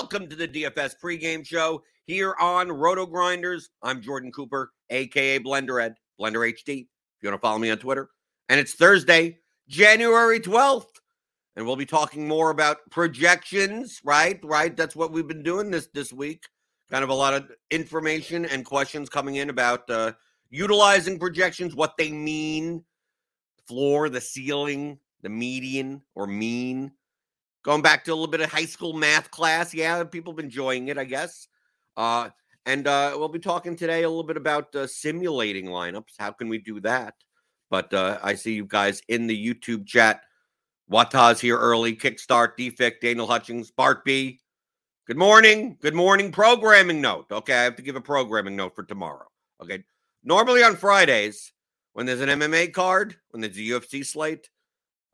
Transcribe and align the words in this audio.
Welcome 0.00 0.28
to 0.28 0.36
the 0.36 0.46
DFS 0.46 0.94
pregame 1.02 1.44
show 1.44 1.82
here 2.06 2.36
on 2.38 2.70
Roto 2.70 3.04
Grinders. 3.04 3.70
I'm 3.82 4.00
Jordan 4.00 4.30
Cooper, 4.30 4.70
aka 4.90 5.40
Blender 5.40 5.82
Ed, 5.82 5.96
Blender 6.20 6.48
HD. 6.48 6.82
If 6.82 6.86
you 7.20 7.28
want 7.28 7.34
to 7.34 7.38
follow 7.38 7.58
me 7.58 7.68
on 7.72 7.78
Twitter, 7.78 8.08
and 8.48 8.60
it's 8.60 8.74
Thursday, 8.74 9.38
January 9.68 10.38
12th, 10.38 10.86
and 11.56 11.66
we'll 11.66 11.74
be 11.74 11.84
talking 11.84 12.28
more 12.28 12.50
about 12.50 12.76
projections. 12.92 14.00
Right, 14.04 14.38
right. 14.44 14.76
That's 14.76 14.94
what 14.94 15.10
we've 15.10 15.26
been 15.26 15.42
doing 15.42 15.68
this 15.68 15.88
this 15.92 16.12
week. 16.12 16.44
Kind 16.92 17.02
of 17.02 17.10
a 17.10 17.14
lot 17.14 17.34
of 17.34 17.50
information 17.72 18.44
and 18.44 18.64
questions 18.64 19.08
coming 19.08 19.34
in 19.34 19.50
about 19.50 19.90
uh, 19.90 20.12
utilizing 20.48 21.18
projections, 21.18 21.74
what 21.74 21.96
they 21.98 22.12
mean, 22.12 22.84
floor, 23.66 24.08
the 24.08 24.20
ceiling, 24.20 25.00
the 25.22 25.28
median 25.28 26.02
or 26.14 26.28
mean. 26.28 26.92
Going 27.68 27.82
back 27.82 28.02
to 28.04 28.12
a 28.12 28.14
little 28.14 28.28
bit 28.28 28.40
of 28.40 28.50
high 28.50 28.64
school 28.64 28.94
math 28.94 29.30
class. 29.30 29.74
Yeah, 29.74 30.02
people 30.04 30.32
have 30.32 30.38
been 30.38 30.46
enjoying 30.46 30.88
it, 30.88 30.96
I 30.96 31.04
guess. 31.04 31.48
Uh, 31.98 32.30
and 32.64 32.86
uh, 32.86 33.12
we'll 33.18 33.28
be 33.28 33.38
talking 33.38 33.76
today 33.76 34.04
a 34.04 34.08
little 34.08 34.24
bit 34.24 34.38
about 34.38 34.74
uh, 34.74 34.86
simulating 34.86 35.66
lineups. 35.66 36.14
How 36.18 36.30
can 36.30 36.48
we 36.48 36.56
do 36.56 36.80
that? 36.80 37.12
But 37.68 37.92
uh, 37.92 38.20
I 38.22 38.36
see 38.36 38.54
you 38.54 38.64
guys 38.64 39.02
in 39.08 39.26
the 39.26 39.36
YouTube 39.36 39.86
chat. 39.86 40.22
Wataz 40.90 41.40
here 41.40 41.58
early. 41.58 41.94
Kickstart, 41.94 42.56
Defect, 42.56 43.02
Daniel 43.02 43.26
Hutchings, 43.26 43.70
Bart 43.70 44.02
B. 44.02 44.40
Good 45.06 45.18
morning. 45.18 45.76
Good 45.82 45.94
morning. 45.94 46.32
Programming 46.32 47.02
note. 47.02 47.26
Okay, 47.30 47.52
I 47.52 47.64
have 47.64 47.76
to 47.76 47.82
give 47.82 47.96
a 47.96 48.00
programming 48.00 48.56
note 48.56 48.76
for 48.76 48.84
tomorrow. 48.84 49.26
Okay. 49.62 49.84
Normally 50.24 50.62
on 50.62 50.74
Fridays, 50.74 51.52
when 51.92 52.06
there's 52.06 52.22
an 52.22 52.30
MMA 52.30 52.72
card, 52.72 53.16
when 53.28 53.42
there's 53.42 53.58
a 53.58 53.60
UFC 53.60 54.06
slate, 54.06 54.48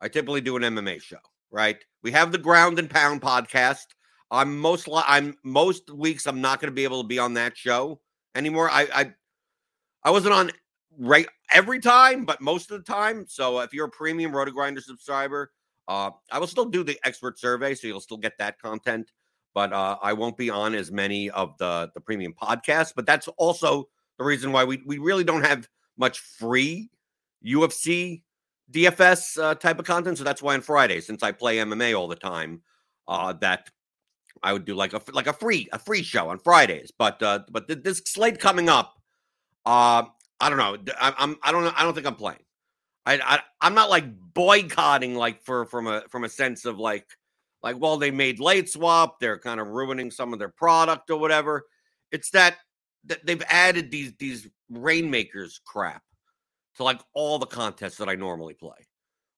I 0.01 0.07
typically 0.07 0.41
do 0.41 0.55
an 0.57 0.63
MMA 0.63 1.03
show, 1.03 1.19
right? 1.55 1.77
We 2.03 2.11
have 2.11 2.33
the 2.33 2.39
Ground 2.39 2.79
and 2.81 2.91
Pound 2.91 3.23
podcast. 3.23 3.87
I'm 4.31 4.59
most 4.59 4.89
li- 4.89 5.05
I'm 5.07 5.37
most 5.45 5.89
weeks 5.89 6.27
I'm 6.27 6.41
not 6.41 6.61
going 6.61 6.71
to 6.71 6.75
be 6.75 6.85
able 6.85 7.01
to 7.01 7.07
be 7.07 7.21
on 7.21 7.35
that 7.35 7.57
show 7.57 8.01
anymore. 8.35 8.69
I 8.69 8.89
I 8.93 9.15
I 10.03 10.11
wasn't 10.11 10.35
on 10.35 10.51
right 10.99 11.27
every 11.53 11.79
time, 11.79 12.25
but 12.25 12.41
most 12.41 12.71
of 12.73 12.85
the 12.85 12.93
time. 12.93 13.25
So 13.29 13.61
if 13.61 13.73
you're 13.73 13.87
a 13.87 13.91
premium 13.91 14.35
Roto 14.35 14.51
Grinder 14.51 14.81
subscriber, 14.81 15.53
uh, 15.87 16.11
I 16.33 16.41
will 16.41 16.49
still 16.49 16.65
do 16.65 16.83
the 16.83 16.99
expert 17.05 17.39
survey, 17.39 17.75
so 17.77 17.87
you'll 17.87 18.01
still 18.01 18.17
get 18.17 18.37
that 18.39 18.59
content. 18.61 19.13
But 19.55 19.73
uh, 19.73 19.97
I 20.03 20.13
won't 20.15 20.37
be 20.37 20.51
on 20.51 20.75
as 20.75 20.91
many 20.91 21.31
of 21.31 21.57
the 21.59 21.91
the 21.95 22.01
premium 22.01 22.35
podcasts. 22.35 22.93
But 22.95 23.07
that's 23.07 23.29
also 23.39 23.89
the 24.19 24.25
reason 24.25 24.51
why 24.51 24.65
we 24.65 24.83
we 24.85 24.99
really 24.99 25.25
don't 25.25 25.45
have 25.45 25.69
much 25.97 26.19
free 26.19 26.91
UFC 27.47 28.23
DFS 28.73 29.43
uh, 29.43 29.55
type 29.55 29.79
of 29.79 29.85
content. 29.85 30.19
So 30.19 30.25
that's 30.25 30.43
why 30.43 30.55
on 30.55 30.61
Friday, 30.61 31.01
since 31.01 31.23
I 31.23 31.33
play 31.33 31.59
MMA 31.59 31.99
all 31.99 32.09
the 32.09 32.17
time, 32.17 32.63
uh, 33.09 33.33
that 33.35 33.71
I 34.43 34.53
would 34.53 34.65
do 34.65 34.75
like 34.75 34.93
a 34.93 35.01
like 35.13 35.27
a 35.27 35.33
free 35.33 35.69
a 35.73 35.79
free 35.79 36.03
show 36.03 36.29
on 36.29 36.39
Fridays. 36.39 36.93
But 36.97 37.23
uh, 37.23 37.41
but 37.51 37.69
th- 37.69 37.83
this 37.83 38.03
slate 38.07 38.39
coming 38.39 38.69
up, 38.69 38.95
uh, 39.67 40.05
I 40.41 40.49
don't 40.49 40.59
know. 40.59 40.77
I, 41.01 41.15
I'm 41.19 41.37
I 41.43 41.53
don't 41.53 41.65
know. 41.65 41.73
I 41.77 41.83
don't 41.83 41.95
think 41.95 42.07
I'm 42.07 42.17
playing. 42.17 42.41
I, 43.07 43.19
I 43.19 43.41
I'm 43.61 43.75
not 43.75 43.91
like 43.91 44.07
boycotting 44.35 45.15
like 45.15 45.43
for 45.43 45.67
from 45.67 45.87
a 45.87 46.03
from 46.09 46.25
a 46.25 46.29
sense 46.29 46.65
of 46.65 46.79
like 46.79 47.07
like 47.63 47.79
well 47.79 47.97
they 47.97 48.11
made 48.11 48.41
late 48.41 48.69
swap 48.69 49.21
they're 49.21 49.39
kind 49.39 49.61
of 49.61 49.69
ruining 49.69 50.11
some 50.11 50.33
of 50.33 50.39
their 50.39 50.49
product 50.49 51.11
or 51.11 51.19
whatever. 51.19 51.65
It's 52.13 52.31
that 52.31 52.57
that 53.05 53.25
they've 53.27 53.43
added 53.49 53.91
these 53.91 54.15
these 54.19 54.49
rainmakers 54.71 55.61
crap 55.65 56.03
to 56.77 56.85
like 56.85 57.01
all 57.15 57.39
the 57.39 57.47
contests 57.47 57.97
that 57.99 58.09
I 58.09 58.15
normally 58.15 58.55
play. 58.55 58.77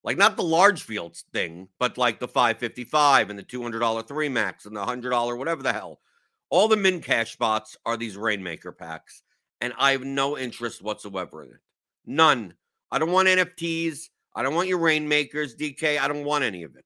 Like 0.04 0.18
not 0.18 0.36
the 0.36 0.42
large 0.42 0.82
fields 0.82 1.24
thing, 1.32 1.68
but 1.78 1.98
like 1.98 2.20
the 2.20 2.28
555 2.28 3.30
and 3.30 3.38
the 3.38 3.42
$200 3.42 4.06
three 4.06 4.28
max 4.28 4.64
and 4.66 4.76
the 4.76 4.84
$100 4.84 5.36
whatever 5.36 5.62
the 5.62 5.72
hell. 5.72 6.00
All 6.48 6.68
the 6.68 6.76
min 6.76 7.00
cash 7.00 7.32
spots 7.32 7.76
are 7.84 7.96
these 7.96 8.16
rainmaker 8.16 8.70
packs, 8.70 9.22
and 9.60 9.72
I 9.78 9.90
have 9.92 10.04
no 10.04 10.38
interest 10.38 10.80
whatsoever 10.80 11.42
in 11.42 11.50
it. 11.50 11.60
None. 12.06 12.54
I 12.92 13.00
don't 13.00 13.10
want 13.10 13.26
NFTs. 13.26 14.10
I 14.36 14.44
don't 14.44 14.54
want 14.54 14.68
your 14.68 14.78
rainmakers, 14.78 15.56
DK. 15.56 15.98
I 15.98 16.06
don't 16.06 16.24
want 16.24 16.44
any 16.44 16.62
of 16.62 16.76
it. 16.76 16.84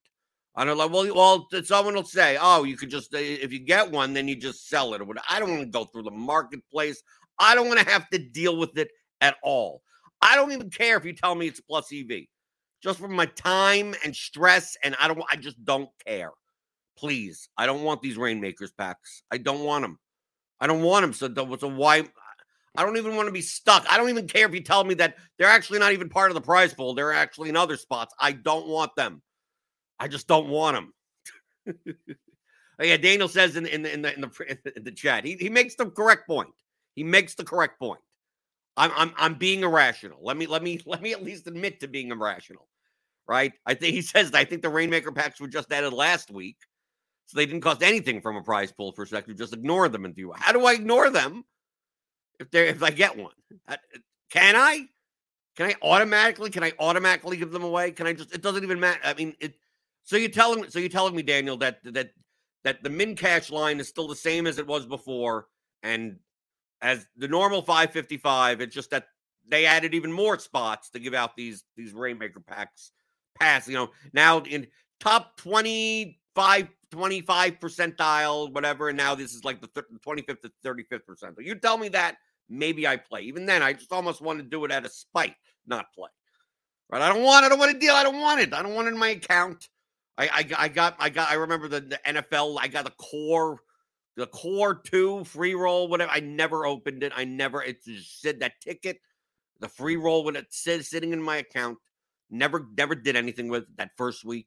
I 0.56 0.64
don't 0.64 0.78
like. 0.78 0.90
Well, 0.90 1.14
well, 1.14 1.62
someone 1.64 1.94
will 1.94 2.04
say, 2.04 2.38
"Oh, 2.40 2.64
you 2.64 2.76
could 2.76 2.90
just 2.90 3.14
uh, 3.14 3.18
if 3.18 3.52
you 3.52 3.58
get 3.58 3.90
one, 3.90 4.14
then 4.14 4.28
you 4.28 4.36
just 4.36 4.68
sell 4.68 4.94
it." 4.94 5.02
I 5.28 5.38
don't 5.38 5.50
want 5.50 5.62
to 5.62 5.66
go 5.66 5.84
through 5.84 6.04
the 6.04 6.10
marketplace. 6.10 7.02
I 7.38 7.54
don't 7.54 7.68
want 7.68 7.80
to 7.80 7.88
have 7.88 8.08
to 8.10 8.18
deal 8.18 8.56
with 8.56 8.76
it 8.78 8.90
at 9.20 9.36
all. 9.42 9.82
I 10.22 10.36
don't 10.36 10.52
even 10.52 10.70
care 10.70 10.96
if 10.96 11.04
you 11.04 11.12
tell 11.12 11.34
me 11.34 11.46
it's 11.46 11.60
plus 11.60 11.92
EV. 11.92 12.26
Just 12.82 12.98
for 12.98 13.08
my 13.08 13.26
time 13.26 13.94
and 14.04 14.14
stress, 14.14 14.76
and 14.82 14.96
I 15.00 15.08
don't 15.08 15.22
I 15.30 15.36
just 15.36 15.62
don't 15.64 15.88
care. 16.06 16.30
Please. 16.96 17.48
I 17.56 17.66
don't 17.66 17.82
want 17.82 18.02
these 18.02 18.16
rainmakers 18.16 18.72
packs. 18.72 19.22
I 19.30 19.38
don't 19.38 19.64
want 19.64 19.82
them. 19.82 19.98
I 20.60 20.66
don't 20.66 20.82
want 20.82 21.02
them. 21.02 21.12
So, 21.12 21.56
so 21.56 21.68
why 21.68 22.04
I 22.76 22.84
don't 22.84 22.96
even 22.96 23.16
want 23.16 23.26
to 23.26 23.32
be 23.32 23.40
stuck. 23.40 23.84
I 23.90 23.96
don't 23.96 24.10
even 24.10 24.28
care 24.28 24.46
if 24.46 24.54
you 24.54 24.60
tell 24.60 24.84
me 24.84 24.94
that 24.94 25.16
they're 25.38 25.48
actually 25.48 25.80
not 25.80 25.92
even 25.92 26.08
part 26.08 26.30
of 26.30 26.34
the 26.34 26.40
prize 26.40 26.72
pool. 26.72 26.94
They're 26.94 27.12
actually 27.12 27.48
in 27.48 27.56
other 27.56 27.76
spots. 27.76 28.14
I 28.18 28.32
don't 28.32 28.68
want 28.68 28.94
them. 28.96 29.22
I 29.98 30.08
just 30.08 30.28
don't 30.28 30.48
want 30.48 30.76
them. 30.76 30.94
oh, 32.78 32.84
yeah, 32.84 32.96
Daniel 32.96 33.28
says 33.28 33.56
in, 33.56 33.66
in, 33.66 33.82
the, 33.82 33.92
in, 33.92 34.02
the, 34.02 34.14
in, 34.14 34.20
the, 34.20 34.76
in 34.76 34.84
the 34.84 34.92
chat, 34.92 35.24
he, 35.24 35.34
he 35.34 35.48
makes 35.48 35.74
the 35.74 35.86
correct 35.86 36.26
point. 36.28 36.50
He 36.94 37.02
makes 37.02 37.34
the 37.34 37.44
correct 37.44 37.78
point. 37.78 38.00
I'm 38.80 38.90
I'm 38.96 39.12
I'm 39.16 39.34
being 39.34 39.62
irrational. 39.62 40.18
Let 40.22 40.36
me 40.36 40.46
let 40.46 40.62
me 40.62 40.80
let 40.86 41.02
me 41.02 41.12
at 41.12 41.22
least 41.22 41.46
admit 41.46 41.80
to 41.80 41.88
being 41.88 42.10
irrational. 42.10 42.66
Right? 43.28 43.52
I 43.64 43.74
think 43.74 43.94
he 43.94 44.02
says 44.02 44.32
I 44.34 44.44
think 44.44 44.62
the 44.62 44.68
Rainmaker 44.68 45.12
packs 45.12 45.40
were 45.40 45.48
just 45.48 45.72
added 45.72 45.92
last 45.92 46.30
week. 46.30 46.56
So 47.26 47.36
they 47.36 47.46
didn't 47.46 47.60
cost 47.60 47.82
anything 47.82 48.20
from 48.20 48.34
a 48.34 48.42
prize 48.42 48.72
pool 48.72 48.92
perspective. 48.92 49.36
Just 49.36 49.52
ignore 49.52 49.88
them 49.88 50.04
and 50.04 50.16
do 50.16 50.32
how 50.34 50.52
do 50.52 50.66
I 50.66 50.72
ignore 50.72 51.10
them 51.10 51.44
if 52.40 52.50
they 52.50 52.68
if 52.68 52.82
I 52.82 52.90
get 52.90 53.16
one? 53.16 53.34
Uh, 53.68 53.76
can 54.30 54.56
I? 54.56 54.86
Can 55.56 55.66
I 55.66 55.74
automatically? 55.82 56.50
Can 56.50 56.64
I 56.64 56.72
automatically 56.78 57.36
give 57.36 57.52
them 57.52 57.62
away? 57.62 57.90
Can 57.92 58.06
I 58.06 58.14
just? 58.14 58.34
It 58.34 58.42
doesn't 58.42 58.64
even 58.64 58.80
matter. 58.80 59.00
I 59.04 59.14
mean, 59.14 59.34
it. 59.40 59.54
So 60.04 60.16
you're 60.16 60.30
telling 60.30 60.68
so 60.70 60.78
you're 60.78 60.88
telling 60.88 61.14
me, 61.14 61.22
Daniel, 61.22 61.56
that 61.58 61.80
that 61.84 62.10
that 62.64 62.82
the 62.82 62.90
min 62.90 63.14
cash 63.14 63.50
line 63.50 63.78
is 63.78 63.88
still 63.88 64.08
the 64.08 64.16
same 64.16 64.46
as 64.46 64.58
it 64.58 64.66
was 64.66 64.86
before, 64.86 65.46
and 65.82 66.16
as 66.82 67.06
the 67.16 67.28
normal 67.28 67.62
555, 67.62 68.60
it's 68.60 68.74
just 68.74 68.90
that 68.90 69.06
they 69.48 69.66
added 69.66 69.94
even 69.94 70.12
more 70.12 70.38
spots 70.38 70.90
to 70.90 70.98
give 70.98 71.14
out 71.14 71.36
these 71.36 71.64
these 71.76 71.92
Rainmaker 71.92 72.40
packs 72.40 72.92
pass. 73.38 73.68
You 73.68 73.74
know, 73.74 73.90
now 74.12 74.40
in 74.40 74.66
top 75.00 75.36
25, 75.38 76.68
25 76.90 77.60
percentile, 77.60 78.52
whatever, 78.52 78.88
and 78.88 78.96
now 78.96 79.14
this 79.14 79.34
is 79.34 79.44
like 79.44 79.60
the 79.60 79.68
th- 79.68 79.86
25th 80.06 80.42
to 80.42 80.52
35th 80.64 81.00
percentile. 81.08 81.44
You 81.44 81.54
tell 81.54 81.78
me 81.78 81.88
that, 81.90 82.16
maybe 82.48 82.86
I 82.86 82.96
play. 82.96 83.22
Even 83.22 83.46
then, 83.46 83.62
I 83.62 83.72
just 83.72 83.92
almost 83.92 84.20
want 84.20 84.38
to 84.38 84.44
do 84.44 84.64
it 84.64 84.72
out 84.72 84.84
of 84.84 84.92
spite, 84.92 85.34
not 85.66 85.86
play. 85.94 86.10
Right? 86.90 87.02
I 87.02 87.08
don't 87.12 87.22
want. 87.22 87.44
I 87.44 87.48
don't 87.48 87.58
want 87.58 87.72
to 87.72 87.78
deal. 87.78 87.94
I 87.94 88.02
don't 88.02 88.20
want 88.20 88.40
it. 88.40 88.52
I 88.52 88.62
don't 88.62 88.74
want 88.74 88.88
it 88.88 88.92
in 88.92 88.98
my 88.98 89.10
account. 89.10 89.68
I 90.18 90.28
I, 90.28 90.64
I 90.64 90.68
got 90.68 90.96
I 90.98 91.10
got. 91.10 91.30
I 91.30 91.34
remember 91.34 91.68
the, 91.68 91.80
the 91.80 92.00
NFL. 92.06 92.58
I 92.60 92.68
got 92.68 92.84
the 92.84 92.90
core 92.92 93.60
the 94.16 94.26
core 94.26 94.74
two 94.74 95.24
free 95.24 95.54
roll, 95.54 95.88
whatever. 95.88 96.10
I 96.10 96.20
never 96.20 96.66
opened 96.66 97.02
it. 97.02 97.12
I 97.14 97.24
never, 97.24 97.62
it 97.62 97.84
just 97.84 98.20
said 98.20 98.40
that 98.40 98.60
ticket, 98.60 98.98
the 99.60 99.68
free 99.68 99.96
roll 99.96 100.24
when 100.24 100.36
it 100.36 100.46
says 100.50 100.88
sitting 100.88 101.12
in 101.12 101.22
my 101.22 101.36
account. 101.38 101.78
Never, 102.30 102.66
never 102.76 102.94
did 102.94 103.16
anything 103.16 103.48
with 103.48 103.64
that 103.76 103.90
first 103.96 104.24
week. 104.24 104.46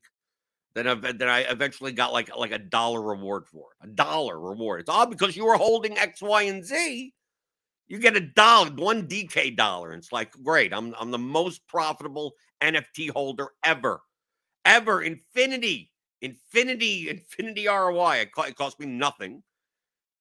Then, 0.75 0.87
I, 0.87 0.95
then 0.95 1.29
I 1.29 1.41
eventually 1.41 1.91
got 1.91 2.13
like 2.13 2.35
like 2.35 2.51
a 2.51 2.57
dollar 2.57 3.01
reward 3.01 3.47
for 3.47 3.69
it. 3.71 3.87
A 3.87 3.91
dollar 3.91 4.39
reward. 4.39 4.79
It's 4.79 4.89
all 4.89 5.05
because 5.05 5.35
you 5.35 5.45
were 5.45 5.57
holding 5.57 5.97
X, 5.97 6.21
Y, 6.21 6.43
and 6.43 6.65
Z. 6.65 7.13
You 7.87 7.99
get 7.99 8.17
a 8.17 8.21
dollar, 8.21 8.71
one 8.71 9.07
DK 9.07 9.55
dollar. 9.55 9.91
And 9.91 9.99
it's 9.99 10.11
like, 10.11 10.31
great. 10.43 10.73
I'm 10.73 10.95
I'm 10.99 11.11
the 11.11 11.19
most 11.19 11.67
profitable 11.67 12.33
NFT 12.61 13.11
holder 13.11 13.49
ever, 13.63 14.01
ever. 14.65 15.03
Infinity, 15.03 15.91
infinity, 16.21 17.09
infinity 17.09 17.67
ROI. 17.67 18.21
It, 18.21 18.33
co- 18.33 18.43
it 18.43 18.55
cost 18.55 18.79
me 18.79 18.87
nothing 18.87 19.43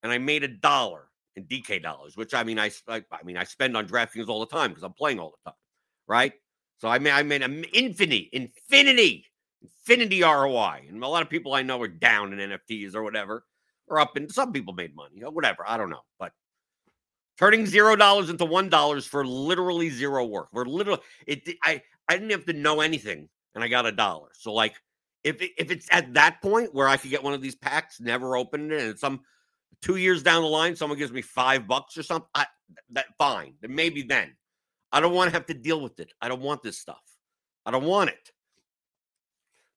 and 0.03 0.13
I 0.13 0.19
made 0.19 0.45
a 0.45 0.49
dollar 0.49 1.09
in 1.37 1.45
DK 1.45 1.83
dollars, 1.83 2.17
which 2.17 2.35
I 2.35 2.45
mean 2.45 2.59
I, 2.59 2.71
I, 2.89 3.03
I 3.11 3.23
mean 3.25 3.37
I 3.37 3.45
spend 3.45 3.77
on 3.77 3.87
DraftKings 3.87 4.29
all 4.29 4.41
the 4.41 4.47
time 4.47 4.71
because 4.71 4.83
I'm 4.83 4.93
playing 4.93 5.19
all 5.19 5.35
the 5.45 5.51
time, 5.51 5.59
right? 6.07 6.33
So 6.79 6.89
I 6.89 6.99
mean 6.99 7.13
I 7.13 7.23
made 7.23 7.43
an 7.43 7.65
infinity, 7.73 8.29
infinity, 8.33 9.27
infinity 9.63 10.23
ROI, 10.23 10.87
and 10.89 11.03
a 11.03 11.09
lot 11.09 11.23
of 11.23 11.31
people 11.31 11.55
I 11.55 11.63
know 11.63 11.81
are 11.81 11.89
down 11.89 12.33
in 12.33 12.51
NFTs 12.51 12.95
or 12.95 13.03
whatever, 13.03 13.45
or 13.89 14.01
up, 14.01 14.17
and 14.17 14.31
some 14.31 14.53
people 14.53 14.75
made 14.75 14.95
money 14.95 15.23
or 15.23 15.31
whatever. 15.31 15.65
I 15.67 15.77
don't 15.77 15.91
know, 15.91 16.03
but 16.19 16.33
turning 17.39 17.67
zero 17.67 17.97
dollars 17.97 18.31
into 18.31 18.45
one 18.45 18.69
dollars 18.69 19.07
for 19.07 19.25
literally 19.25 19.91
zero 19.91 20.25
work. 20.25 20.49
For 20.53 20.67
literally, 20.67 21.01
it 21.27 21.49
I 21.63 21.83
I 22.09 22.15
didn't 22.15 22.31
have 22.31 22.47
to 22.47 22.53
know 22.53 22.81
anything, 22.81 23.29
and 23.55 23.65
I 23.65 23.69
got 23.69 23.87
a 23.87 23.93
dollar. 23.93 24.29
So 24.35 24.53
like. 24.53 24.75
If, 25.25 25.37
if 25.41 25.71
it's 25.71 25.87
at 25.93 26.15
that 26.15 26.43
point 26.43 26.75
where 26.75 26.89
I 26.89 26.97
could 26.97 27.13
get 27.13 27.23
one 27.23 27.33
of 27.33 27.41
these 27.41 27.55
packs, 27.55 28.01
never 28.01 28.37
opened 28.37 28.73
it, 28.73 28.81
and 28.83 28.99
some 28.99 29.21
two 29.83 29.97
years 29.97 30.23
down 30.23 30.43
the 30.43 30.49
line, 30.49 30.75
someone 30.77 30.99
gives 30.99 31.13
me 31.13 31.21
five 31.21 31.67
bucks 31.67 31.99
or 31.99 32.03
something, 32.03 32.29
I, 32.35 32.47
that 32.91 33.07
fine. 33.19 33.55
Then 33.61 33.75
maybe 33.75 34.03
then. 34.03 34.35
I 34.93 35.01
don't 35.01 35.15
want 35.15 35.31
to 35.31 35.37
have 35.37 35.47
to 35.47 35.55
deal 35.55 35.81
with 35.81 36.01
it. 36.01 36.13
I 36.21 36.29
don't 36.29 36.43
want 36.43 36.63
this 36.63 36.79
stuff. 36.79 37.03
I 37.65 37.71
don't 37.71 37.85
want 37.85 38.11
it. 38.11 38.31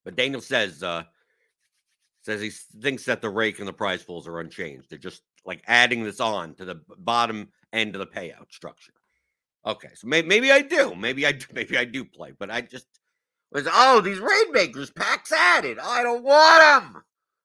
But 0.04 0.16
Daniel 0.16 0.42
says 0.42 0.84
uh 0.84 1.04
says 2.22 2.42
he 2.42 2.50
thinks 2.81 3.06
that 3.06 3.22
the 3.22 3.30
rake 3.30 3.60
and 3.60 3.68
the 3.68 3.74
prize 3.74 4.04
pools 4.04 4.28
are 4.28 4.40
unchanged. 4.40 4.90
They're 4.90 5.00
just 5.00 5.22
like 5.46 5.63
adding 5.68 6.04
this 6.04 6.19
on 6.19 6.56
to 6.56 6.66
the 6.66 6.81
bottom 6.98 7.50
end 7.72 7.96
of 7.96 8.00
the 8.00 8.08
payout 8.08 8.51
structure. 8.51 8.94
Okay, 9.66 9.90
so 9.96 10.08
maybe, 10.08 10.28
maybe 10.28 10.51
I 10.51 10.62
do. 10.62 10.96
Maybe 10.96 11.25
I 11.25 11.31
do. 11.31 11.46
Maybe 11.54 11.78
I 11.78 11.86
do 11.86 12.06
play, 12.06 12.34
but 12.38 12.51
I 12.51 12.62
just 12.62 12.88
was 13.51 13.68
oh 13.72 14.01
these 14.01 14.19
rainmakers 14.19 14.92
packs 14.92 15.31
added. 15.31 15.80
I 15.80 16.04
don't 16.04 16.24
want 16.24 16.62
them. 16.94 17.04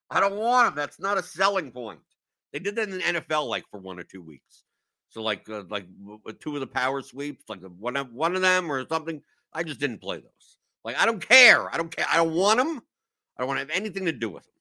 I 0.09 0.19
don't 0.19 0.35
want 0.35 0.67
them. 0.67 0.75
That's 0.75 0.99
not 0.99 1.17
a 1.17 1.23
selling 1.23 1.71
point. 1.71 2.01
They 2.51 2.59
did 2.59 2.75
that 2.75 2.89
in 2.89 2.97
the 2.97 3.21
NFL 3.21 3.47
like 3.47 3.65
for 3.69 3.79
one 3.79 3.99
or 3.99 4.03
two 4.03 4.21
weeks. 4.21 4.63
So 5.09 5.21
like 5.21 5.47
uh, 5.49 5.63
like 5.69 5.85
two 6.39 6.55
of 6.55 6.61
the 6.61 6.67
power 6.67 7.01
sweeps, 7.01 7.49
like 7.49 7.61
one 7.77 7.97
of 7.97 8.13
one 8.13 8.35
of 8.35 8.41
them 8.41 8.71
or 8.71 8.85
something. 8.87 9.21
I 9.53 9.63
just 9.63 9.79
didn't 9.79 9.99
play 9.99 10.17
those. 10.17 10.57
Like 10.83 10.97
I 10.97 11.05
don't 11.05 11.25
care. 11.25 11.73
I 11.73 11.77
don't 11.77 11.95
care. 11.95 12.05
I 12.09 12.17
don't 12.17 12.33
want 12.33 12.57
them. 12.57 12.81
I 13.37 13.41
don't 13.41 13.47
want 13.47 13.59
to 13.59 13.65
have 13.65 13.75
anything 13.75 14.05
to 14.05 14.11
do 14.11 14.29
with 14.29 14.43
them. 14.43 14.53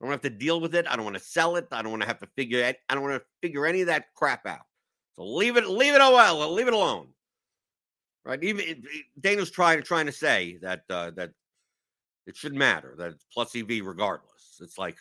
I 0.00 0.04
don't 0.04 0.12
have 0.12 0.20
to 0.22 0.30
deal 0.30 0.60
with 0.60 0.74
it. 0.74 0.86
I 0.88 0.94
don't 0.94 1.04
want 1.04 1.16
to 1.16 1.22
sell 1.22 1.56
it. 1.56 1.66
I 1.72 1.82
don't 1.82 1.90
want 1.90 2.02
to 2.02 2.08
have 2.08 2.20
to 2.20 2.28
figure 2.36 2.60
it. 2.60 2.78
I 2.88 2.94
don't 2.94 3.02
want 3.02 3.16
to 3.16 3.26
figure 3.42 3.66
any 3.66 3.80
of 3.80 3.88
that 3.88 4.14
crap 4.14 4.46
out. 4.46 4.66
So 5.16 5.24
leave 5.24 5.56
it. 5.56 5.66
Leave 5.66 5.94
it. 5.94 5.98
Well. 5.98 6.52
Leave 6.52 6.68
it 6.68 6.74
alone. 6.74 7.08
Right. 8.24 8.42
Even 8.44 8.84
Daniel's 9.18 9.50
trying 9.50 9.82
trying 9.82 10.06
to 10.06 10.12
say 10.12 10.58
that 10.60 10.82
uh, 10.90 11.10
that 11.12 11.30
it 12.26 12.36
shouldn't 12.36 12.58
matter. 12.58 12.94
That 12.98 13.12
it's 13.12 13.24
plus 13.32 13.56
EV 13.56 13.80
regardless. 13.84 14.58
It's 14.60 14.76
like 14.76 14.96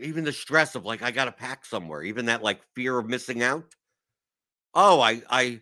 even 0.00 0.24
the 0.24 0.32
stress 0.32 0.74
of 0.74 0.84
like 0.84 1.02
I 1.02 1.10
got 1.10 1.26
to 1.26 1.32
pack 1.32 1.64
somewhere, 1.64 2.02
even 2.02 2.26
that 2.26 2.42
like 2.42 2.60
fear 2.74 2.98
of 2.98 3.06
missing 3.06 3.42
out. 3.42 3.74
Oh, 4.74 5.00
I 5.00 5.22
I 5.28 5.60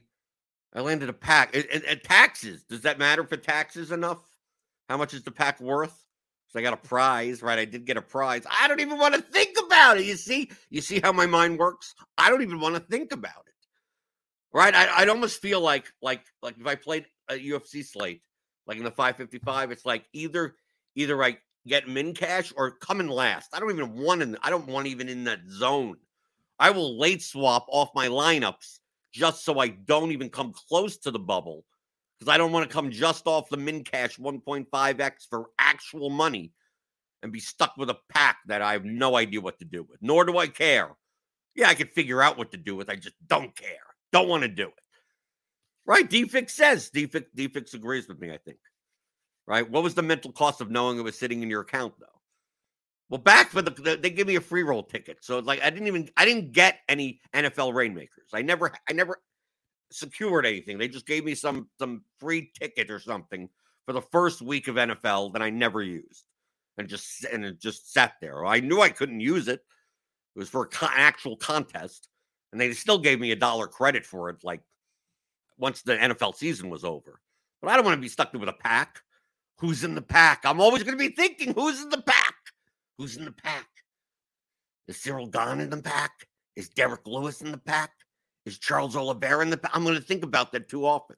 I 0.75 0.81
landed 0.81 1.09
a 1.09 1.12
pack. 1.12 1.55
And, 1.55 2.03
taxes. 2.03 2.65
Does 2.65 2.82
that 2.82 2.99
matter 2.99 3.25
for 3.25 3.37
taxes 3.37 3.93
enough? 3.93 4.19
How 4.88 4.97
much 4.97 5.15
is 5.15 5.23
the 5.23 5.31
pack 5.31 5.61
worth? 5.61 6.05
So 6.49 6.59
I 6.59 6.62
got 6.62 6.75
a 6.75 6.88
prize, 6.88 7.43
right? 7.43 7.59
I 7.59 7.65
did 7.65 7.85
get 7.85 7.97
a 7.97 8.03
prize. 8.03 8.43
I 8.50 8.69
don't 8.69 8.81
even 8.81 8.99
want 8.99 9.15
to 9.15 9.21
think 9.21 9.56
about 9.67 9.99
it. 9.99 10.05
You 10.05 10.17
see, 10.17 10.50
you 10.70 10.81
see 10.81 11.00
how 11.00 11.12
my 11.12 11.27
mind 11.27 11.59
works. 11.59 11.94
I 12.19 12.31
don't 12.31 12.43
even 12.43 12.61
want 12.61 12.75
to 12.75 12.81
think 12.81 13.12
about 13.12 13.44
it. 13.47 13.55
Right? 14.53 14.75
I, 14.75 14.99
I'd 14.99 15.09
almost 15.09 15.43
feel 15.43 15.61
like 15.61 15.93
like 16.00 16.25
like 16.43 16.56
if 16.59 16.67
I 16.67 16.77
played 16.77 17.06
a 17.29 17.35
UFC 17.35 17.85
slate, 17.85 18.23
like 18.67 18.77
in 18.79 18.85
the 18.85 18.91
555, 18.91 19.73
it's 19.73 19.85
like 19.85 20.05
either 20.12 20.55
either 20.94 21.17
like 21.17 21.41
get 21.66 21.88
min 21.88 22.14
cash 22.14 22.52
or 22.56 22.72
come 22.72 23.00
in 23.00 23.08
last. 23.08 23.55
I 23.55 23.61
don't 23.61 23.70
even 23.70 23.94
want 23.94 24.22
in. 24.22 24.37
I 24.43 24.50
don't 24.50 24.66
want 24.66 24.87
even 24.87 25.08
in 25.08 25.25
that 25.25 25.40
zone. 25.49 25.96
I 26.58 26.70
will 26.70 26.99
late 26.99 27.22
swap 27.22 27.66
off 27.69 27.90
my 27.94 28.08
lineups 28.08 28.78
just 29.12 29.44
so 29.44 29.58
I 29.58 29.69
don't 29.69 30.12
even 30.12 30.28
come 30.28 30.52
close 30.52 30.96
to 30.99 31.11
the 31.11 31.19
bubble 31.19 31.64
because 32.19 32.32
I 32.32 32.38
don't 32.38 32.52
want 32.52 32.69
to 32.69 32.72
come 32.72 32.90
just 32.90 33.26
off 33.26 33.49
the 33.49 33.56
min 33.56 33.82
cash 33.82 34.19
1.5x 34.19 35.28
for 35.28 35.46
actual 35.58 36.11
money 36.11 36.52
and 37.22 37.32
be 37.32 37.40
stuck 37.40 37.76
with 37.76 37.90
a 37.90 37.99
pack 38.10 38.38
that 38.46 38.62
I 38.62 38.72
have 38.72 38.84
no 38.84 39.17
idea 39.17 39.40
what 39.40 39.58
to 39.58 39.64
do 39.64 39.82
with. 39.82 39.99
Nor 40.02 40.25
do 40.25 40.38
I 40.38 40.46
care. 40.46 40.90
Yeah, 41.55 41.69
I 41.69 41.75
could 41.75 41.90
figure 41.93 42.20
out 42.20 42.37
what 42.37 42.50
to 42.52 42.56
do 42.56 42.76
with. 42.76 42.90
I 42.90 42.96
just 42.96 43.17
don't 43.26 43.55
care. 43.56 43.69
Don't 44.12 44.28
want 44.28 44.43
to 44.43 44.49
do 44.49 44.67
it. 44.67 44.75
Right? 45.87 46.08
Defix 46.08 46.50
says. 46.50 46.90
Defix, 46.90 47.25
Defix 47.37 47.75
agrees 47.75 48.08
with 48.08 48.20
me, 48.20 48.32
I 48.32 48.38
think 48.38 48.58
right? 49.46 49.69
What 49.69 49.82
was 49.82 49.94
the 49.94 50.02
mental 50.02 50.32
cost 50.32 50.61
of 50.61 50.70
knowing 50.70 50.99
it 50.99 51.02
was 51.02 51.19
sitting 51.19 51.43
in 51.43 51.50
your 51.50 51.62
account 51.62 51.94
though? 51.99 52.06
Well, 53.11 53.20
back 53.20 53.50
for 53.50 53.62
the, 53.62 53.70
the 53.70 53.96
they 53.96 54.11
give 54.11 54.26
me 54.26 54.37
a 54.37 54.41
free 54.41 54.62
roll 54.62 54.82
ticket, 54.82 55.19
so 55.20 55.38
like 55.38 55.62
I 55.62 55.70
didn't 55.70 55.88
even 55.88 56.08
I 56.17 56.24
didn't 56.24 56.53
get 56.53 56.81
any 56.89 57.20
NFL 57.34 57.74
rainmakers. 57.74 58.31
I 58.32 58.43
never 58.43 58.72
I 58.89 58.93
never 58.93 59.20
secured 59.93 60.46
anything. 60.46 60.79
They 60.79 60.89
just 60.89 61.06
gave 61.06 61.24
me 61.24 61.34
some 61.34 61.69
some 61.79 62.03
free 62.19 62.51
ticket 62.58 62.91
or 62.91 62.98
something 62.98 63.48
for 63.86 63.93
the 63.93 64.01
first 64.01 64.43
week 64.43 64.69
of 64.69 64.77
NFL 64.77 65.32
that 65.34 65.43
I 65.43 65.51
never 65.51 65.82
used, 65.82 66.24
and 66.79 66.89
just 66.89 67.24
and 67.24 67.44
it 67.44 67.60
just 67.60 67.93
sat 67.93 68.15
there. 68.20 68.44
I 68.44 68.60
knew 68.60 68.81
I 68.81 68.89
couldn't 68.89 69.20
use 69.20 69.48
it. 69.48 69.60
It 70.34 70.39
was 70.39 70.48
for 70.48 70.65
an 70.65 70.89
actual 70.96 71.36
contest, 71.36 72.08
and 72.53 72.60
they 72.60 72.72
still 72.72 72.98
gave 72.98 73.20
me 73.20 73.31
a 73.31 73.36
dollar 73.36 73.69
credit 73.69 74.06
for 74.06 74.31
it. 74.31 74.43
Like 74.43 74.63
once 75.58 75.82
the 75.82 75.96
NFL 75.96 76.34
season 76.34 76.70
was 76.70 76.84
over, 76.84 77.20
but 77.63 77.70
I 77.70 77.77
don't 77.77 77.84
want 77.84 77.96
to 77.96 78.03
be 78.03 78.08
stuck 78.08 78.32
with 78.32 78.48
a 78.48 78.55
pack. 78.55 79.04
Who's 79.58 79.84
in 79.84 79.94
the 79.94 80.03
pack? 80.03 80.43
I'm 80.44 80.61
always 80.61 80.82
going 80.82 80.99
to 80.99 81.08
be 81.08 81.15
thinking, 81.15 81.55
who's 81.55 81.82
in 81.82 81.89
the 81.89 82.03
pack? 82.03 82.34
Who's 82.99 83.17
in 83.17 83.25
the 83.25 83.32
pack? 83.32 83.69
Is 84.89 85.01
Cyril 85.01 85.27
Gane 85.27 85.61
in 85.61 85.70
the 85.70 85.82
pack? 85.82 86.13
Is 86.56 86.69
Derrick 86.69 87.06
Lewis 87.06 87.41
in 87.41 87.51
the 87.51 87.58
pack? 87.58 87.91
Is 88.46 88.58
Charles 88.58 88.96
Oliveira 88.96 89.43
in 89.43 89.51
the 89.51 89.56
pack? 89.56 89.70
I'm 89.75 89.84
going 89.84 89.96
to 89.96 90.03
think 90.03 90.25
about 90.25 90.53
that 90.53 90.69
too 90.69 90.87
often. 90.87 91.17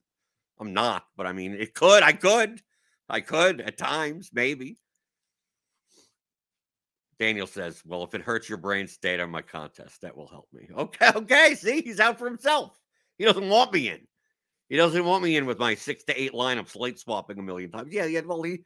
I'm 0.59 0.73
not, 0.73 1.05
but 1.17 1.27
I 1.27 1.33
mean, 1.33 1.53
it 1.53 1.75
could. 1.75 2.03
I 2.03 2.13
could. 2.13 2.63
I 3.09 3.21
could 3.21 3.61
at 3.61 3.77
times, 3.79 4.31
maybe. 4.33 4.79
Daniel 7.19 7.47
says, 7.47 7.83
Well, 7.85 8.05
if 8.05 8.15
it 8.15 8.21
hurts 8.21 8.49
your 8.49 8.59
brain, 8.59 8.87
stay 8.87 9.19
on 9.21 9.31
my 9.31 9.43
contest. 9.43 10.03
That 10.03 10.17
will 10.17 10.29
help 10.29 10.49
me. 10.53 10.69
Okay. 10.77 11.11
Okay. 11.15 11.55
See, 11.55 11.81
he's 11.83 12.01
out 12.01 12.19
for 12.19 12.27
himself. 12.27 12.79
He 13.19 13.25
doesn't 13.25 13.49
want 13.49 13.73
me 13.73 13.89
in. 13.89 14.07
He 14.69 14.77
doesn't 14.77 15.05
want 15.05 15.23
me 15.23 15.37
in 15.37 15.47
with 15.47 15.59
my 15.59 15.75
six 15.75 16.05
to 16.05 16.21
eight 16.21 16.33
lineups, 16.33 16.79
late 16.79 16.99
swapping 16.99 17.39
a 17.39 17.43
million 17.43 17.71
times. 17.71 17.93
Yeah, 17.93 18.07
yeah. 18.07 18.21
Well, 18.21 18.43
he 18.43 18.65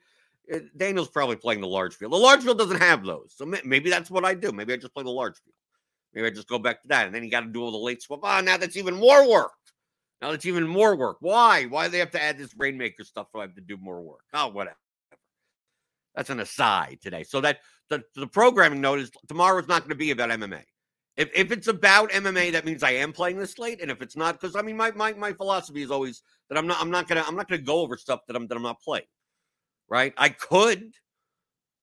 uh, 0.53 0.61
Daniel's 0.77 1.09
probably 1.09 1.37
playing 1.37 1.61
the 1.61 1.69
large 1.69 1.95
field. 1.95 2.13
The 2.13 2.17
large 2.17 2.43
field 2.43 2.59
doesn't 2.59 2.81
have 2.81 3.05
those, 3.05 3.35
so 3.37 3.45
maybe 3.45 3.91
that's 3.91 4.11
what 4.11 4.25
I 4.25 4.35
do. 4.35 4.53
Maybe 4.53 4.73
I 4.73 4.77
just 4.77 4.95
play 4.95 5.05
the 5.05 5.11
large 5.11 5.37
field. 5.39 5.55
Maybe 6.15 6.27
I 6.27 6.31
just 6.31 6.49
go 6.49 6.59
back 6.59 6.83
to 6.83 6.89
that, 6.89 7.07
and 7.07 7.15
then 7.15 7.23
you 7.23 7.31
got 7.31 7.41
to 7.41 7.47
do 7.47 7.63
all 7.63 7.71
the 7.71 7.79
late 7.79 8.03
swap. 8.03 8.21
Ah, 8.23 8.39
oh, 8.39 8.41
now 8.41 8.57
that's 8.57 8.77
even 8.77 8.95
more 8.95 9.29
work. 9.29 9.53
Now 10.21 10.31
that's 10.31 10.47
even 10.47 10.67
more 10.67 10.97
work. 10.97 11.19
Why? 11.21 11.65
Why 11.65 11.87
do 11.87 11.93
they 11.93 11.99
have 11.99 12.11
to 12.13 12.23
add 12.23 12.39
this 12.39 12.55
rainmaker 12.57 13.05
stuff 13.05 13.29
so 13.33 13.39
I 13.39 13.43
have 13.43 13.55
to 13.55 13.61
do 13.61 13.77
more 13.77 14.03
work? 14.03 14.25
Oh, 14.35 14.49
whatever. 14.49 14.77
That's 16.15 16.31
an 16.31 16.41
aside 16.41 16.99
today. 17.01 17.23
So 17.23 17.41
that 17.43 17.59
the, 17.89 18.03
the 18.17 18.27
programming 18.27 18.81
note 18.81 18.99
is 18.99 19.11
tomorrow's 19.29 19.69
not 19.69 19.83
going 19.83 19.91
to 19.91 19.95
be 19.95 20.11
about 20.11 20.31
MMA. 20.31 20.63
If, 21.17 21.31
if 21.35 21.53
it's 21.53 21.69
about 21.69 22.11
MMA, 22.11 22.53
that 22.53 22.65
means 22.65 22.83
I 22.83 22.93
am 22.93 23.13
playing 23.13 23.39
this 23.39 23.53
slate. 23.53 23.83
And 23.83 23.91
if 23.91 24.03
it's 24.03 24.17
not, 24.17 24.41
because 24.41 24.57
I 24.57 24.63
mean, 24.63 24.77
my, 24.77 24.93
my 24.93 25.13
my 25.15 25.33
philosophy 25.33 25.83
is 25.83 25.91
always 25.91 26.23
that 26.49 26.59
I'm 26.59 26.67
not 26.67 26.79
I'm 26.81 26.91
not 26.91 27.09
gonna 27.09 27.25
I'm 27.27 27.37
not 27.37 27.49
gonna 27.49 27.63
go 27.63 27.81
over 27.81 27.97
stuff 27.97 28.21
that 28.29 28.37
I'm 28.37 28.47
that 28.49 28.57
I'm 28.57 28.63
not 28.63 28.81
playing. 28.83 29.07
Right? 29.89 30.15
I 30.17 30.31
could, 30.31 30.93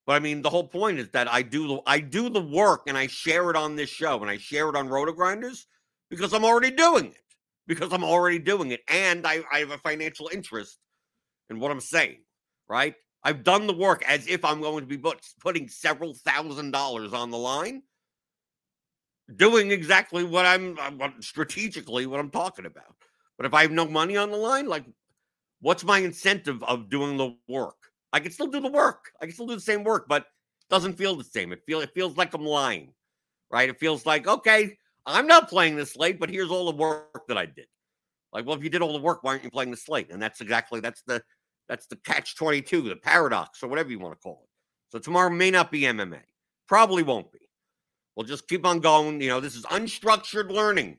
But 0.06 0.14
I 0.16 0.18
mean, 0.20 0.42
the 0.42 0.50
whole 0.50 0.66
point 0.66 0.98
is 0.98 1.10
that 1.10 1.28
I 1.32 1.42
do 1.42 1.68
the 1.68 1.80
I 1.86 2.00
do 2.00 2.28
the 2.30 2.40
work 2.42 2.82
and 2.88 2.98
I 2.98 3.06
share 3.06 3.50
it 3.50 3.56
on 3.56 3.76
this 3.76 3.90
show 3.90 4.20
and 4.20 4.30
I 4.30 4.38
share 4.38 4.68
it 4.68 4.76
on 4.76 4.88
Roto 4.88 5.12
Grinders 5.12 5.66
because 6.10 6.32
I'm 6.34 6.44
already 6.44 6.70
doing 6.72 7.06
it. 7.06 7.22
Because 7.68 7.92
I'm 7.92 8.04
already 8.04 8.38
doing 8.40 8.72
it. 8.72 8.80
And 8.88 9.26
I, 9.26 9.42
I 9.52 9.60
have 9.60 9.70
a 9.70 9.78
financial 9.78 10.30
interest 10.32 10.78
in 11.50 11.60
what 11.60 11.70
I'm 11.70 11.80
saying, 11.80 12.18
right? 12.68 12.94
I've 13.24 13.44
done 13.44 13.66
the 13.66 13.74
work 13.74 14.04
as 14.06 14.26
if 14.28 14.44
I'm 14.44 14.60
going 14.60 14.82
to 14.82 14.88
be 14.88 14.98
put, 14.98 15.20
putting 15.40 15.68
several 15.68 16.14
thousand 16.14 16.72
dollars 16.72 17.12
on 17.14 17.30
the 17.30 17.38
line, 17.38 17.82
doing 19.36 19.70
exactly 19.70 20.24
what 20.24 20.46
I'm 20.46 20.78
uh, 20.78 20.90
what, 20.92 21.12
strategically 21.22 22.06
what 22.06 22.20
I'm 22.20 22.30
talking 22.30 22.66
about. 22.66 22.94
But 23.36 23.46
if 23.46 23.54
I 23.54 23.62
have 23.62 23.70
no 23.70 23.86
money 23.86 24.16
on 24.16 24.30
the 24.30 24.36
line, 24.36 24.66
like, 24.66 24.84
what's 25.60 25.84
my 25.84 25.98
incentive 25.98 26.62
of 26.64 26.90
doing 26.90 27.16
the 27.16 27.36
work? 27.48 27.76
I 28.12 28.20
can 28.20 28.32
still 28.32 28.46
do 28.46 28.60
the 28.60 28.70
work. 28.70 29.12
I 29.20 29.26
can 29.26 29.34
still 29.34 29.46
do 29.46 29.54
the 29.54 29.60
same 29.60 29.84
work, 29.84 30.06
but 30.08 30.22
it 30.22 30.70
doesn't 30.70 30.94
feel 30.94 31.14
the 31.14 31.24
same. 31.24 31.52
It 31.52 31.62
feel 31.66 31.80
it 31.80 31.92
feels 31.94 32.16
like 32.16 32.34
I'm 32.34 32.44
lying, 32.44 32.92
right? 33.50 33.68
It 33.68 33.78
feels 33.78 34.06
like 34.06 34.26
okay, 34.26 34.76
I'm 35.06 35.26
not 35.26 35.48
playing 35.48 35.76
this 35.76 35.92
slate, 35.92 36.18
but 36.18 36.30
here's 36.30 36.50
all 36.50 36.70
the 36.70 36.76
work 36.76 37.26
that 37.28 37.38
I 37.38 37.46
did. 37.46 37.66
Like, 38.32 38.46
well, 38.46 38.56
if 38.56 38.62
you 38.62 38.70
did 38.70 38.82
all 38.82 38.92
the 38.92 39.02
work, 39.02 39.22
why 39.22 39.32
aren't 39.32 39.44
you 39.44 39.50
playing 39.50 39.70
the 39.70 39.76
slate? 39.76 40.10
And 40.10 40.20
that's 40.20 40.40
exactly 40.40 40.80
that's 40.80 41.02
the 41.02 41.22
that's 41.68 41.86
the 41.86 41.96
catch 41.96 42.34
22, 42.36 42.82
the 42.82 42.96
paradox, 42.96 43.62
or 43.62 43.68
whatever 43.68 43.90
you 43.90 43.98
want 43.98 44.14
to 44.14 44.20
call 44.20 44.42
it. 44.44 44.48
So 44.90 44.98
tomorrow 44.98 45.30
may 45.30 45.50
not 45.50 45.70
be 45.70 45.82
MMA. 45.82 46.20
Probably 46.66 47.02
won't 47.02 47.30
be. 47.30 47.47
We'll 48.18 48.26
just 48.26 48.48
keep 48.48 48.66
on 48.66 48.80
going. 48.80 49.20
You 49.20 49.28
know, 49.28 49.38
this 49.38 49.54
is 49.54 49.62
unstructured 49.66 50.50
learning, 50.50 50.98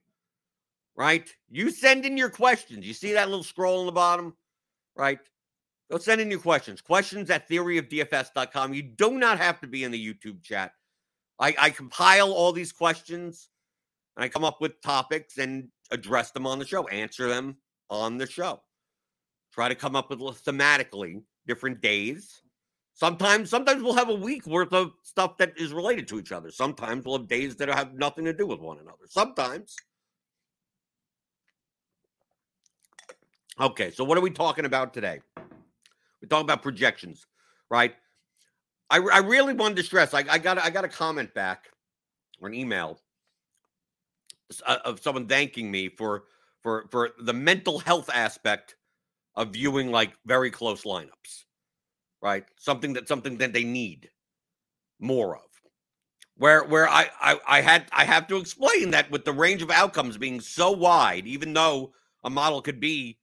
right? 0.96 1.30
You 1.50 1.70
send 1.70 2.06
in 2.06 2.16
your 2.16 2.30
questions. 2.30 2.88
You 2.88 2.94
see 2.94 3.12
that 3.12 3.28
little 3.28 3.44
scroll 3.44 3.82
on 3.82 3.88
the 3.88 3.92
bottom, 3.92 4.38
right? 4.96 5.20
Go 5.92 5.98
send 5.98 6.22
in 6.22 6.32
your 6.32 6.40
questions. 6.40 6.80
Questions 6.80 7.30
at 7.30 7.50
theoryofdfs.com. 7.50 8.74
You 8.74 8.84
do 8.84 9.18
not 9.18 9.38
have 9.38 9.60
to 9.60 9.68
be 9.68 9.84
in 9.84 9.92
the 9.92 10.02
YouTube 10.02 10.42
chat. 10.44 10.72
I, 11.40 11.54
I 11.60 11.70
compile 11.72 12.32
all 12.32 12.54
these 12.54 12.72
questions 12.72 13.50
and 14.16 14.24
I 14.24 14.30
come 14.30 14.46
up 14.46 14.62
with 14.62 14.82
topics 14.82 15.40
and 15.40 15.68
address 15.92 16.32
them 16.32 16.48
on 16.48 16.58
the 16.58 16.66
show, 16.66 16.88
answer 16.88 17.28
them 17.28 17.58
on 17.90 18.18
the 18.18 18.28
show. 18.28 18.62
Try 19.52 19.68
to 19.68 19.76
come 19.76 19.98
up 19.98 20.10
with 20.10 20.22
thematically 20.22 21.22
different 21.46 21.82
days. 21.82 22.44
Sometimes, 23.00 23.50
sometimes 23.50 23.82
we'll 23.82 23.94
have 23.94 24.10
a 24.10 24.14
week 24.14 24.46
worth 24.46 24.74
of 24.74 24.92
stuff 25.04 25.38
that 25.38 25.58
is 25.58 25.72
related 25.72 26.06
to 26.10 26.20
each 26.20 26.34
other. 26.34 26.52
Sometimes 26.52 27.06
we'll 27.06 27.18
have 27.18 27.30
days 27.30 27.56
that 27.56 27.70
have 27.70 27.94
nothing 27.94 28.26
to 28.26 28.34
do 28.34 28.46
with 28.46 28.60
one 28.60 28.78
another. 28.78 29.06
Sometimes. 29.08 29.78
Okay, 33.58 33.90
so 33.90 34.04
what 34.04 34.18
are 34.18 34.22
we 34.22 34.30
talking 34.30 34.66
about 34.66 34.94
today? 34.94 35.22
We're 35.38 36.28
talking 36.30 36.44
about 36.44 36.62
projections, 36.62 37.26
right? 37.70 37.96
I, 38.90 38.98
I 38.98 39.20
really 39.20 39.54
wanted 39.54 39.78
to 39.78 39.84
stress. 39.84 40.14
I, 40.14 40.26
I 40.30 40.38
got 40.38 40.58
I 40.58 40.70
got 40.70 40.84
a 40.84 40.90
comment 40.90 41.34
back 41.34 41.70
or 42.42 42.50
an 42.50 42.54
email 42.54 43.00
uh, 44.66 44.80
of 44.84 45.00
someone 45.00 45.26
thanking 45.26 45.72
me 45.72 45.88
for 45.88 46.26
for 46.62 46.86
for 46.92 47.12
the 47.22 47.32
mental 47.34 47.80
health 47.80 48.10
aspect 48.14 48.76
of 49.36 49.54
viewing 49.54 49.90
like 49.90 50.12
very 50.26 50.52
close 50.52 50.84
lineups, 50.84 51.46
right? 52.22 52.46
Something 52.58 52.94
that 52.94 53.08
something 53.08 53.38
that 53.38 53.54
they 53.54 53.64
need 53.64 54.10
more 55.00 55.36
of. 55.36 55.44
Where 56.38 56.64
where 56.64 56.88
I 56.88 57.10
I, 57.20 57.40
I 57.48 57.62
had 57.62 57.86
I 57.92 58.06
have 58.06 58.28
to 58.28 58.38
explain 58.38 58.92
that 58.92 59.12
with 59.12 59.26
the 59.26 59.34
range 59.34 59.62
of 59.62 59.72
outcomes 59.72 60.18
being 60.18 60.40
so 60.40 60.72
wide, 60.72 61.28
even 61.28 61.54
though 61.54 61.94
a 62.24 62.30
model 62.30 62.62
could 62.62 62.80
be 62.80 63.18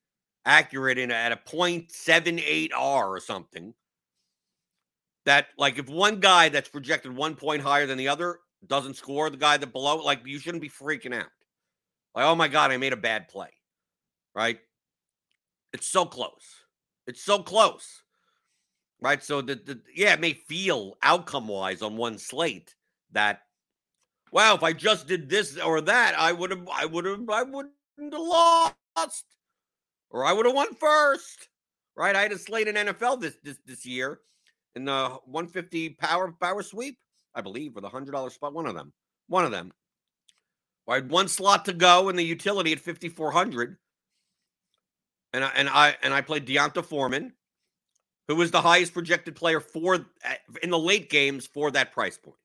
accurate 0.44 0.96
in 0.96 1.10
at 1.10 1.32
a 1.32 1.36
0.78 1.36 2.70
R 2.74 3.08
or 3.08 3.20
something. 3.20 3.74
That 5.24 5.48
like 5.58 5.78
if 5.78 5.88
one 5.88 6.20
guy 6.20 6.48
that's 6.48 6.68
projected 6.68 7.14
one 7.14 7.34
point 7.34 7.62
higher 7.62 7.86
than 7.86 7.98
the 7.98 8.08
other 8.08 8.38
doesn't 8.66 8.94
score, 8.94 9.28
the 9.28 9.36
guy 9.36 9.56
that 9.56 9.72
below, 9.72 9.96
like 9.96 10.20
you 10.24 10.38
shouldn't 10.38 10.62
be 10.62 10.68
freaking 10.68 11.14
out. 11.14 11.26
Like, 12.14 12.24
oh 12.24 12.34
my 12.34 12.48
God, 12.48 12.70
I 12.70 12.76
made 12.76 12.92
a 12.92 12.96
bad 12.96 13.28
play. 13.28 13.50
Right? 14.34 14.60
It's 15.72 15.88
so 15.88 16.06
close. 16.06 16.62
It's 17.06 17.22
so 17.22 17.42
close. 17.42 18.02
Right. 19.00 19.22
So 19.22 19.42
the, 19.42 19.56
the 19.56 19.80
yeah, 19.94 20.14
it 20.14 20.20
may 20.20 20.32
feel 20.32 20.96
outcome 21.02 21.48
wise 21.48 21.82
on 21.82 21.96
one 21.96 22.18
slate 22.18 22.74
that 23.12 23.42
wow, 24.32 24.54
if 24.54 24.62
I 24.62 24.72
just 24.72 25.06
did 25.06 25.28
this 25.28 25.58
or 25.58 25.80
that, 25.82 26.14
I 26.18 26.32
would 26.32 26.50
have 26.50 26.66
I 26.72 26.86
would 26.86 27.04
have 27.04 27.28
I 27.28 27.42
wouldn't 27.42 27.74
have 28.00 28.12
lost 28.12 29.24
or 30.10 30.24
I 30.24 30.32
would 30.32 30.46
have 30.46 30.54
won 30.54 30.74
first. 30.74 31.48
Right? 31.94 32.16
I 32.16 32.22
had 32.22 32.32
a 32.32 32.38
slate 32.38 32.68
in 32.68 32.74
NFL 32.74 33.20
this 33.20 33.36
this 33.42 33.58
this 33.66 33.86
year 33.86 34.20
in 34.74 34.84
the 34.84 35.18
150 35.24 35.90
power 35.90 36.32
power 36.40 36.62
sweep, 36.62 36.98
I 37.34 37.40
believe, 37.40 37.74
with 37.74 37.84
a 37.84 37.88
hundred 37.88 38.12
dollar 38.12 38.30
spot. 38.30 38.54
One 38.54 38.66
of 38.66 38.74
them. 38.74 38.92
One 39.28 39.44
of 39.44 39.50
them. 39.50 39.72
I 40.88 40.96
had 40.96 41.10
one 41.10 41.28
slot 41.28 41.64
to 41.64 41.72
go 41.72 42.08
in 42.08 42.16
the 42.16 42.24
utility 42.24 42.72
at 42.72 42.78
5400. 42.78 43.76
And 45.32 45.44
I 45.44 45.50
and 45.56 45.68
I 45.68 45.96
and 46.02 46.14
I 46.14 46.20
played 46.20 46.44
D'Onta 46.44 46.84
Foreman, 46.84 47.32
who 48.28 48.36
was 48.36 48.50
the 48.50 48.60
highest 48.60 48.92
projected 48.92 49.36
player 49.36 49.60
for 49.60 49.94
uh, 49.94 50.34
in 50.62 50.70
the 50.70 50.78
late 50.78 51.10
games 51.10 51.46
for 51.46 51.70
that 51.70 51.92
price 51.92 52.18
point. 52.18 52.36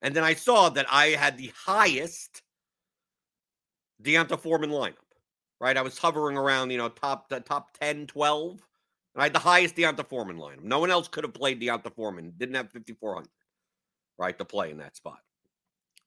And 0.00 0.14
then 0.14 0.24
I 0.24 0.34
saw 0.34 0.68
that 0.70 0.86
I 0.90 1.08
had 1.08 1.38
the 1.38 1.52
highest 1.56 2.42
D'Onta 4.00 4.38
Foreman 4.38 4.70
lineup 4.70 4.96
right? 5.62 5.76
I 5.76 5.82
was 5.82 5.96
hovering 5.96 6.36
around, 6.36 6.70
you 6.70 6.76
know, 6.76 6.88
top 6.88 7.28
the 7.28 7.38
top 7.38 7.78
10, 7.78 8.08
12. 8.08 8.50
And 9.14 9.22
I 9.22 9.24
had 9.24 9.32
the 9.32 9.38
highest 9.38 9.76
D'Onta 9.76 10.04
Foreman 10.04 10.36
lineup. 10.36 10.64
No 10.64 10.80
one 10.80 10.90
else 10.90 11.06
could 11.06 11.22
have 11.22 11.32
played 11.32 11.60
D'Onta 11.60 11.94
Foreman. 11.94 12.32
Didn't 12.36 12.56
have 12.56 12.72
5,400, 12.72 13.28
right, 14.18 14.36
to 14.36 14.44
play 14.44 14.72
in 14.72 14.78
that 14.78 14.96
spot. 14.96 15.20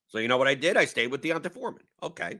So 0.08 0.18
you 0.18 0.28
know 0.28 0.36
what 0.36 0.46
I 0.46 0.54
did? 0.54 0.76
I 0.76 0.84
stayed 0.84 1.10
with 1.10 1.22
D'Onta 1.22 1.50
Foreman. 1.50 1.84
Okay. 2.02 2.38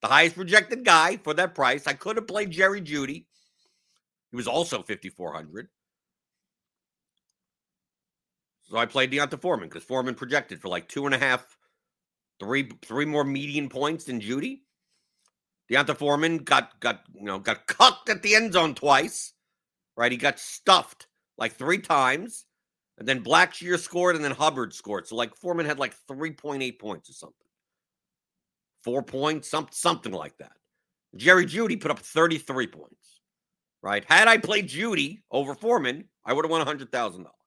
The 0.00 0.08
highest 0.08 0.36
projected 0.36 0.84
guy 0.84 1.16
for 1.16 1.34
that 1.34 1.56
price. 1.56 1.88
I 1.88 1.94
could 1.94 2.16
have 2.16 2.28
played 2.28 2.52
Jerry 2.52 2.80
Jeudy. 2.80 3.26
He 4.30 4.36
was 4.36 4.46
also 4.46 4.80
5,400. 4.82 5.68
So 8.64 8.78
I 8.78 8.86
played 8.86 9.10
D'Onta 9.10 9.40
Foreman 9.40 9.68
because 9.68 9.84
Foreman 9.84 10.14
projected 10.14 10.60
for 10.60 10.68
like 10.68 10.88
two 10.88 11.06
and 11.06 11.14
a 11.14 11.18
half, 11.18 11.58
three, 12.40 12.70
three 12.82 13.04
more 13.04 13.24
median 13.24 13.68
points 13.68 14.04
than 14.04 14.20
Jeudy. 14.20 14.62
D'Onta 15.70 15.96
Foreman 15.96 16.38
got 16.38 16.78
got 16.80 17.02
you 17.14 17.24
know 17.24 17.38
got 17.38 17.66
cucked 17.66 18.08
at 18.08 18.22
the 18.22 18.34
end 18.34 18.52
zone 18.52 18.74
twice, 18.74 19.32
right? 19.96 20.12
He 20.12 20.18
got 20.18 20.38
stuffed 20.38 21.06
like 21.38 21.52
three 21.52 21.78
times, 21.78 22.46
and 22.98 23.06
then 23.08 23.24
Blackshear 23.24 23.78
scored, 23.78 24.16
and 24.16 24.24
then 24.24 24.32
Hubbard 24.32 24.74
scored. 24.74 25.06
So 25.06 25.16
like 25.16 25.34
Foreman 25.36 25.66
had 25.66 25.78
like 25.78 25.94
three 26.08 26.32
point 26.32 26.62
eight 26.62 26.78
points 26.78 27.08
or 27.08 27.14
something, 27.14 27.46
four 28.82 29.02
points, 29.02 29.48
some 29.48 29.68
something 29.70 30.12
like 30.12 30.36
that. 30.38 30.52
Jerry 31.16 31.46
Jeudy 31.46 31.80
put 31.80 31.90
up 31.90 31.98
thirty 31.98 32.38
three 32.38 32.66
points, 32.66 33.20
right? 33.82 34.04
Had 34.06 34.28
I 34.28 34.38
played 34.38 34.68
Jeudy 34.68 35.22
over 35.30 35.54
Foreman, 35.54 36.04
I 36.24 36.32
would 36.32 36.44
have 36.44 36.50
won 36.50 36.60
a 36.60 36.66
hundred 36.66 36.90
thousand 36.92 37.24
dollars. 37.24 37.43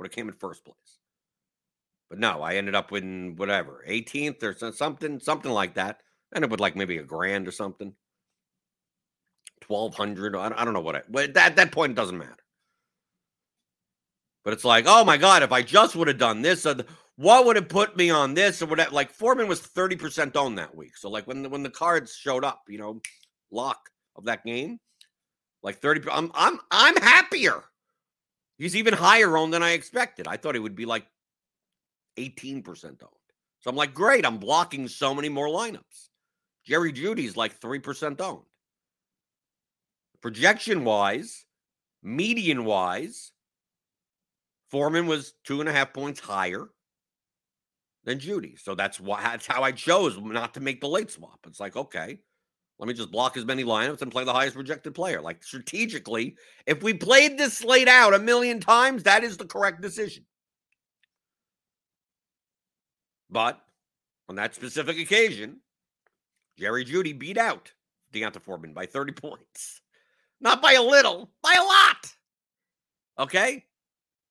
Would 0.00 0.06
have 0.06 0.16
came 0.16 0.28
in 0.28 0.34
first 0.34 0.64
place. 0.64 0.98
But 2.08 2.18
no, 2.18 2.40
I 2.40 2.54
ended 2.54 2.74
up 2.74 2.90
in 2.92 3.36
whatever 3.36 3.84
18th 3.86 4.42
or 4.42 4.72
something, 4.72 5.20
something 5.20 5.52
like 5.52 5.74
that 5.74 6.00
end 6.34 6.42
up 6.42 6.50
with 6.50 6.60
like 6.60 6.74
maybe 6.74 6.96
a 6.96 7.02
grand 7.02 7.46
or 7.46 7.52
something. 7.52 7.92
1200 9.66 10.34
I 10.34 10.64
don't 10.64 10.72
know 10.72 10.80
what 10.80 10.96
I, 10.96 11.02
but 11.06 11.36
at 11.36 11.56
that 11.56 11.70
point 11.70 11.92
it 11.92 11.96
doesn't 11.96 12.16
matter. 12.16 12.34
But 14.42 14.54
it's 14.54 14.64
like, 14.64 14.86
oh 14.88 15.04
my 15.04 15.18
God, 15.18 15.42
if 15.42 15.52
I 15.52 15.60
just 15.60 15.94
would 15.94 16.08
have 16.08 16.16
done 16.16 16.40
this, 16.40 16.64
uh, 16.64 16.82
what 17.16 17.44
would 17.44 17.56
have 17.56 17.68
put 17.68 17.94
me 17.94 18.08
on 18.08 18.32
this 18.32 18.62
or 18.62 18.66
whatever? 18.66 18.92
Like 18.92 19.10
Foreman 19.10 19.48
was 19.48 19.60
30% 19.60 20.34
owned 20.34 20.56
that 20.56 20.74
week. 20.74 20.96
So 20.96 21.10
like 21.10 21.26
when 21.26 21.42
the, 21.42 21.50
when 21.50 21.62
the 21.62 21.68
cards 21.68 22.16
showed 22.16 22.42
up, 22.42 22.62
you 22.68 22.78
know, 22.78 23.02
lock 23.50 23.90
of 24.16 24.24
that 24.24 24.44
game, 24.46 24.80
like 25.62 25.76
30, 25.76 26.08
I'm, 26.10 26.30
I'm, 26.34 26.58
I'm 26.70 26.96
happier. 26.96 27.64
He's 28.60 28.76
even 28.76 28.92
higher 28.92 29.38
owned 29.38 29.54
than 29.54 29.62
I 29.62 29.70
expected. 29.70 30.28
I 30.28 30.36
thought 30.36 30.54
he 30.54 30.60
would 30.60 30.76
be 30.76 30.84
like 30.84 31.06
18% 32.18 32.84
owned. 32.84 32.98
So 33.60 33.70
I'm 33.70 33.76
like, 33.76 33.94
great, 33.94 34.26
I'm 34.26 34.36
blocking 34.36 34.86
so 34.86 35.14
many 35.14 35.30
more 35.30 35.48
lineups. 35.48 36.10
Jerry 36.66 36.92
Jeudy's 36.92 37.38
like 37.38 37.58
3% 37.58 38.20
owned. 38.20 38.44
Projection 40.20 40.84
wise, 40.84 41.46
median 42.02 42.66
wise, 42.66 43.32
Foreman 44.68 45.06
was 45.06 45.32
two 45.42 45.60
and 45.60 45.68
a 45.68 45.72
half 45.72 45.94
points 45.94 46.20
higher 46.20 46.68
than 48.04 48.18
Jeudy. 48.18 48.58
So 48.60 48.74
that's 48.74 49.00
why 49.00 49.22
that's 49.22 49.46
how 49.46 49.62
I 49.62 49.72
chose 49.72 50.18
not 50.18 50.52
to 50.52 50.60
make 50.60 50.82
the 50.82 50.88
late 50.88 51.10
swap. 51.10 51.40
It's 51.46 51.60
like, 51.60 51.76
okay, 51.76 52.18
let 52.80 52.88
me 52.88 52.94
just 52.94 53.10
block 53.10 53.36
as 53.36 53.44
many 53.44 53.62
lineups 53.62 54.00
and 54.00 54.10
play 54.10 54.24
the 54.24 54.32
highest 54.32 54.56
rejected 54.56 54.94
player. 54.94 55.20
Like 55.20 55.44
strategically, 55.44 56.36
if 56.66 56.82
we 56.82 56.94
played 56.94 57.36
this 57.36 57.58
slate 57.58 57.88
out 57.88 58.14
a 58.14 58.18
million 58.18 58.58
times, 58.58 59.02
that 59.02 59.22
is 59.22 59.36
the 59.36 59.44
correct 59.44 59.82
decision. 59.82 60.24
But 63.28 63.60
on 64.30 64.36
that 64.36 64.54
specific 64.54 64.98
occasion, 64.98 65.60
Jerry 66.58 66.86
Jeudy 66.86 67.16
beat 67.16 67.36
out 67.36 67.70
D'Onta 68.12 68.40
Foreman 68.40 68.72
by 68.72 68.86
30 68.86 69.12
points. 69.20 69.82
Not 70.40 70.62
by 70.62 70.72
a 70.72 70.82
little, 70.82 71.30
by 71.42 71.54
a 71.58 71.62
lot. 71.62 73.26
Okay? 73.26 73.66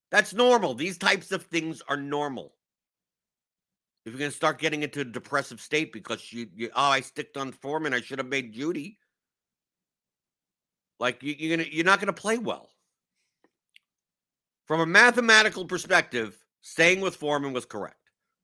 That's 0.09 0.33
normal. 0.33 0.73
These 0.73 0.97
types 0.97 1.31
of 1.31 1.43
things 1.43 1.83
are 1.87 1.97
normal. 1.97 2.55
If 4.05 4.13
you're 4.13 4.19
going 4.19 4.31
to 4.31 4.35
start 4.35 4.59
getting 4.59 4.83
into 4.83 5.01
a 5.01 5.05
depressive 5.05 5.59
state 5.59 5.91
because 5.91 6.31
you, 6.31 6.47
you 6.55 6.69
oh, 6.75 6.89
I 6.89 7.01
sticked 7.01 7.37
on 7.37 7.51
Foreman, 7.51 7.93
I 7.93 8.01
should 8.01 8.19
have 8.19 8.27
made 8.27 8.53
Jeudy. 8.53 8.97
Like 10.99 11.21
you, 11.21 11.35
you're 11.37 11.57
gonna, 11.57 11.69
you're 11.69 11.85
not 11.85 11.99
going 11.99 12.13
to 12.13 12.21
play 12.21 12.37
well. 12.37 12.69
From 14.65 14.81
a 14.81 14.85
mathematical 14.85 15.65
perspective, 15.65 16.37
staying 16.61 17.01
with 17.01 17.15
Foreman 17.15 17.53
was 17.53 17.65
correct. 17.65 17.95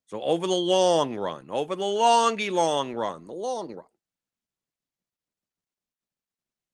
So 0.07 0.21
over 0.21 0.45
the 0.45 0.53
long 0.53 1.15
run, 1.15 1.47
over 1.49 1.75
the 1.75 1.83
longy 1.83 2.51
long 2.51 2.93
run, 2.93 3.25
the 3.25 3.33
long 3.33 3.73
run, 3.73 3.85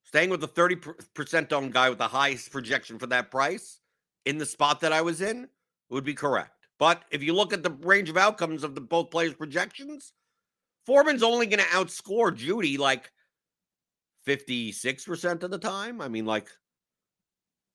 staying 0.04 0.30
with 0.30 0.42
the 0.42 0.48
30% 0.48 1.54
owned 1.54 1.74
guy 1.74 1.90
with 1.90 1.98
the 1.98 2.08
highest 2.08 2.52
projection 2.52 3.00
for 3.00 3.08
that 3.08 3.32
price 3.32 3.80
in 4.26 4.38
the 4.38 4.46
spot 4.46 4.82
that 4.82 4.92
I 4.92 5.02
was 5.02 5.22
in 5.22 5.48
would 5.90 6.04
be 6.04 6.14
correct. 6.14 6.61
But 6.82 7.04
if 7.12 7.22
you 7.22 7.36
look 7.36 7.54
at 7.54 7.62
the 7.62 7.70
range 7.70 8.10
of 8.10 8.18
outcomes 8.18 8.64
of 8.64 8.74
the 8.74 8.82
both 8.82 9.12
players' 9.12 9.36
projections, 9.36 10.14
Foreman's 10.88 11.22
only 11.22 11.46
going 11.46 11.60
to 11.60 11.66
outscore 11.66 12.36
Jeudy 12.36 12.80
like 12.80 13.12
56% 14.28 15.44
of 15.44 15.52
the 15.52 15.60
time. 15.60 16.02
I 16.02 16.08
mean, 16.08 16.26
like 16.26 16.50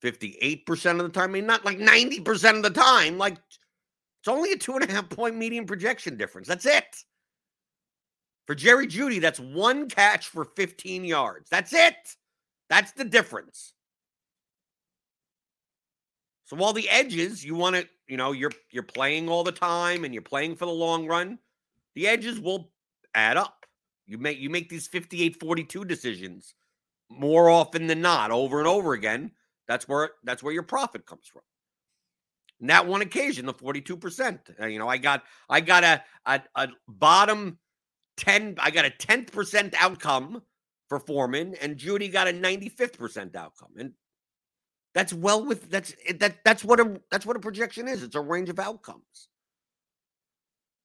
58% 0.02 0.90
of 0.90 1.04
the 1.04 1.08
time. 1.08 1.30
I 1.30 1.34
mean, 1.34 1.46
not 1.46 1.64
like 1.64 1.78
90% 1.78 2.56
of 2.56 2.62
the 2.64 2.70
time. 2.70 3.16
Like 3.16 3.34
it's 3.34 4.26
only 4.26 4.50
a 4.50 4.58
two 4.58 4.74
and 4.74 4.82
a 4.82 4.92
half 4.92 5.08
point 5.08 5.36
median 5.36 5.66
projection 5.66 6.16
difference. 6.16 6.48
That's 6.48 6.66
it. 6.66 7.04
For 8.48 8.56
Jerry 8.56 8.88
Jeudy, 8.88 9.20
that's 9.20 9.38
one 9.38 9.88
catch 9.88 10.30
for 10.30 10.46
15 10.56 11.04
yards. 11.04 11.48
That's 11.48 11.72
it. 11.72 11.94
That's 12.68 12.90
the 12.90 13.04
difference. 13.04 13.72
So 16.46 16.56
while 16.56 16.72
the 16.72 16.88
edges, 16.88 17.44
you 17.44 17.56
want 17.56 17.76
to, 17.76 17.86
you 18.08 18.16
know, 18.16 18.32
you're 18.32 18.52
you're 18.70 18.84
playing 18.84 19.28
all 19.28 19.44
the 19.44 19.52
time 19.52 20.04
and 20.04 20.14
you're 20.14 20.22
playing 20.22 20.56
for 20.56 20.64
the 20.64 20.72
long 20.72 21.06
run, 21.06 21.38
the 21.94 22.06
edges 22.06 22.40
will 22.40 22.70
add 23.14 23.36
up. 23.36 23.66
You 24.06 24.16
make 24.16 24.38
you 24.38 24.48
make 24.48 24.68
these 24.68 24.88
58-42 24.88 25.86
decisions 25.86 26.54
more 27.10 27.50
often 27.50 27.88
than 27.88 28.00
not, 28.00 28.30
over 28.30 28.58
and 28.58 28.68
over 28.68 28.92
again. 28.92 29.32
That's 29.66 29.88
where 29.88 30.10
that's 30.22 30.42
where 30.42 30.54
your 30.54 30.62
profit 30.62 31.04
comes 31.04 31.26
from. 31.26 31.42
And 32.60 32.70
that 32.70 32.86
one 32.86 33.02
occasion, 33.02 33.44
the 33.44 33.52
42%. 33.52 34.38
Uh, 34.60 34.66
you 34.66 34.78
know, 34.78 34.88
I 34.88 34.98
got 34.98 35.24
I 35.50 35.60
got 35.60 35.82
a, 35.82 36.02
a, 36.26 36.40
a 36.54 36.68
bottom 36.86 37.58
10, 38.18 38.56
I 38.60 38.70
got 38.70 38.84
a 38.84 38.90
10th 38.90 39.32
percent 39.32 39.74
outcome 39.76 40.42
for 40.88 41.00
Foreman, 41.00 41.56
and 41.60 41.76
Jeudy 41.76 42.10
got 42.10 42.28
a 42.28 42.32
95th 42.32 42.96
percent 42.96 43.34
outcome. 43.34 43.70
And 43.76 43.92
that's 44.96 45.12
well 45.12 45.44
with 45.44 45.70
that's 45.70 45.94
eh, 46.06 46.14
that 46.20 46.42
that's 46.42 46.64
what 46.64 46.80
a 46.80 46.98
that's 47.10 47.26
what 47.26 47.36
a 47.36 47.40
projection 47.40 47.86
is. 47.86 48.02
It's 48.02 48.16
a 48.16 48.20
range 48.20 48.48
of 48.48 48.58
outcomes. 48.58 49.28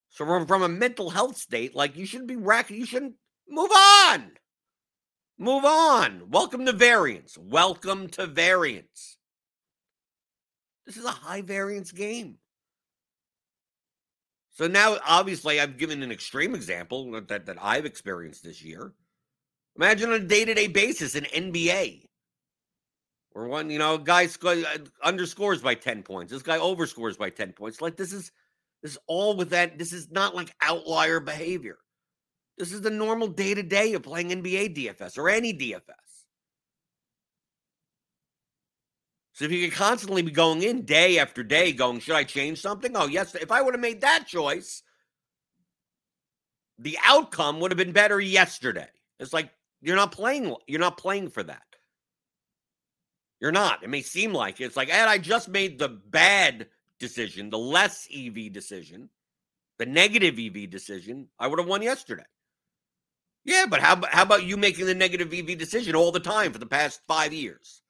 So 0.10 0.26
from, 0.26 0.46
from 0.46 0.64
a 0.64 0.68
mental 0.68 1.10
health 1.10 1.38
state, 1.38 1.74
like 1.74 1.96
you 1.96 2.06
shouldn't 2.06 2.28
be 2.28 2.36
racking, 2.36 2.76
you 2.76 2.86
shouldn't 2.86 3.14
move 3.48 3.72
on. 3.72 4.32
Move 5.40 5.64
on. 5.64 6.24
Welcome 6.30 6.66
to 6.66 6.74
variance. 6.74 7.38
Welcome 7.38 8.10
to 8.10 8.28
variance. 8.28 9.16
This 10.86 10.98
is 10.98 11.06
a 11.06 11.12
high 11.12 11.42
variance 11.42 11.94
game. 11.94 12.36
So 14.56 14.68
now, 14.68 14.98
obviously, 15.08 15.62
I've 15.62 15.78
given 15.78 16.04
an 16.04 16.12
extreme 16.12 16.54
example 16.54 17.10
that, 17.30 17.46
that 17.46 17.58
I've 17.62 17.86
experienced 17.86 18.44
this 18.44 18.62
year. 18.62 18.92
Imagine 19.78 20.10
on 20.10 20.22
a 20.22 20.26
day 20.26 20.44
to 20.44 20.54
day 20.54 20.68
basis 20.68 21.16
in 21.16 21.24
NBA, 21.24 22.10
where 23.34 23.48
one, 23.48 23.70
you 23.70 23.80
know, 23.80 23.98
guy 23.98 24.28
uh, 24.44 24.64
underscores 25.04 25.62
by 25.62 25.76
10 25.76 26.04
points. 26.04 26.32
This 26.32 26.42
guy 26.42 26.58
overscores 26.58 27.18
by 27.18 27.30
10 27.30 27.54
points. 27.54 27.82
Like, 27.82 27.96
this 27.96 28.14
is 28.14 28.32
this 28.82 28.94
is 28.94 28.98
all 29.08 29.36
with 29.36 29.52
that. 29.52 29.78
This 29.78 29.94
is 29.94 30.12
not 30.12 30.36
like 30.36 30.54
outlier 30.62 31.20
behavior. 31.20 31.78
This 32.58 32.74
is 32.74 32.82
the 32.82 32.90
normal 32.90 33.28
day 33.28 33.54
to 33.54 33.64
day 33.64 33.94
of 33.94 34.04
playing 34.04 34.30
NBA 34.30 34.76
DFS 34.76 35.18
or 35.18 35.30
any 35.30 35.54
DFS. 35.54 35.82
So 39.34 39.46
if 39.46 39.52
you 39.52 39.70
could 39.70 39.78
constantly 39.78 40.22
be 40.22 40.32
going 40.32 40.62
in 40.62 40.84
day 40.84 41.18
after 41.18 41.44
day, 41.44 41.72
going, 41.72 42.00
should 42.00 42.16
I 42.16 42.24
change 42.24 42.62
something? 42.62 42.96
Oh, 42.96 43.08
yes. 43.08 43.34
If 43.34 43.52
I 43.52 43.62
would 43.62 43.74
have 43.74 43.82
made 43.82 44.02
that 44.02 44.26
choice, 44.28 44.84
the 46.78 46.98
outcome 47.04 47.60
would 47.60 47.72
have 47.72 47.78
been 47.78 47.94
better 47.94 48.20
yesterday. 48.20 48.90
It's 49.20 49.34
like 49.34 49.50
you're 49.82 49.96
not 49.96 50.12
playing, 50.12 50.54
you're 50.68 50.80
not 50.80 50.98
playing 50.98 51.30
for 51.30 51.44
that. 51.44 51.64
You're 53.42 53.52
not. 53.52 53.84
It 53.84 53.90
may 53.90 54.04
seem 54.04 54.34
like 54.34 54.62
it. 54.62 54.66
it's 54.66 54.78
like, 54.78 54.94
and 54.94 55.10
I 55.10 55.18
just 55.18 55.50
made 55.50 55.80
the 55.80 55.90
bad 55.90 56.68
decision, 57.00 57.50
the 57.50 57.58
less 57.58 58.08
EV 58.16 58.54
decision, 58.54 59.10
the 59.80 59.88
negative 59.88 60.38
EV 60.38 60.70
decision. 60.70 61.28
I 61.40 61.48
would 61.48 61.58
have 61.58 61.68
won 61.68 61.82
yesterday. 61.82 62.24
Yeah, 63.44 63.66
but 63.68 63.82
how, 63.82 64.00
how 64.12 64.22
about 64.22 64.44
you 64.44 64.56
making 64.56 64.86
the 64.86 64.94
negative 64.94 65.34
EV 65.34 65.58
decision 65.58 65.96
all 65.96 66.12
the 66.12 66.20
time 66.20 66.54
for 66.54 66.60
the 66.60 66.68
past 66.68 67.02
five 67.08 67.34
years? 67.34 67.82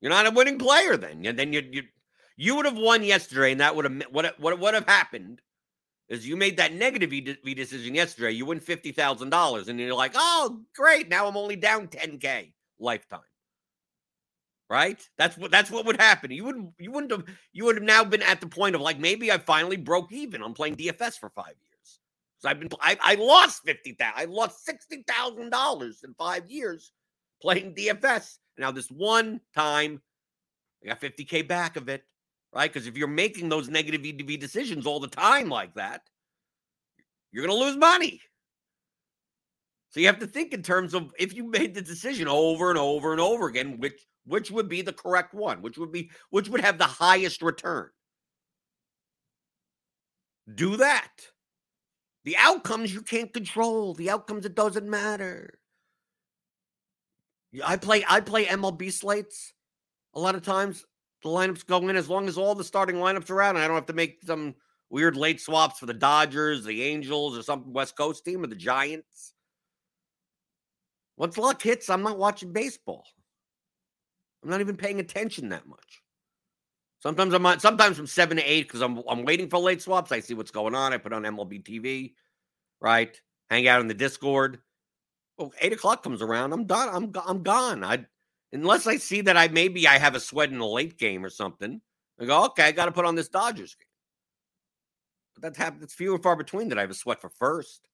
You're 0.00 0.12
not 0.12 0.28
a 0.28 0.30
winning 0.30 0.58
player 0.60 0.96
then. 0.96 1.26
And 1.26 1.36
then 1.36 1.52
you 1.52 1.68
you 1.72 1.82
you 2.36 2.54
would 2.54 2.66
have 2.66 2.76
won 2.76 3.02
yesterday, 3.02 3.50
and 3.50 3.60
that 3.60 3.74
would 3.74 3.84
have 3.84 4.00
what 4.12 4.38
what 4.38 4.56
would 4.60 4.74
have 4.74 4.86
happened 4.86 5.40
is 6.08 6.24
you 6.24 6.36
made 6.36 6.56
that 6.58 6.72
negative 6.72 7.10
V 7.10 7.54
decision 7.54 7.96
yesterday. 7.96 8.30
You 8.30 8.46
win 8.46 8.60
fifty 8.60 8.92
thousand 8.92 9.30
dollars, 9.30 9.66
and 9.66 9.80
you're 9.80 9.92
like, 9.94 10.12
oh 10.14 10.60
great, 10.72 11.08
now 11.08 11.26
I'm 11.26 11.36
only 11.36 11.56
down 11.56 11.88
ten 11.88 12.18
k 12.18 12.54
lifetime. 12.78 13.20
Right? 14.70 15.00
That's 15.16 15.36
what 15.38 15.50
that's 15.50 15.70
what 15.70 15.86
would 15.86 15.98
happen. 15.98 16.30
You 16.30 16.44
wouldn't 16.44 16.74
you 16.78 16.92
wouldn't 16.92 17.12
have 17.12 17.24
you 17.52 17.64
would 17.64 17.76
have 17.76 17.84
now 17.84 18.04
been 18.04 18.22
at 18.22 18.40
the 18.40 18.46
point 18.46 18.74
of 18.74 18.82
like 18.82 18.98
maybe 18.98 19.32
I 19.32 19.38
finally 19.38 19.78
broke 19.78 20.12
even. 20.12 20.42
I'm 20.42 20.52
playing 20.52 20.76
DFS 20.76 21.18
for 21.18 21.30
five 21.30 21.54
years. 21.62 22.00
So 22.38 22.48
I've 22.50 22.60
been 22.60 22.68
I, 22.80 22.98
I 23.00 23.14
lost 23.14 23.62
fifty 23.64 23.92
thousand. 23.92 24.20
I 24.20 24.24
lost 24.26 24.66
sixty 24.66 25.04
thousand 25.08 25.50
dollars 25.50 26.00
in 26.04 26.12
five 26.14 26.50
years 26.50 26.92
playing 27.40 27.74
DFS. 27.74 28.38
Now, 28.58 28.70
this 28.70 28.90
one 28.90 29.40
time, 29.54 30.02
I 30.82 30.88
got 30.88 31.00
50K 31.00 31.46
back 31.46 31.76
of 31.76 31.88
it, 31.88 32.04
right? 32.52 32.72
Because 32.72 32.86
if 32.86 32.96
you're 32.96 33.08
making 33.08 33.48
those 33.48 33.68
negative 33.68 34.02
EDV 34.02 34.40
decisions 34.40 34.86
all 34.86 35.00
the 35.00 35.08
time 35.08 35.48
like 35.48 35.74
that, 35.74 36.02
you're 37.30 37.46
to 37.46 37.54
lose 37.54 37.76
money. 37.76 38.20
So 39.90 40.00
you 40.00 40.06
have 40.06 40.18
to 40.18 40.26
think 40.26 40.52
in 40.52 40.62
terms 40.62 40.94
of 40.94 41.12
if 41.18 41.34
you 41.34 41.44
made 41.44 41.74
the 41.74 41.82
decision 41.82 42.28
over 42.28 42.70
and 42.70 42.78
over 42.78 43.12
and 43.12 43.20
over 43.20 43.46
again, 43.46 43.78
which 43.78 44.06
which 44.26 44.50
would 44.50 44.68
be 44.68 44.82
the 44.82 44.92
correct 44.92 45.32
one, 45.32 45.62
which 45.62 45.78
would 45.78 45.92
be 45.92 46.10
which 46.30 46.48
would 46.48 46.60
have 46.60 46.78
the 46.78 46.84
highest 46.84 47.40
return. 47.42 47.88
Do 50.54 50.76
that. 50.76 51.12
The 52.24 52.36
outcomes 52.36 52.92
you 52.92 53.02
can't 53.02 53.32
control. 53.32 53.94
The 53.94 54.10
outcomes 54.10 54.44
it 54.44 54.54
doesn't 54.54 54.88
matter. 54.88 55.58
I 57.64 57.76
play 57.76 58.04
I 58.06 58.20
play 58.20 58.44
MLB 58.44 58.92
slates 58.92 59.54
a 60.14 60.20
lot 60.20 60.34
of 60.34 60.42
times. 60.42 60.84
The 61.22 61.30
lineups 61.30 61.66
go 61.66 61.88
in 61.88 61.96
as 61.96 62.08
long 62.08 62.28
as 62.28 62.36
all 62.36 62.54
the 62.54 62.62
starting 62.64 62.96
lineups 62.96 63.30
are 63.30 63.42
out, 63.42 63.56
and 63.56 63.64
I 63.64 63.66
don't 63.66 63.76
have 63.76 63.86
to 63.86 63.92
make 63.92 64.22
some 64.24 64.54
weird 64.90 65.16
late 65.16 65.40
swaps 65.40 65.78
for 65.78 65.86
the 65.86 65.94
Dodgers, 65.94 66.64
the 66.64 66.82
Angels, 66.82 67.36
or 67.36 67.42
some 67.42 67.72
West 67.72 67.96
Coast 67.96 68.24
team, 68.24 68.44
or 68.44 68.46
the 68.46 68.54
Giants. 68.54 69.34
Once 71.18 71.36
luck 71.36 71.60
hits, 71.60 71.90
I'm 71.90 72.02
not 72.02 72.16
watching 72.16 72.52
baseball. 72.52 73.04
I'm 74.42 74.48
not 74.48 74.60
even 74.60 74.76
paying 74.76 75.00
attention 75.00 75.50
that 75.50 75.66
much. 75.66 76.02
Sometimes 77.00 77.34
I'm 77.34 77.44
on, 77.44 77.60
sometimes 77.60 77.96
from 77.96 78.06
seven 78.06 78.38
to 78.38 78.42
eight 78.42 78.62
because 78.62 78.80
I'm 78.80 79.02
I'm 79.08 79.24
waiting 79.24 79.50
for 79.50 79.58
late 79.58 79.82
swaps. 79.82 80.12
I 80.12 80.20
see 80.20 80.34
what's 80.34 80.50
going 80.50 80.74
on. 80.74 80.94
I 80.94 80.96
put 80.96 81.12
on 81.12 81.24
MLB 81.24 81.62
TV, 81.62 82.14
right? 82.80 83.20
Hang 83.50 83.68
out 83.68 83.82
in 83.82 83.88
the 83.88 83.94
Discord 83.94 84.60
well, 85.38 85.52
eight 85.60 85.72
o'clock 85.72 86.02
comes 86.02 86.20
around, 86.20 86.52
I'm 86.52 86.64
done. 86.64 86.88
I'm 86.92 87.12
I'm 87.26 87.42
gone. 87.42 87.84
I 87.84 88.04
unless 88.52 88.86
I 88.86 88.96
see 88.96 89.20
that 89.22 89.36
I 89.36 89.48
maybe 89.48 89.86
I 89.86 89.98
have 89.98 90.14
a 90.14 90.20
sweat 90.20 90.50
in 90.50 90.58
a 90.58 90.66
late 90.66 90.98
game 90.98 91.24
or 91.24 91.30
something. 91.30 91.80
I 92.20 92.24
go, 92.24 92.44
okay, 92.46 92.64
I 92.64 92.72
got 92.72 92.86
to 92.86 92.92
put 92.92 93.04
on 93.04 93.14
this 93.14 93.28
Dodgers 93.28 93.76
game. 93.76 93.86
But 95.34 95.42
that's 95.42 95.58
happened. 95.58 95.84
It's 95.84 95.94
few 95.94 96.14
and 96.14 96.22
far 96.22 96.34
between 96.34 96.68
that 96.68 96.78
I 96.78 96.80
have 96.80 96.90
a 96.90 96.94
sweat 96.94 97.20
for 97.20 97.30
first. 97.30 97.88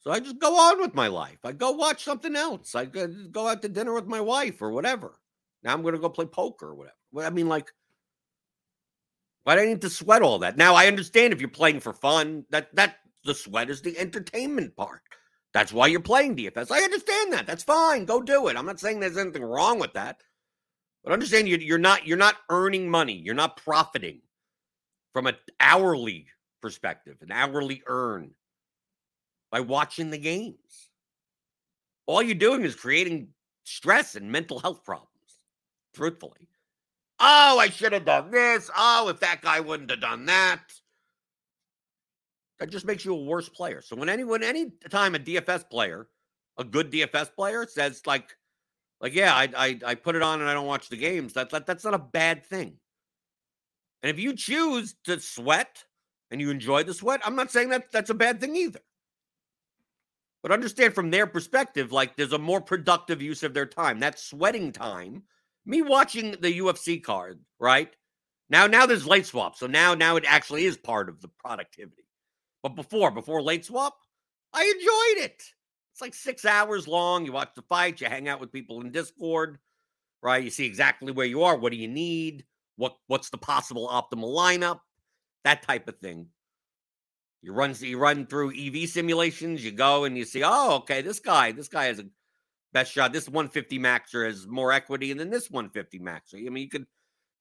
So 0.00 0.10
I 0.10 0.20
just 0.20 0.38
go 0.38 0.56
on 0.56 0.80
with 0.80 0.94
my 0.94 1.08
life. 1.08 1.38
I 1.44 1.52
go 1.52 1.72
watch 1.72 2.04
something 2.04 2.36
else. 2.36 2.74
I 2.74 2.84
go, 2.84 3.48
out 3.48 3.62
to 3.62 3.68
dinner 3.68 3.92
with 3.92 4.06
my 4.06 4.20
wife 4.20 4.62
or 4.62 4.70
whatever. 4.70 5.18
Now 5.62 5.72
I'm 5.72 5.82
going 5.82 5.94
to 5.94 6.00
go 6.00 6.08
play 6.08 6.26
poker 6.26 6.68
or 6.68 6.74
whatever. 6.74 6.96
I 7.18 7.30
mean, 7.30 7.48
like, 7.48 7.72
why 9.42 9.56
do 9.56 9.62
I 9.62 9.66
need 9.66 9.80
to 9.80 9.90
sweat 9.90 10.22
all 10.22 10.38
that? 10.40 10.56
Now 10.56 10.74
I 10.74 10.86
understand 10.86 11.32
if 11.32 11.40
you're 11.40 11.48
playing 11.48 11.80
for 11.80 11.92
fun, 11.92 12.44
that 12.50 12.74
that 12.76 12.96
the 13.24 13.34
sweat 13.34 13.70
is 13.70 13.82
the 13.82 13.98
entertainment 13.98 14.76
part. 14.76 15.02
That's 15.54 15.72
why 15.72 15.86
you're 15.86 16.00
playing 16.00 16.36
DFS. 16.36 16.70
I 16.70 16.82
understand 16.82 17.32
that. 17.32 17.46
That's 17.46 17.64
fine. 17.64 18.04
Go 18.04 18.20
do 18.20 18.48
it. 18.48 18.56
I'm 18.56 18.66
not 18.66 18.78
saying 18.78 19.00
there's 19.00 19.16
anything 19.16 19.42
wrong 19.42 19.78
with 19.78 19.94
that. 19.94 20.22
But 21.02 21.12
understand 21.12 21.48
you're 21.48 21.78
not 21.78 22.06
you're 22.06 22.16
not 22.16 22.36
earning 22.50 22.90
money. 22.90 23.14
You're 23.14 23.34
not 23.34 23.56
profiting 23.56 24.20
from 25.12 25.26
an 25.26 25.36
hourly 25.58 26.26
perspective, 26.60 27.16
an 27.22 27.32
hourly 27.32 27.82
earn 27.86 28.32
by 29.50 29.60
watching 29.60 30.10
the 30.10 30.18
games. 30.18 30.90
All 32.06 32.22
you're 32.22 32.34
doing 32.34 32.62
is 32.62 32.74
creating 32.74 33.28
stress 33.64 34.14
and 34.14 34.30
mental 34.30 34.58
health 34.58 34.84
problems, 34.84 35.08
truthfully. 35.94 36.48
Oh, 37.20 37.58
I 37.58 37.68
should 37.68 37.92
have 37.92 38.04
done 38.04 38.30
this. 38.30 38.70
Oh, 38.76 39.08
if 39.08 39.20
that 39.20 39.42
guy 39.42 39.60
wouldn't 39.60 39.90
have 39.90 40.00
done 40.00 40.26
that. 40.26 40.62
That 42.58 42.70
just 42.70 42.86
makes 42.86 43.04
you 43.04 43.14
a 43.14 43.24
worse 43.24 43.48
player. 43.48 43.80
So 43.82 43.96
when 43.96 44.08
anyone, 44.08 44.42
any 44.42 44.72
time 44.90 45.14
a 45.14 45.18
DFS 45.18 45.68
player, 45.68 46.08
a 46.58 46.64
good 46.64 46.90
DFS 46.90 47.34
player 47.34 47.66
says 47.66 48.02
like, 48.06 48.36
like, 49.00 49.14
yeah, 49.14 49.34
I, 49.34 49.48
I, 49.56 49.78
I 49.86 49.94
put 49.94 50.16
it 50.16 50.22
on 50.22 50.40
and 50.40 50.50
I 50.50 50.54
don't 50.54 50.66
watch 50.66 50.88
the 50.88 50.96
games. 50.96 51.32
That, 51.34 51.50
that 51.50 51.66
that's 51.66 51.84
not 51.84 51.94
a 51.94 51.98
bad 51.98 52.44
thing. 52.44 52.74
And 54.02 54.10
if 54.10 54.18
you 54.18 54.34
choose 54.34 54.94
to 55.04 55.20
sweat 55.20 55.84
and 56.30 56.40
you 56.40 56.50
enjoy 56.50 56.82
the 56.84 56.94
sweat, 56.94 57.20
I'm 57.24 57.36
not 57.36 57.50
saying 57.50 57.68
that 57.70 57.90
that's 57.92 58.10
a 58.10 58.14
bad 58.14 58.40
thing 58.40 58.56
either. 58.56 58.80
But 60.48 60.54
understand 60.54 60.94
from 60.94 61.10
their 61.10 61.26
perspective, 61.26 61.92
like 61.92 62.16
there's 62.16 62.32
a 62.32 62.38
more 62.38 62.62
productive 62.62 63.20
use 63.20 63.42
of 63.42 63.52
their 63.52 63.66
time. 63.66 64.00
That 64.00 64.18
sweating 64.18 64.72
time, 64.72 65.24
me 65.66 65.82
watching 65.82 66.30
the 66.40 66.58
UFC 66.58 67.02
card, 67.02 67.40
right? 67.60 67.94
Now, 68.48 68.66
now 68.66 68.86
there's 68.86 69.06
late 69.06 69.26
swap. 69.26 69.56
So 69.56 69.66
now, 69.66 69.92
now 69.92 70.16
it 70.16 70.24
actually 70.26 70.64
is 70.64 70.78
part 70.78 71.10
of 71.10 71.20
the 71.20 71.28
productivity. 71.28 72.04
But 72.62 72.76
before, 72.76 73.10
before 73.10 73.42
late 73.42 73.66
swap, 73.66 73.98
I 74.54 74.62
enjoyed 74.62 75.26
it. 75.26 75.42
It's 75.92 76.00
like 76.00 76.14
six 76.14 76.46
hours 76.46 76.88
long. 76.88 77.26
You 77.26 77.32
watch 77.32 77.50
the 77.54 77.60
fight, 77.60 78.00
you 78.00 78.06
hang 78.06 78.26
out 78.26 78.40
with 78.40 78.50
people 78.50 78.80
in 78.80 78.90
Discord, 78.90 79.58
right? 80.22 80.42
You 80.42 80.48
see 80.48 80.64
exactly 80.64 81.12
where 81.12 81.26
you 81.26 81.42
are. 81.42 81.58
What 81.58 81.72
do 81.72 81.78
you 81.78 81.88
need? 81.88 82.46
What 82.76 82.96
what's 83.06 83.28
the 83.28 83.36
possible 83.36 83.86
optimal 83.86 84.34
lineup? 84.34 84.80
That 85.44 85.62
type 85.62 85.88
of 85.88 85.98
thing. 85.98 86.28
You 87.42 87.52
run 87.52 87.74
you 87.80 87.98
run 87.98 88.26
through 88.26 88.52
EV 88.58 88.88
simulations, 88.88 89.64
you 89.64 89.70
go 89.70 90.04
and 90.04 90.18
you 90.18 90.24
see, 90.24 90.42
oh, 90.44 90.76
okay, 90.78 91.02
this 91.02 91.20
guy, 91.20 91.52
this 91.52 91.68
guy 91.68 91.84
has 91.86 92.00
a 92.00 92.06
best 92.72 92.92
shot. 92.92 93.12
This 93.12 93.28
150 93.28 93.78
maxer 93.78 94.26
has 94.26 94.46
more 94.46 94.72
equity 94.72 95.12
than 95.12 95.30
this 95.30 95.50
150 95.50 96.00
maxer. 96.00 96.34
I 96.34 96.50
mean, 96.50 96.64
you 96.64 96.68
could 96.68 96.86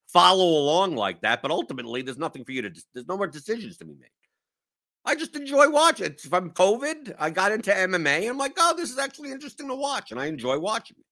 follow 0.07 0.45
along 0.45 0.95
like 0.95 1.21
that, 1.21 1.41
but 1.41 1.51
ultimately 1.51 2.01
there's 2.01 2.17
nothing 2.17 2.45
for 2.45 2.51
you 2.51 2.61
to 2.63 2.71
there's 2.93 3.07
no 3.07 3.17
more 3.17 3.27
decisions 3.27 3.77
to 3.77 3.85
be 3.85 3.93
made. 3.93 4.09
I 5.03 5.15
just 5.15 5.35
enjoy 5.35 5.69
watching. 5.69 6.07
It's 6.07 6.27
from 6.27 6.51
COVID, 6.51 7.15
I 7.17 7.29
got 7.29 7.53
into 7.53 7.71
MMA. 7.71 8.29
I'm 8.29 8.37
like, 8.37 8.57
oh, 8.57 8.75
this 8.75 8.91
is 8.91 8.99
actually 8.99 9.31
interesting 9.31 9.69
to 9.69 9.75
watch, 9.75 10.11
and 10.11 10.19
I 10.19 10.25
enjoy 10.25 10.59
watching 10.59 10.97
it. 10.99 11.05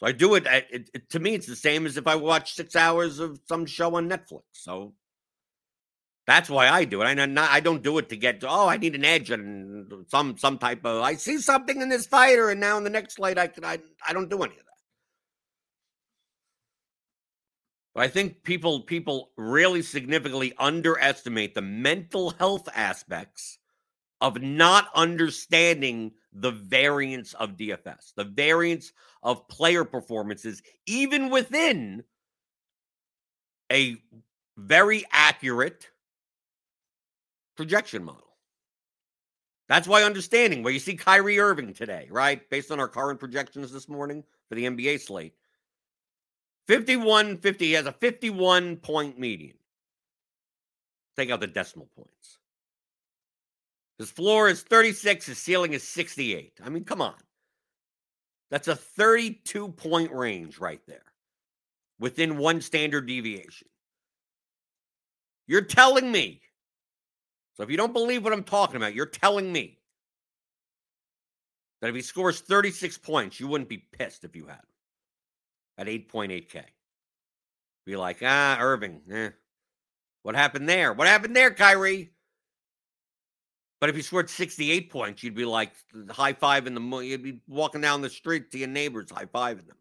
So 0.00 0.06
I 0.06 0.12
do 0.12 0.34
it, 0.34 0.46
it, 0.46 0.90
it, 0.94 1.10
To 1.10 1.20
me, 1.20 1.34
it's 1.34 1.46
the 1.46 1.54
same 1.54 1.86
as 1.86 1.96
if 1.96 2.06
I 2.06 2.16
watch 2.16 2.54
six 2.54 2.74
hours 2.74 3.20
of 3.20 3.38
some 3.46 3.66
show 3.66 3.94
on 3.96 4.08
Netflix. 4.08 4.42
So 4.52 4.94
that's 6.26 6.48
why 6.48 6.68
I 6.68 6.84
do 6.84 7.02
it. 7.02 7.06
I 7.06 7.14
not, 7.14 7.50
I 7.50 7.60
don't 7.60 7.82
do 7.82 7.98
it 7.98 8.08
to 8.10 8.16
get. 8.16 8.44
Oh, 8.46 8.68
I 8.68 8.76
need 8.76 8.94
an 8.94 9.04
edge 9.04 9.30
and 9.30 10.06
some 10.08 10.36
some 10.38 10.58
type 10.58 10.84
of. 10.84 11.02
I 11.02 11.14
see 11.14 11.38
something 11.38 11.80
in 11.80 11.88
this 11.88 12.06
fighter, 12.06 12.50
and 12.50 12.60
now 12.60 12.78
in 12.78 12.84
the 12.84 12.90
next 12.90 13.16
fight, 13.16 13.38
I 13.38 13.48
can 13.48 13.64
I 13.64 13.78
I 14.06 14.12
don't 14.12 14.30
do 14.30 14.42
any 14.42 14.52
of 14.52 14.58
that. 14.58 14.66
I 17.94 18.08
think 18.08 18.44
people 18.44 18.80
people 18.80 19.32
really 19.36 19.82
significantly 19.82 20.52
underestimate 20.58 21.54
the 21.54 21.62
mental 21.62 22.30
health 22.30 22.68
aspects 22.74 23.58
of 24.20 24.40
not 24.40 24.88
understanding 24.94 26.12
the 26.32 26.52
variance 26.52 27.34
of 27.34 27.56
DFS, 27.56 28.14
the 28.16 28.24
variance 28.24 28.92
of 29.24 29.48
player 29.48 29.84
performances, 29.84 30.62
even 30.86 31.28
within 31.28 32.04
a 33.70 33.96
very 34.56 35.04
accurate 35.10 35.90
projection 37.56 38.04
model. 38.04 38.36
That's 39.68 39.88
why 39.88 40.02
understanding 40.02 40.62
where 40.62 40.72
you 40.72 40.78
see 40.78 40.96
Kyrie 40.96 41.38
Irving 41.38 41.72
today, 41.72 42.08
right? 42.10 42.48
Based 42.50 42.70
on 42.70 42.80
our 42.80 42.88
current 42.88 43.20
projections 43.20 43.72
this 43.72 43.88
morning 43.88 44.24
for 44.48 44.54
the 44.54 44.64
NBA 44.64 45.00
slate, 45.00 45.34
51 46.68 47.38
50. 47.38 47.64
He 47.64 47.72
has 47.72 47.86
a 47.86 47.92
51 47.92 48.76
point 48.76 49.18
median. 49.18 49.56
Take 51.16 51.30
out 51.30 51.40
the 51.40 51.46
decimal 51.46 51.88
points. 51.96 52.38
His 53.98 54.10
floor 54.10 54.48
is 54.48 54.62
36, 54.62 55.26
his 55.26 55.38
ceiling 55.38 55.74
is 55.74 55.82
68. 55.84 56.58
I 56.64 56.68
mean, 56.68 56.84
come 56.84 57.00
on. 57.00 57.14
That's 58.50 58.68
a 58.68 58.76
32 58.76 59.68
point 59.68 60.12
range 60.12 60.58
right 60.58 60.80
there 60.86 61.04
within 61.98 62.36
one 62.36 62.60
standard 62.60 63.06
deviation. 63.06 63.68
You're 65.46 65.62
telling 65.62 66.10
me. 66.10 66.40
So 67.54 67.62
if 67.62 67.70
you 67.70 67.76
don't 67.76 67.92
believe 67.92 68.24
what 68.24 68.32
I'm 68.32 68.44
talking 68.44 68.76
about, 68.76 68.94
you're 68.94 69.06
telling 69.06 69.52
me 69.52 69.78
that 71.80 71.88
if 71.88 71.94
he 71.94 72.02
scores 72.02 72.40
36 72.40 72.98
points, 72.98 73.38
you 73.38 73.48
wouldn't 73.48 73.68
be 73.68 73.78
pissed 73.78 74.24
if 74.24 74.34
you 74.34 74.46
had 74.46 74.54
him 74.54 74.60
at 75.78 75.86
8.8K. 75.86 76.62
Be 77.84 77.96
like, 77.96 78.18
ah, 78.22 78.56
Irving, 78.60 79.02
eh. 79.10 79.30
What 80.22 80.36
happened 80.36 80.68
there? 80.68 80.92
What 80.92 81.08
happened 81.08 81.34
there, 81.34 81.50
Kyrie? 81.50 82.12
But 83.80 83.90
if 83.90 83.96
he 83.96 84.02
scored 84.02 84.30
68 84.30 84.90
points, 84.90 85.24
you'd 85.24 85.34
be 85.34 85.44
like 85.44 85.72
high 86.08 86.34
five 86.34 86.68
in 86.68 86.74
the 86.74 86.80
moon, 86.80 87.04
you'd 87.04 87.24
be 87.24 87.40
walking 87.48 87.80
down 87.80 88.00
the 88.00 88.08
street 88.08 88.52
to 88.52 88.58
your 88.58 88.68
neighbors, 88.68 89.10
high 89.10 89.24
fiving 89.24 89.66
them. 89.66 89.76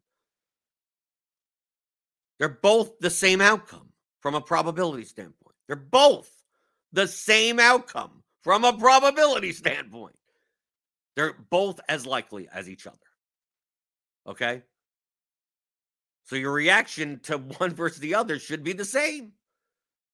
They're 2.40 2.50
both 2.50 2.98
the 2.98 3.12
same 3.12 3.40
outcome 3.40 3.90
from 4.20 4.34
a 4.34 4.42
probability 4.42 5.06
standpoint. 5.06 5.56
They're 5.68 5.76
both 5.76 6.41
the 6.94 7.08
same 7.08 7.60
outcome 7.60 8.24
from 8.44 8.64
a 8.64 8.74
probability 8.74 9.54
standpoint. 9.54 10.16
They're 11.16 11.36
both 11.50 11.80
as 11.90 12.06
likely 12.06 12.48
as 12.54 12.70
each 12.70 12.88
other. 12.88 12.98
Okay? 14.28 14.64
So 16.26 16.36
your 16.36 16.52
reaction 16.52 17.20
to 17.24 17.38
one 17.58 17.74
versus 17.74 18.00
the 18.00 18.16
other 18.16 18.40
should 18.40 18.64
be 18.64 18.74
the 18.74 18.86
same. 18.86 19.34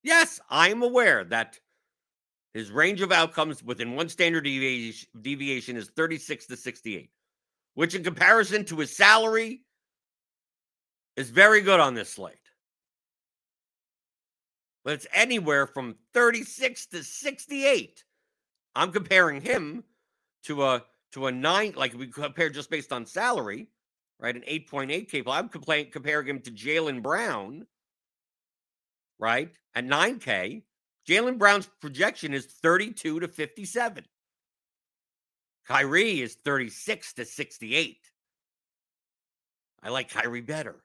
Yes, 0.04 0.40
I'm 0.50 0.84
aware 0.84 1.24
that 1.26 1.60
his 2.54 2.72
range 2.72 3.02
of 3.02 3.12
outcomes 3.12 3.62
within 3.64 3.96
one 3.96 4.10
standard 4.10 4.44
deviation 4.44 5.78
is 5.78 5.90
36 5.90 6.48
to 6.48 6.58
68, 6.58 7.10
which 7.76 7.94
in 7.94 8.04
comparison 8.04 8.66
to 8.66 8.80
his 8.80 8.96
salary 8.96 9.62
is 11.18 11.30
very 11.30 11.62
good 11.62 11.80
on 11.80 11.94
this 11.94 12.14
slate. 12.14 12.36
But 14.88 14.94
it's 14.94 15.08
anywhere 15.12 15.68
from 15.68 15.98
36 16.14 16.86
to 16.88 17.04
68. 17.04 18.06
I'm 18.74 18.94
comparing 18.94 19.42
him 19.42 19.84
to 20.46 20.64
a 20.64 20.86
to 21.12 21.28
a 21.28 21.32
nine, 21.32 21.74
like 21.76 21.94
we 21.94 22.08
compare 22.08 22.50
just 22.50 22.70
based 22.70 22.94
on 22.94 23.06
salary 23.06 23.68
right? 24.20 24.36
An 24.36 24.44
8.8 24.44 25.10
K. 25.10 25.24
I'm 25.28 25.50
comparing 25.50 26.28
him 26.28 26.42
to 26.42 26.52
Jaylen 26.52 27.02
Brown, 27.02 27.66
right? 29.20 29.52
At 29.76 29.86
9K. 29.86 30.64
Jaylen 31.08 31.38
Brown's 31.38 31.70
projection 31.80 32.34
is 32.34 32.46
32 32.46 33.22
to 33.22 33.28
57. 33.28 34.06
Kyrie 35.66 36.22
is 36.22 36.36
36 36.44 37.14
to 37.14 37.26
68. 37.26 37.98
I 39.84 39.90
like 39.90 40.10
Kyrie 40.10 40.42
better. 40.42 40.76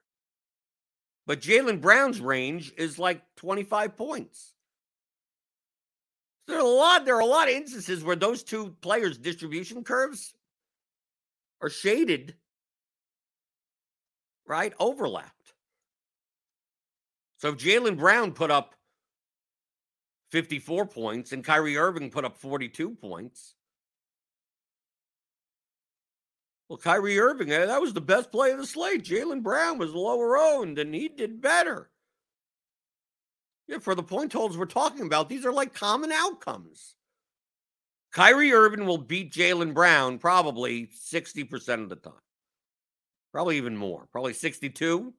But 1.25 1.41
Jaylen 1.41 1.81
Brown's 1.81 2.19
range 2.19 2.73
is 2.77 2.99
like 2.99 3.21
25 3.37 3.95
points. 3.95 4.53
There 6.47 6.57
are 6.57 6.65
a 6.65 6.67
lot, 6.67 7.05
there 7.05 7.15
are 7.15 7.21
a 7.21 7.25
lot 7.25 7.47
of 7.47 7.53
instances 7.55 8.03
where 8.03 8.17
those 8.17 8.43
two 8.43 8.75
players' 8.81 9.17
distribution 9.17 9.83
curves 9.83 10.33
are 11.61 11.69
shaded 11.69 12.35
right? 14.45 14.73
Overlapped. 14.79 15.53
So 17.37 17.49
if 17.49 17.57
Jaylen 17.57 17.97
Brown 17.97 18.31
put 18.31 18.51
up 18.51 18.75
54 20.31 20.85
points 20.87 21.31
and 21.31 21.43
Kyrie 21.43 21.77
Irving 21.77 22.09
put 22.09 22.25
up 22.25 22.37
42 22.37 22.91
points. 22.91 23.55
Well, 26.73 26.79
Kyrie 26.79 27.19
Irving, 27.19 27.51
eh, 27.51 27.67
that 27.67 27.81
was 27.81 27.93
the 27.93 28.01
best 28.01 28.31
play 28.31 28.49
of 28.49 28.57
the 28.57 28.65
slate. 28.65 29.03
Jaylen 29.03 29.43
Brown 29.43 29.77
was 29.77 29.93
lower 29.93 30.39
owned 30.39 30.79
and 30.79 30.95
he 30.95 31.07
did 31.07 31.39
better. 31.39 31.91
Yeah, 33.67 33.77
for 33.77 33.93
the 33.93 34.01
point 34.01 34.31
totals 34.31 34.57
we're 34.57 34.65
talking 34.65 35.05
about, 35.05 35.29
these 35.29 35.45
are 35.45 35.53
like 35.53 35.75
common 35.75 36.11
outcomes. 36.11 36.95
Kyrie 38.11 38.53
Irving 38.53 38.87
will 38.87 38.97
beat 38.97 39.31
Jaylen 39.31 39.75
Brown 39.75 40.17
probably 40.17 40.87
60% 40.87 41.83
of 41.83 41.89
the 41.89 41.95
time 41.95 42.13
probably 43.31 43.57
even 43.57 43.77
more, 43.77 44.07
probably 44.11 44.33
62, 44.33 45.13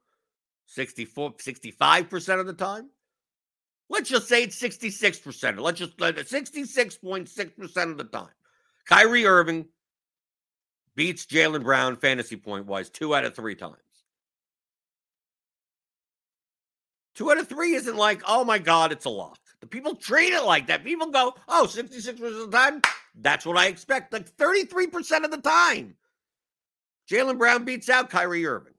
64, 0.66 1.34
65% 1.34 2.40
of 2.40 2.46
the 2.46 2.52
time. 2.52 2.90
Let's 3.88 4.10
just 4.10 4.26
say 4.26 4.42
it's 4.42 4.60
66%. 4.60 5.60
Let's 5.60 5.78
just 5.78 6.00
let 6.00 6.18
it 6.18 6.26
66.6% 6.26 7.90
of 7.92 7.96
the 7.96 8.04
time. 8.04 8.32
Kyrie 8.88 9.24
Irving 9.24 9.66
beats 10.96 11.26
Jaylen 11.26 11.62
Brown 11.64 11.96
fantasy 11.96 12.36
point 12.36 12.66
wise 12.66 12.90
two 12.90 13.14
out 13.14 13.24
of 13.24 13.34
three 13.34 13.54
times. 13.54 13.76
Two 17.14 17.30
out 17.30 17.38
of 17.38 17.48
three 17.48 17.74
isn't 17.74 17.96
like, 17.96 18.22
oh 18.26 18.44
my 18.44 18.58
God, 18.58 18.92
it's 18.92 19.04
a 19.04 19.10
lock. 19.10 19.38
The 19.60 19.66
people 19.68 19.94
treat 19.94 20.32
it 20.32 20.44
like 20.44 20.66
that. 20.66 20.84
People 20.84 21.10
go, 21.10 21.34
oh, 21.48 21.66
66% 21.70 22.08
of 22.08 22.50
the 22.50 22.56
time, 22.56 22.82
that's 23.20 23.46
what 23.46 23.56
I 23.56 23.66
expect. 23.68 24.12
Like 24.12 24.34
33% 24.36 25.24
of 25.24 25.30
the 25.30 25.38
time. 25.40 25.96
Jaylen 27.10 27.38
Brown 27.38 27.64
beats 27.64 27.88
out 27.88 28.10
Kyrie 28.10 28.46
Irving. 28.46 28.74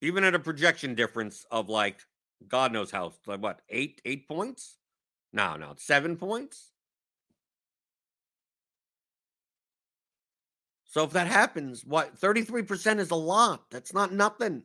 even 0.00 0.24
at 0.24 0.34
a 0.34 0.38
projection 0.38 0.94
difference 0.94 1.46
of 1.50 1.68
like 1.68 1.98
God 2.48 2.72
knows 2.72 2.90
how, 2.90 3.12
like 3.26 3.40
what, 3.42 3.60
eight, 3.68 4.00
eight 4.04 4.26
points? 4.26 4.78
No, 5.32 5.56
no, 5.56 5.74
seven 5.76 6.16
points. 6.16 6.69
So 10.90 11.04
if 11.04 11.12
that 11.12 11.28
happens, 11.28 11.84
what 11.84 12.18
33% 12.18 12.98
is 12.98 13.12
a 13.12 13.16
lot. 13.16 13.70
That's 13.70 13.94
not 13.94 14.12
nothing. 14.12 14.64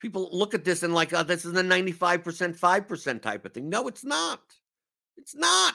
People 0.00 0.28
look 0.30 0.54
at 0.54 0.64
this 0.64 0.84
and 0.84 0.94
like, 0.94 1.12
oh, 1.12 1.24
this 1.24 1.44
is 1.44 1.56
a 1.56 1.62
95%, 1.62 2.56
5% 2.56 3.22
type 3.22 3.44
of 3.44 3.52
thing. 3.52 3.68
No, 3.68 3.88
it's 3.88 4.04
not. 4.04 4.40
It's 5.16 5.34
not. 5.34 5.74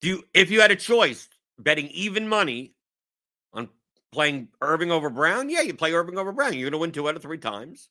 Do 0.00 0.08
you 0.08 0.24
if 0.34 0.50
you 0.50 0.60
had 0.60 0.72
a 0.72 0.76
choice 0.76 1.28
betting 1.58 1.88
even 1.88 2.28
money 2.28 2.74
on 3.52 3.68
playing 4.10 4.48
Irving 4.60 4.90
over 4.90 5.08
Brown, 5.08 5.48
yeah, 5.48 5.60
you 5.60 5.74
play 5.74 5.92
Irving 5.92 6.18
over 6.18 6.32
Brown. 6.32 6.54
You're 6.54 6.70
gonna 6.70 6.80
win 6.80 6.92
two 6.92 7.08
out 7.08 7.14
of 7.14 7.22
three 7.22 7.38
times. 7.38 7.88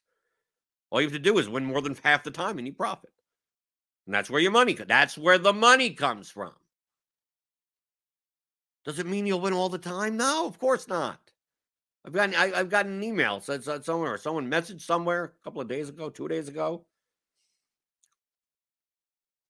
All 0.91 0.99
you 0.99 1.07
have 1.07 1.13
to 1.13 1.19
do 1.19 1.37
is 1.37 1.47
win 1.47 1.65
more 1.65 1.81
than 1.81 1.95
half 2.03 2.23
the 2.23 2.31
time 2.31 2.57
and 2.57 2.67
you 2.67 2.73
profit. 2.73 3.11
And 4.05 4.13
that's 4.13 4.29
where 4.29 4.41
your 4.41 4.51
money 4.51 4.73
that's 4.73 5.17
where 5.17 5.37
the 5.37 5.53
money 5.53 5.91
comes 5.91 6.29
from. 6.29 6.51
Does 8.85 8.99
it 8.99 9.07
mean 9.07 9.25
you'll 9.25 9.41
win 9.41 9.53
all 9.53 9.69
the 9.69 9.79
time? 9.79 10.15
No, 10.15 10.45
of 10.47 10.59
course 10.59 10.87
not. 10.87 11.19
I've 12.05 12.13
gotten 12.13 12.35
I, 12.35 12.55
have 12.55 12.69
gotten 12.69 12.93
an 12.93 13.03
email 13.03 13.39
said 13.39 13.63
somewhere 13.63 13.83
someone 13.83 14.09
or 14.09 14.17
someone 14.17 14.49
messaged 14.49 14.81
somewhere 14.81 15.23
a 15.23 15.43
couple 15.43 15.59
of 15.59 15.67
days 15.67 15.89
ago, 15.89 16.09
two 16.09 16.27
days 16.27 16.47
ago. 16.47 16.85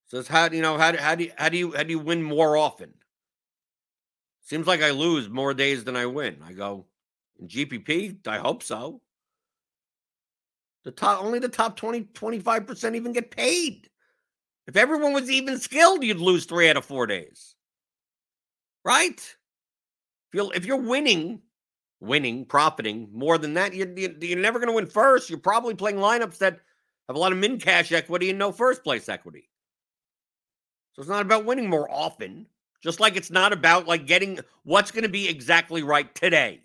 Says 0.08 0.28
how 0.28 0.50
you 0.50 0.62
know 0.62 0.78
how 0.78 0.94
do, 0.94 0.98
how 0.98 1.16
do 1.16 1.26
you, 1.26 1.32
how 1.38 1.50
do 1.50 1.58
you 1.58 1.74
how 1.76 1.84
do 1.84 1.90
you 1.90 2.00
win 2.00 2.24
more 2.24 2.56
often? 2.56 2.94
Seems 4.42 4.68
like 4.68 4.82
I 4.82 4.92
lose 4.92 5.28
more 5.28 5.54
days 5.54 5.84
than 5.84 5.98
I 5.98 6.06
win. 6.06 6.38
I 6.46 6.54
go 6.54 6.86
in 7.40 7.48
GPP. 7.48 8.26
I 8.28 8.38
hope 8.38 8.64
so. 8.64 9.02
The 10.86 10.92
top 10.92 11.24
only 11.24 11.40
the 11.40 11.50
top 11.50 11.76
20 11.76 12.04
25% 12.14 12.96
even 12.96 13.12
get 13.12 13.32
paid. 13.32 13.90
If 14.68 14.78
everyone 14.78 15.14
was 15.14 15.30
even 15.30 15.60
skilled, 15.60 16.04
you'd 16.04 16.20
lose 16.20 16.46
three 16.46 16.70
out 16.70 16.78
of 16.78 16.86
four 16.86 17.06
days. 17.06 17.55
Right? 18.86 19.20
If 19.20 20.34
you're, 20.34 20.54
if 20.54 20.66
you're 20.66 20.78
winning, 20.78 21.42
winning, 22.00 22.46
profiting 22.46 23.10
more 23.12 23.40
than 23.40 23.56
that, 23.56 23.74
you're, 23.74 23.90
you're 23.98 24.38
never 24.38 24.60
going 24.60 24.70
to 24.70 24.76
win 24.76 24.86
first. 24.86 25.30
You're 25.30 25.40
probably 25.40 25.74
playing 25.74 25.98
lineups 25.98 26.38
that 26.38 26.60
have 27.08 27.16
a 27.16 27.20
lot 27.20 27.32
of 27.32 27.40
min 27.40 27.60
cash 27.60 27.92
equity 27.92 28.30
and 28.30 28.38
no 28.38 28.52
first 28.52 28.84
place 28.84 29.10
equity. 29.10 29.50
So 30.94 31.02
it's 31.02 31.10
not 31.10 31.24
about 31.24 31.46
winning 31.46 31.70
more 31.70 31.92
often, 31.92 32.46
just 32.82 33.00
like 33.00 33.16
it's 33.16 33.32
not 33.32 33.52
about 33.52 33.88
like 33.88 34.06
getting 34.06 34.40
what's 34.64 34.92
going 34.92 35.04
to 35.04 35.10
be 35.10 35.28
exactly 35.28 35.82
right 35.82 36.14
today. 36.14 36.62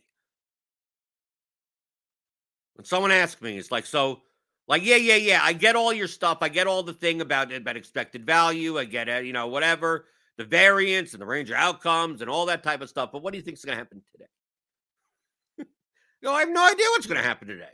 When 2.75 2.85
someone 2.85 3.13
asks 3.13 3.41
me, 3.41 3.57
it's 3.57 3.73
like, 3.73 3.87
so 3.87 4.21
like, 4.69 4.85
yeah, 4.85 4.97
yeah, 4.97 5.17
yeah. 5.17 5.41
I 5.43 5.53
get 5.55 5.75
all 5.75 5.93
your 5.93 6.07
stuff. 6.07 6.39
I 6.43 6.49
get 6.49 6.67
all 6.67 6.83
the 6.83 6.93
thing 6.93 7.23
about 7.23 7.53
about 7.53 7.77
expected 7.77 8.25
value. 8.25 8.79
I 8.79 8.85
get 8.85 9.09
it, 9.09 9.25
you 9.25 9.33
know, 9.33 9.49
whatever 9.49 10.05
the 10.41 10.47
variance 10.47 11.13
and 11.13 11.21
the 11.21 11.27
range 11.27 11.51
of 11.51 11.57
outcomes 11.57 12.23
and 12.23 12.31
all 12.31 12.47
that 12.47 12.63
type 12.63 12.81
of 12.81 12.89
stuff. 12.89 13.11
But 13.13 13.23
what 13.23 13.35
do 13.35 13.37
you 13.37 13.45
think 13.45 13.59
is 13.59 13.65
going 13.65 13.77
to 13.77 13.79
happen 13.79 14.01
today? 14.11 14.31
you 15.59 15.67
know, 16.23 16.33
I 16.33 16.41
have 16.41 16.49
no 16.49 16.67
idea 16.67 16.87
what's 16.93 17.07
going 17.07 17.21
to 17.21 17.27
happen 17.27 17.47
today. 17.47 17.69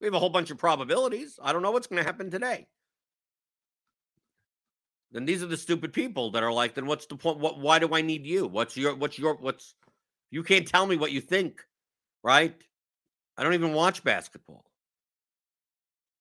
We 0.00 0.06
have 0.06 0.14
a 0.14 0.18
whole 0.18 0.30
bunch 0.30 0.50
of 0.50 0.56
probabilities. 0.56 1.38
I 1.42 1.52
don't 1.52 1.60
know 1.60 1.70
what's 1.70 1.86
going 1.86 2.02
to 2.02 2.06
happen 2.06 2.30
today. 2.30 2.66
Then 5.12 5.26
these 5.26 5.42
are 5.42 5.46
the 5.48 5.58
stupid 5.58 5.92
people 5.92 6.30
that 6.30 6.42
are 6.42 6.50
like, 6.50 6.72
then 6.76 6.86
what's 6.86 7.04
the 7.04 7.16
point? 7.16 7.40
What? 7.40 7.58
Why 7.58 7.78
do 7.78 7.92
I 7.92 8.00
need 8.00 8.24
you? 8.24 8.46
What's 8.46 8.74
your? 8.74 8.94
What's 8.94 9.18
your? 9.18 9.34
What's? 9.34 9.74
You 10.30 10.42
can't 10.42 10.66
tell 10.66 10.86
me 10.86 10.96
what 10.96 11.12
you 11.12 11.20
think, 11.20 11.60
right? 12.22 12.54
I 13.36 13.42
don't 13.42 13.54
even 13.54 13.74
watch 13.74 14.02
basketball. 14.02 14.64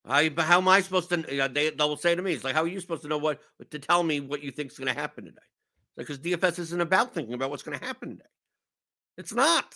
I, 0.05 0.33
how 0.37 0.57
am 0.57 0.67
I 0.67 0.81
supposed 0.81 1.09
to? 1.11 1.17
They, 1.17 1.69
they 1.69 1.71
will 1.79 1.95
say 1.95 2.13
to 2.13 2.21
me, 2.21 2.33
"It's 2.33 2.43
like, 2.43 2.55
how 2.55 2.63
are 2.63 2.67
you 2.67 2.81
supposed 2.81 3.03
to 3.03 3.07
know 3.07 3.17
what 3.17 3.39
to 3.71 3.79
tell 3.79 4.03
me 4.03 4.19
what 4.19 4.41
you 4.41 4.51
think 4.51 4.71
is 4.71 4.77
going 4.77 4.93
to 4.93 4.99
happen 4.99 5.25
today?" 5.25 5.37
Because 5.97 6.19
DFS 6.19 6.59
isn't 6.59 6.81
about 6.81 7.13
thinking 7.13 7.33
about 7.33 7.49
what's 7.49 7.63
going 7.63 7.77
to 7.77 7.85
happen 7.85 8.11
today. 8.11 8.29
It's 9.17 9.33
not. 9.33 9.73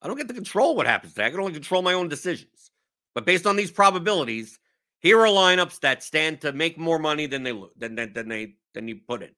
I 0.00 0.06
don't 0.06 0.16
get 0.16 0.28
to 0.28 0.34
control 0.34 0.76
what 0.76 0.86
happens 0.86 1.14
today. 1.14 1.26
I 1.26 1.30
can 1.30 1.40
only 1.40 1.52
control 1.52 1.82
my 1.82 1.94
own 1.94 2.08
decisions. 2.08 2.70
But 3.14 3.26
based 3.26 3.46
on 3.46 3.56
these 3.56 3.72
probabilities, 3.72 4.60
here 5.00 5.20
are 5.20 5.26
lineups 5.26 5.80
that 5.80 6.04
stand 6.04 6.40
to 6.42 6.52
make 6.52 6.78
more 6.78 6.98
money 6.98 7.26
than 7.26 7.42
they 7.42 7.52
than 7.76 7.96
than, 7.96 8.12
than 8.12 8.28
they 8.28 8.54
than 8.74 8.86
you 8.86 9.00
put 9.08 9.22
in. 9.22 9.30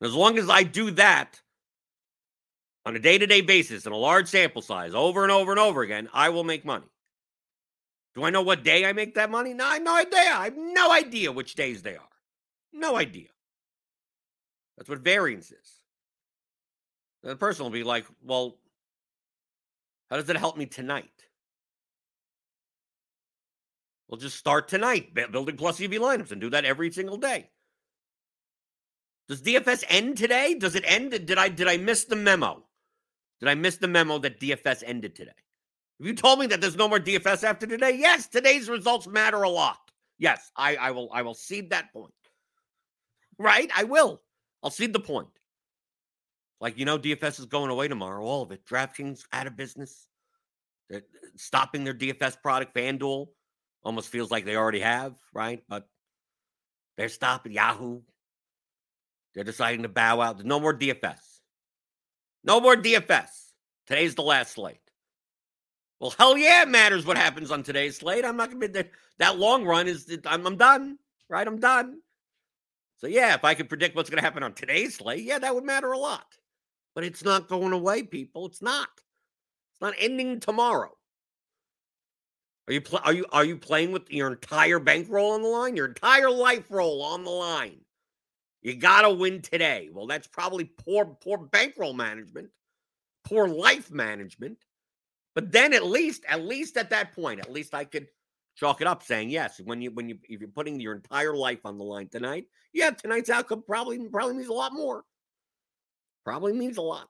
As 0.00 0.14
long 0.14 0.38
as 0.38 0.48
I 0.48 0.62
do 0.62 0.92
that 0.92 1.40
on 2.84 2.96
a 2.96 3.00
day-to-day 3.00 3.40
basis 3.40 3.86
in 3.86 3.92
a 3.92 3.96
large 3.96 4.28
sample 4.28 4.62
size 4.62 4.94
over 4.94 5.22
and 5.22 5.32
over 5.32 5.52
and 5.52 5.60
over 5.60 5.82
again, 5.82 6.08
I 6.12 6.28
will 6.28 6.44
make 6.44 6.64
money. 6.64 6.86
Do 8.14 8.24
I 8.24 8.30
know 8.30 8.42
what 8.42 8.64
day 8.64 8.84
I 8.84 8.92
make 8.92 9.14
that 9.14 9.30
money? 9.30 9.54
No, 9.54 9.64
I 9.64 9.74
have 9.74 9.82
no 9.82 9.96
idea. 9.96 10.20
I 10.20 10.44
have 10.44 10.56
no 10.56 10.92
idea 10.92 11.32
which 11.32 11.54
days 11.54 11.82
they 11.82 11.96
are. 11.96 12.08
No 12.72 12.96
idea. 12.96 13.28
That's 14.76 14.88
what 14.88 15.00
variance 15.00 15.50
is. 15.50 15.80
And 17.22 17.30
the 17.30 17.36
person 17.36 17.64
will 17.64 17.70
be 17.70 17.84
like, 17.84 18.06
well, 18.22 18.56
how 20.10 20.16
does 20.16 20.28
it 20.28 20.36
help 20.36 20.56
me 20.56 20.66
tonight? 20.66 21.08
We'll 24.08 24.20
just 24.20 24.36
start 24.36 24.68
tonight 24.68 25.14
building 25.14 25.56
plus 25.56 25.80
EV 25.80 25.92
lineups 25.92 26.32
and 26.32 26.40
do 26.40 26.50
that 26.50 26.66
every 26.66 26.90
single 26.90 27.16
day. 27.16 27.48
Does 29.28 29.40
DFS 29.40 29.84
end 29.88 30.18
today? 30.18 30.54
Does 30.54 30.74
it 30.74 30.84
end? 30.86 31.12
Did 31.12 31.38
I 31.38 31.48
did 31.48 31.66
I 31.66 31.78
miss 31.78 32.04
the 32.04 32.16
memo? 32.16 32.62
Did 33.40 33.48
I 33.48 33.54
miss 33.54 33.76
the 33.76 33.88
memo 33.88 34.18
that 34.18 34.38
DFS 34.38 34.82
ended 34.84 35.14
today? 35.14 35.32
If 35.98 36.06
you 36.06 36.14
told 36.14 36.40
me 36.40 36.46
that 36.48 36.60
there's 36.60 36.76
no 36.76 36.88
more 36.88 36.98
DFS 36.98 37.42
after 37.42 37.66
today, 37.66 37.96
yes, 37.96 38.26
today's 38.26 38.68
results 38.68 39.06
matter 39.06 39.42
a 39.42 39.48
lot. 39.48 39.78
Yes, 40.18 40.50
I, 40.56 40.76
I 40.76 40.90
will 40.90 41.08
I 41.12 41.22
will 41.22 41.34
cede 41.34 41.70
that 41.70 41.92
point. 41.92 42.12
Right? 43.38 43.70
I 43.74 43.84
will. 43.84 44.20
I'll 44.62 44.70
cede 44.70 44.92
the 44.92 45.00
point. 45.00 45.28
Like, 46.60 46.78
you 46.78 46.84
know, 46.84 46.98
DFS 46.98 47.40
is 47.40 47.46
going 47.46 47.70
away 47.70 47.88
tomorrow, 47.88 48.22
all 48.22 48.42
of 48.42 48.52
it. 48.52 48.64
DraftKings 48.64 49.24
out 49.32 49.48
of 49.48 49.56
business. 49.56 50.06
They're 50.88 51.00
uh, 51.00 51.26
stopping 51.36 51.82
their 51.82 51.94
DFS 51.94 52.40
product. 52.40 52.74
FanDuel 52.74 53.26
almost 53.82 54.10
feels 54.10 54.30
like 54.30 54.44
they 54.44 54.56
already 54.56 54.80
have, 54.80 55.16
right? 55.34 55.62
But 55.68 55.88
they're 56.96 57.08
stopping 57.08 57.52
Yahoo. 57.52 58.02
They're 59.34 59.44
deciding 59.44 59.82
to 59.82 59.88
bow 59.88 60.20
out. 60.20 60.36
There's 60.36 60.46
no 60.46 60.60
more 60.60 60.72
DFS. 60.76 61.18
No 62.44 62.60
more 62.60 62.76
DFS. 62.76 63.28
Today's 63.86 64.14
the 64.14 64.22
last 64.22 64.52
slate. 64.52 64.78
Well, 65.98 66.14
hell 66.18 66.36
yeah, 66.36 66.62
it 66.62 66.68
matters 66.68 67.06
what 67.06 67.16
happens 67.16 67.50
on 67.50 67.62
today's 67.62 67.98
slate. 67.98 68.24
I'm 68.24 68.36
not 68.36 68.50
going 68.50 68.60
to 68.60 68.68
be 68.68 68.72
that, 68.74 68.90
that 69.18 69.38
long 69.38 69.64
run 69.64 69.88
is, 69.88 70.16
I'm, 70.26 70.46
I'm 70.46 70.56
done, 70.56 70.98
right? 71.28 71.46
I'm 71.46 71.60
done. 71.60 72.00
So, 73.02 73.08
yeah, 73.08 73.34
if 73.34 73.44
I 73.44 73.54
could 73.54 73.68
predict 73.68 73.96
what's 73.96 74.08
going 74.08 74.18
to 74.18 74.24
happen 74.24 74.44
on 74.44 74.52
today's 74.52 74.94
slate, 74.94 75.24
yeah, 75.24 75.40
that 75.40 75.52
would 75.52 75.64
matter 75.64 75.90
a 75.90 75.98
lot. 75.98 76.38
But 76.94 77.02
it's 77.02 77.24
not 77.24 77.48
going 77.48 77.72
away, 77.72 78.04
people. 78.04 78.46
It's 78.46 78.62
not. 78.62 78.90
It's 79.72 79.80
not 79.80 79.94
ending 79.98 80.38
tomorrow. 80.38 80.92
Are 82.68 82.72
you 82.72 82.80
pl- 82.80 83.00
are 83.02 83.12
you 83.12 83.26
are 83.32 83.44
you 83.44 83.56
playing 83.58 83.90
with 83.90 84.08
your 84.08 84.30
entire 84.30 84.78
bankroll 84.78 85.32
on 85.32 85.42
the 85.42 85.48
line? 85.48 85.74
Your 85.74 85.88
entire 85.88 86.30
life 86.30 86.64
roll 86.70 87.02
on 87.02 87.24
the 87.24 87.30
line. 87.30 87.80
You 88.62 88.76
gotta 88.76 89.10
win 89.10 89.42
today. 89.42 89.88
Well, 89.92 90.06
that's 90.06 90.28
probably 90.28 90.66
poor 90.66 91.04
poor 91.04 91.38
bankroll 91.38 91.94
management, 91.94 92.50
poor 93.24 93.48
life 93.48 93.90
management. 93.90 94.58
But 95.34 95.50
then 95.50 95.72
at 95.72 95.84
least, 95.84 96.24
at 96.28 96.44
least 96.44 96.76
at 96.76 96.90
that 96.90 97.14
point, 97.14 97.40
at 97.40 97.50
least 97.50 97.74
I 97.74 97.84
could 97.84 98.06
chalk 98.54 98.80
it 98.80 98.86
up 98.86 99.02
saying 99.02 99.30
yes. 99.30 99.60
When 99.62 99.80
you 99.80 99.90
when 99.90 100.08
you 100.08 100.18
if 100.28 100.40
you're 100.40 100.48
putting 100.50 100.80
your 100.80 100.94
entire 100.94 101.34
life 101.34 101.60
on 101.64 101.78
the 101.78 101.84
line 101.84 102.08
tonight, 102.08 102.46
yeah, 102.72 102.90
tonight's 102.90 103.30
outcome 103.30 103.62
probably 103.66 103.98
probably 104.08 104.34
means 104.34 104.48
a 104.48 104.52
lot 104.52 104.72
more. 104.72 105.04
Probably 106.24 106.52
means 106.52 106.76
a 106.76 106.82
lot. 106.82 107.08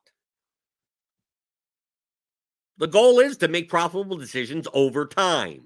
The 2.78 2.87
goal 2.87 3.20
is 3.20 3.37
to 3.38 3.48
make 3.48 3.68
profitable 3.68 4.16
decisions 4.16 4.66
over 4.72 5.07
time. 5.07 5.64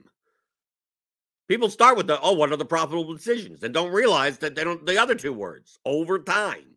People 1.48 1.70
start 1.70 1.96
with 1.96 2.08
the 2.08 2.20
oh, 2.20 2.32
what 2.32 2.52
are 2.52 2.56
the 2.56 2.64
profitable 2.64 3.14
decisions? 3.14 3.62
And 3.62 3.72
don't 3.72 3.92
realize 3.92 4.38
that 4.38 4.54
they 4.54 4.64
don't 4.64 4.84
the 4.84 5.00
other 5.00 5.14
two 5.14 5.32
words 5.32 5.78
over 5.84 6.18
time, 6.18 6.76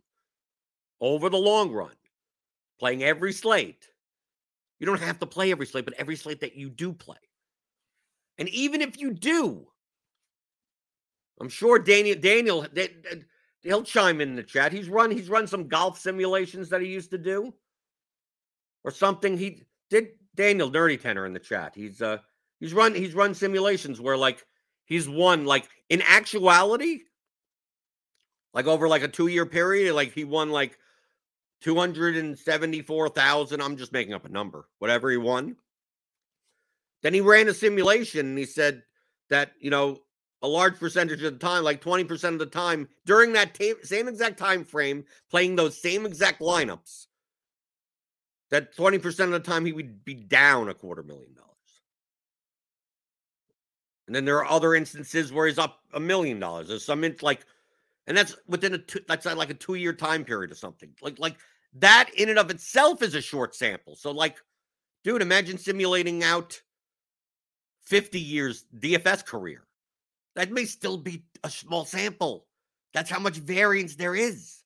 over 1.01 1.29
the 1.29 1.37
long 1.37 1.71
run, 1.71 1.95
playing 2.79 3.03
every 3.03 3.33
slate 3.33 3.89
you 4.79 4.85
don't 4.85 5.01
have 5.01 5.19
to 5.19 5.25
play 5.25 5.51
every 5.51 5.65
slate, 5.65 5.85
but 5.85 5.93
every 5.95 6.15
slate 6.15 6.39
that 6.41 6.55
you 6.55 6.69
do 6.69 6.93
play. 6.93 7.17
And 8.39 8.49
even 8.49 8.81
if 8.81 8.99
you 8.99 9.13
do, 9.13 9.67
I'm 11.39 11.49
sure 11.49 11.77
Daniel 11.77 12.17
Daniel 12.19 12.65
he'll 13.61 13.83
chime 13.83 14.21
in 14.21 14.35
the 14.35 14.43
chat. 14.43 14.71
He's 14.71 14.89
run 14.89 15.11
he's 15.11 15.29
run 15.29 15.45
some 15.45 15.67
golf 15.67 15.99
simulations 15.99 16.69
that 16.69 16.81
he 16.81 16.87
used 16.87 17.11
to 17.11 17.17
do, 17.17 17.53
or 18.83 18.91
something. 18.91 19.37
He 19.37 19.63
did 19.89 20.09
Daniel 20.35 20.69
Dirty 20.69 20.97
Tenor 20.97 21.25
in 21.25 21.33
the 21.33 21.39
chat. 21.39 21.73
He's 21.75 22.01
uh 22.01 22.17
he's 22.59 22.73
run 22.73 22.95
he's 22.95 23.13
run 23.13 23.33
simulations 23.33 24.01
where 24.01 24.17
like 24.17 24.45
he's 24.85 25.07
won 25.07 25.45
like 25.45 25.67
in 25.89 26.01
actuality, 26.01 27.01
like 28.53 28.67
over 28.67 28.87
like 28.87 29.03
a 29.03 29.07
two 29.07 29.27
year 29.27 29.45
period, 29.45 29.95
like 29.95 30.13
he 30.13 30.23
won 30.23 30.49
like 30.49 30.77
274,000. 31.61 33.61
I'm 33.61 33.75
just 33.75 33.91
making 33.91 34.13
up 34.13 34.25
a 34.25 34.29
number. 34.29 34.69
Whatever 34.79 35.11
he 35.11 35.17
won. 35.17 35.57
Then 37.01 37.13
he 37.13 37.21
ran 37.21 37.47
a 37.47 37.53
simulation 37.53 38.27
and 38.27 38.37
he 38.37 38.45
said 38.45 38.83
that, 39.29 39.51
you 39.59 39.69
know, 39.69 39.99
a 40.41 40.47
large 40.47 40.79
percentage 40.79 41.21
of 41.23 41.33
the 41.33 41.39
time, 41.39 41.63
like 41.63 41.83
20% 41.83 42.23
of 42.29 42.39
the 42.39 42.45
time, 42.45 42.87
during 43.05 43.33
that 43.33 43.53
ta- 43.53 43.81
same 43.83 44.07
exact 44.07 44.37
time 44.37 44.63
frame, 44.63 45.05
playing 45.29 45.55
those 45.55 45.81
same 45.81 46.05
exact 46.05 46.39
lineups, 46.41 47.07
that 48.49 48.75
20% 48.75 49.19
of 49.19 49.31
the 49.31 49.39
time 49.39 49.65
he 49.65 49.73
would 49.73 50.03
be 50.05 50.13
down 50.13 50.69
a 50.69 50.73
quarter 50.73 51.03
million 51.03 51.33
dollars. 51.33 51.49
And 54.07 54.15
then 54.15 54.25
there 54.25 54.37
are 54.37 54.49
other 54.49 54.73
instances 54.73 55.31
where 55.31 55.45
he's 55.45 55.59
up 55.59 55.81
a 55.93 55.99
million 55.99 56.39
dollars. 56.39 56.69
There's 56.69 56.85
some 56.85 57.03
in, 57.03 57.15
like, 57.21 57.45
and 58.07 58.17
that's 58.17 58.35
within 58.47 58.73
a 58.73 58.79
two, 58.79 59.01
that's 59.07 59.25
like 59.25 59.51
a 59.51 59.53
two 59.53 59.75
year 59.75 59.93
time 59.93 60.25
period 60.25 60.51
or 60.51 60.55
something. 60.55 60.89
Like 60.99 61.19
like 61.19 61.37
that 61.75 62.09
in 62.17 62.29
and 62.29 62.39
of 62.39 62.49
itself 62.49 63.03
is 63.03 63.13
a 63.13 63.21
short 63.21 63.53
sample. 63.53 63.95
So 63.95 64.09
like, 64.09 64.37
dude, 65.03 65.21
imagine 65.21 65.59
simulating 65.59 66.23
out 66.23 66.59
50 67.89 68.19
years 68.19 68.65
DFS 68.77 69.25
career. 69.25 69.65
That 70.35 70.51
may 70.51 70.65
still 70.65 70.97
be 70.97 71.23
a 71.43 71.49
small 71.49 71.85
sample. 71.85 72.45
That's 72.93 73.09
how 73.09 73.19
much 73.19 73.37
variance 73.37 73.95
there 73.95 74.15
is. 74.15 74.63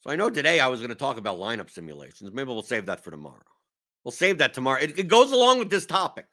So 0.00 0.10
I 0.10 0.16
know 0.16 0.30
today 0.30 0.60
I 0.60 0.68
was 0.68 0.80
going 0.80 0.88
to 0.88 0.94
talk 0.94 1.18
about 1.18 1.38
lineup 1.38 1.70
simulations. 1.70 2.32
Maybe 2.32 2.48
we'll 2.48 2.62
save 2.62 2.86
that 2.86 3.04
for 3.04 3.10
tomorrow. 3.10 3.42
We'll 4.02 4.12
save 4.12 4.38
that 4.38 4.54
tomorrow. 4.54 4.80
It, 4.80 4.98
it 4.98 5.08
goes 5.08 5.30
along 5.30 5.58
with 5.58 5.68
this 5.68 5.84
topic 5.84 6.26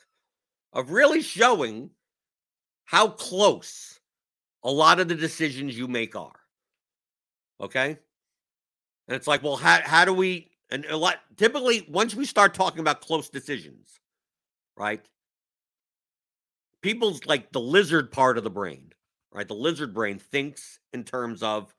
of 0.71 0.91
really 0.91 1.21
showing 1.21 1.89
how 2.85 3.09
close 3.09 3.99
a 4.63 4.71
lot 4.71 5.01
of 5.01 5.09
the 5.09 5.15
decisions 5.15 5.77
you 5.77 5.89
make 5.89 6.15
are. 6.15 6.39
Okay. 7.59 7.97
And 9.07 9.15
it's 9.15 9.27
like, 9.27 9.43
well, 9.43 9.57
how, 9.57 9.81
how 9.83 10.05
do 10.05 10.13
we, 10.13 10.46
and 10.69 10.85
a 10.85 10.97
lot, 10.97 11.17
typically, 11.37 11.85
once 11.89 12.15
we 12.15 12.25
start 12.25 12.53
talking 12.53 12.79
about 12.79 13.01
close 13.01 13.29
decisions, 13.29 13.99
right? 14.75 15.05
People's 16.81 17.25
like 17.25 17.51
the 17.51 17.59
lizard 17.59 18.11
part 18.11 18.37
of 18.37 18.43
the 18.43 18.49
brain, 18.49 18.93
right? 19.31 19.47
The 19.47 19.53
lizard 19.53 19.93
brain 19.93 20.19
thinks 20.19 20.79
in 20.93 21.03
terms 21.03 21.41
of, 21.41 21.73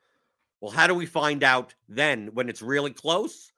well, 0.61 0.73
how 0.73 0.87
do 0.87 0.95
we 0.95 1.07
find 1.07 1.45
out 1.45 1.75
then 1.89 2.31
when 2.35 2.49
it's 2.49 2.63
really 2.63 2.93
close, 2.93 3.53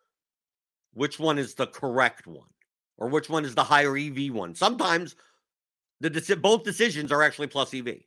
which 0.93 1.19
one 1.19 1.39
is 1.39 1.55
the 1.55 1.67
correct 1.67 2.27
one? 2.27 2.51
or 3.01 3.09
which 3.09 3.29
one 3.29 3.45
is 3.45 3.55
the 3.55 3.65
higher 3.65 3.97
EV 3.97 4.33
one. 4.33 4.55
Sometimes 4.55 5.17
the 6.01 6.39
both 6.41 6.63
decisions 6.63 7.11
are 7.11 7.23
actually 7.23 7.49
plus 7.49 7.75
EV. 7.75 8.01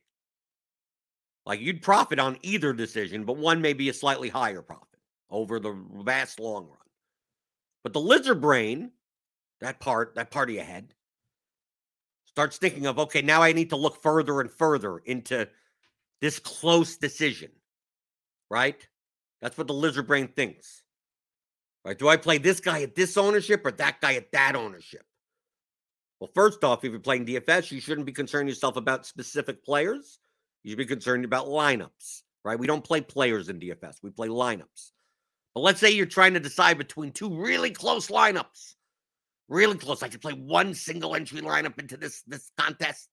Like 1.45 1.59
you'd 1.59 1.81
profit 1.81 2.19
on 2.19 2.37
either 2.41 2.71
decision, 2.71 3.25
but 3.25 3.37
one 3.37 3.61
may 3.61 3.73
be 3.73 3.89
a 3.89 3.93
slightly 3.93 4.29
higher 4.29 4.61
profit 4.61 4.87
over 5.29 5.59
the 5.59 5.75
vast 6.05 6.39
long 6.39 6.67
run. 6.67 6.77
But 7.83 7.93
the 7.93 7.99
lizard 7.99 8.41
brain, 8.41 8.91
that 9.61 9.79
part, 9.79 10.15
that 10.15 10.31
part 10.31 10.49
of 10.49 10.55
your 10.55 10.63
head, 10.63 10.93
starts 12.27 12.57
thinking 12.57 12.85
of, 12.85 12.97
okay, 12.97 13.21
now 13.21 13.41
I 13.41 13.53
need 13.53 13.69
to 13.69 13.75
look 13.75 14.01
further 14.01 14.41
and 14.41 14.49
further 14.49 14.97
into 14.99 15.47
this 16.21 16.39
close 16.39 16.97
decision, 16.97 17.51
right? 18.49 18.87
That's 19.41 19.57
what 19.57 19.67
the 19.67 19.73
lizard 19.73 20.07
brain 20.07 20.29
thinks. 20.29 20.83
Right? 21.85 21.99
Do 21.99 22.07
I 22.07 22.15
play 22.15 22.37
this 22.37 22.61
guy 22.61 22.81
at 22.81 22.95
this 22.95 23.17
ownership 23.17 23.65
or 23.65 23.71
that 23.71 23.99
guy 23.99 24.13
at 24.13 24.31
that 24.31 24.55
ownership? 24.55 25.03
Well, 26.19 26.31
first 26.33 26.63
off, 26.63 26.85
if 26.85 26.91
you're 26.91 27.01
playing 27.01 27.25
DFS, 27.25 27.69
you 27.71 27.81
shouldn't 27.81 28.05
be 28.05 28.13
concerned 28.13 28.47
yourself 28.47 28.77
about 28.77 29.05
specific 29.05 29.65
players. 29.65 30.19
You 30.63 30.71
should 30.71 30.77
be 30.77 30.85
concerned 30.85 31.25
about 31.25 31.47
lineups, 31.47 32.21
right? 32.45 32.57
We 32.57 32.67
don't 32.67 32.85
play 32.85 33.01
players 33.01 33.49
in 33.49 33.59
DFS, 33.59 33.97
we 34.01 34.09
play 34.11 34.29
lineups. 34.29 34.92
But 35.53 35.61
let's 35.61 35.79
say 35.79 35.91
you're 35.91 36.05
trying 36.05 36.33
to 36.33 36.39
decide 36.39 36.77
between 36.77 37.11
two 37.11 37.29
really 37.29 37.71
close 37.71 38.07
lineups. 38.07 38.75
Really 39.49 39.77
close. 39.77 40.01
I 40.01 40.07
could 40.07 40.21
play 40.21 40.33
one 40.33 40.73
single 40.73 41.15
entry 41.15 41.41
lineup 41.41 41.79
into 41.79 41.97
this, 41.97 42.23
this 42.25 42.51
contest. 42.57 43.09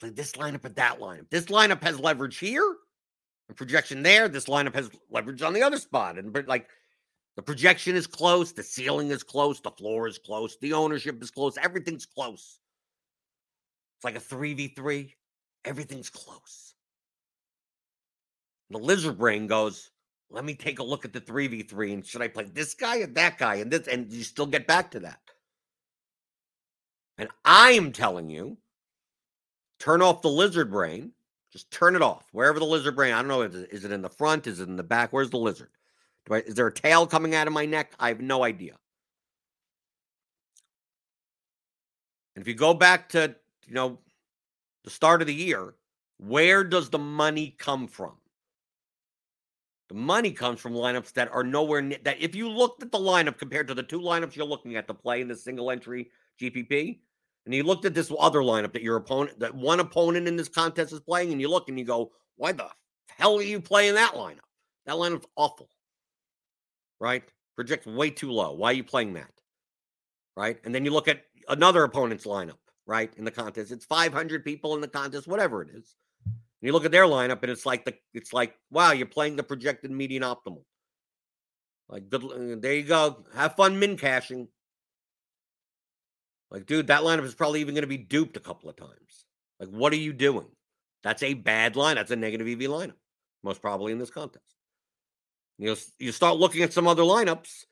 Play 0.00 0.10
this 0.10 0.32
lineup 0.32 0.64
and 0.64 0.74
that 0.76 0.98
lineup. 0.98 1.28
This 1.30 1.46
lineup 1.46 1.82
has 1.82 2.00
leverage 2.00 2.38
here, 2.38 2.76
and 3.48 3.56
projection 3.56 4.02
there. 4.02 4.28
This 4.28 4.46
lineup 4.46 4.74
has 4.74 4.90
leverage 5.10 5.42
on 5.42 5.52
the 5.52 5.62
other 5.62 5.76
spot. 5.76 6.18
And 6.18 6.34
like 6.48 6.68
the 7.36 7.42
projection 7.42 7.96
is 7.96 8.06
close, 8.06 8.52
the 8.52 8.62
ceiling 8.62 9.10
is 9.10 9.22
close, 9.22 9.60
the 9.60 9.70
floor 9.70 10.08
is 10.08 10.18
close, 10.18 10.56
the 10.60 10.72
ownership 10.72 11.22
is 11.22 11.30
close, 11.30 11.56
everything's 11.56 12.06
close. 12.06 12.58
It's 13.96 14.04
like 14.04 14.16
a 14.16 14.20
3v3, 14.20 15.12
everything's 15.64 16.10
close. 16.10 16.74
The 18.70 18.78
lizard 18.78 19.18
brain 19.18 19.46
goes, 19.46 19.91
let 20.32 20.44
me 20.44 20.54
take 20.54 20.78
a 20.78 20.82
look 20.82 21.04
at 21.04 21.12
the 21.12 21.20
3v3 21.20 21.92
and 21.92 22.06
should 22.06 22.22
I 22.22 22.28
play 22.28 22.44
this 22.44 22.74
guy 22.74 22.98
or 22.98 23.06
that 23.08 23.38
guy 23.38 23.56
and 23.56 23.70
this 23.70 23.86
and 23.86 24.10
you 24.10 24.24
still 24.24 24.46
get 24.46 24.66
back 24.66 24.90
to 24.92 25.00
that. 25.00 25.20
And 27.18 27.28
I 27.44 27.72
am 27.72 27.92
telling 27.92 28.30
you, 28.30 28.56
turn 29.78 30.00
off 30.00 30.22
the 30.22 30.28
lizard 30.28 30.70
brain. 30.70 31.12
Just 31.52 31.70
turn 31.70 31.94
it 31.94 32.00
off. 32.00 32.24
Wherever 32.32 32.58
the 32.58 32.64
lizard 32.64 32.96
brain, 32.96 33.12
I 33.12 33.18
don't 33.18 33.28
know, 33.28 33.42
is 33.42 33.84
it 33.84 33.92
in 33.92 34.00
the 34.00 34.08
front? 34.08 34.46
Is 34.46 34.58
it 34.58 34.68
in 34.68 34.76
the 34.76 34.82
back? 34.82 35.12
Where's 35.12 35.28
the 35.28 35.36
lizard? 35.36 35.68
I, 36.30 36.36
is 36.36 36.54
there 36.54 36.66
a 36.66 36.72
tail 36.72 37.06
coming 37.06 37.34
out 37.34 37.46
of 37.46 37.52
my 37.52 37.66
neck? 37.66 37.92
I 38.00 38.08
have 38.08 38.20
no 38.20 38.42
idea. 38.42 38.76
And 42.34 42.42
if 42.42 42.48
you 42.48 42.54
go 42.54 42.72
back 42.72 43.10
to, 43.10 43.34
you 43.66 43.74
know, 43.74 43.98
the 44.84 44.90
start 44.90 45.20
of 45.20 45.26
the 45.26 45.34
year, 45.34 45.74
where 46.16 46.64
does 46.64 46.88
the 46.88 46.98
money 46.98 47.54
come 47.58 47.86
from? 47.86 48.12
The 49.92 49.98
money 49.98 50.32
comes 50.32 50.58
from 50.58 50.72
lineups 50.72 51.12
that 51.12 51.30
are 51.32 51.44
nowhere 51.44 51.82
near 51.82 51.98
that. 52.04 52.18
If 52.18 52.34
you 52.34 52.48
looked 52.48 52.82
at 52.82 52.90
the 52.90 52.98
lineup 52.98 53.36
compared 53.36 53.68
to 53.68 53.74
the 53.74 53.82
two 53.82 54.00
lineups 54.00 54.34
you're 54.34 54.46
looking 54.46 54.76
at 54.76 54.88
to 54.88 54.94
play 54.94 55.20
in 55.20 55.28
the 55.28 55.36
single 55.36 55.70
entry 55.70 56.10
GPP, 56.40 57.00
and 57.44 57.54
you 57.54 57.62
looked 57.62 57.84
at 57.84 57.92
this 57.92 58.10
other 58.18 58.38
lineup 58.38 58.72
that 58.72 58.82
your 58.82 58.96
opponent, 58.96 59.38
that 59.40 59.54
one 59.54 59.80
opponent 59.80 60.26
in 60.26 60.36
this 60.36 60.48
contest 60.48 60.92
is 60.92 61.00
playing, 61.00 61.30
and 61.30 61.40
you 61.42 61.50
look 61.50 61.68
and 61.68 61.78
you 61.78 61.84
go, 61.84 62.12
why 62.36 62.52
the 62.52 62.68
hell 63.18 63.36
are 63.36 63.42
you 63.42 63.60
playing 63.60 63.94
that 63.96 64.14
lineup? 64.14 64.38
That 64.86 64.94
lineup's 64.94 65.26
awful 65.36 65.68
right? 67.02 67.24
Project 67.56 67.84
way 67.84 68.08
too 68.08 68.30
low. 68.30 68.52
Why 68.52 68.70
are 68.70 68.74
you 68.74 68.84
playing 68.84 69.12
that? 69.14 69.32
Right. 70.36 70.58
And 70.64 70.74
then 70.74 70.84
you 70.86 70.92
look 70.92 71.08
at 71.08 71.24
another 71.48 71.82
opponent's 71.82 72.24
lineup, 72.24 72.58
right? 72.86 73.12
In 73.18 73.24
the 73.24 73.30
contest. 73.30 73.72
It's 73.72 73.84
500 73.84 74.44
people 74.44 74.74
in 74.76 74.80
the 74.80 74.88
contest, 74.88 75.26
whatever 75.26 75.60
it 75.60 75.68
is. 75.74 75.96
And 76.62 76.68
you 76.68 76.72
look 76.72 76.84
at 76.84 76.92
their 76.92 77.06
lineup 77.06 77.42
and 77.42 77.50
it's 77.50 77.66
like 77.66 77.84
the 77.84 77.94
it's 78.14 78.32
like, 78.32 78.54
wow, 78.70 78.92
you're 78.92 79.06
playing 79.06 79.34
the 79.34 79.42
projected 79.42 79.90
median 79.90 80.22
optimal. 80.22 80.62
Like 81.88 82.08
good 82.08 82.22
uh, 82.24 82.60
there 82.60 82.74
you 82.74 82.84
go. 82.84 83.24
Have 83.34 83.56
fun 83.56 83.80
min 83.80 83.96
cashing. 83.96 84.46
Like, 86.52 86.66
dude, 86.66 86.86
that 86.86 87.02
lineup 87.02 87.24
is 87.24 87.34
probably 87.34 87.60
even 87.62 87.74
going 87.74 87.82
to 87.82 87.88
be 87.88 87.96
duped 87.96 88.36
a 88.36 88.40
couple 88.40 88.70
of 88.70 88.76
times. 88.76 89.24
Like, 89.58 89.70
what 89.70 89.92
are 89.92 89.96
you 89.96 90.12
doing? 90.12 90.46
That's 91.02 91.22
a 91.22 91.34
bad 91.34 91.76
line. 91.76 91.96
That's 91.96 92.10
a 92.10 92.16
negative 92.16 92.46
EV 92.46 92.68
lineup, 92.70 92.92
most 93.42 93.60
probably 93.60 93.90
in 93.90 93.98
this 93.98 94.10
contest. 94.10 94.54
You 95.58 95.76
you 95.98 96.12
start 96.12 96.36
looking 96.36 96.62
at 96.62 96.72
some 96.72 96.86
other 96.86 97.02
lineups, 97.02 97.64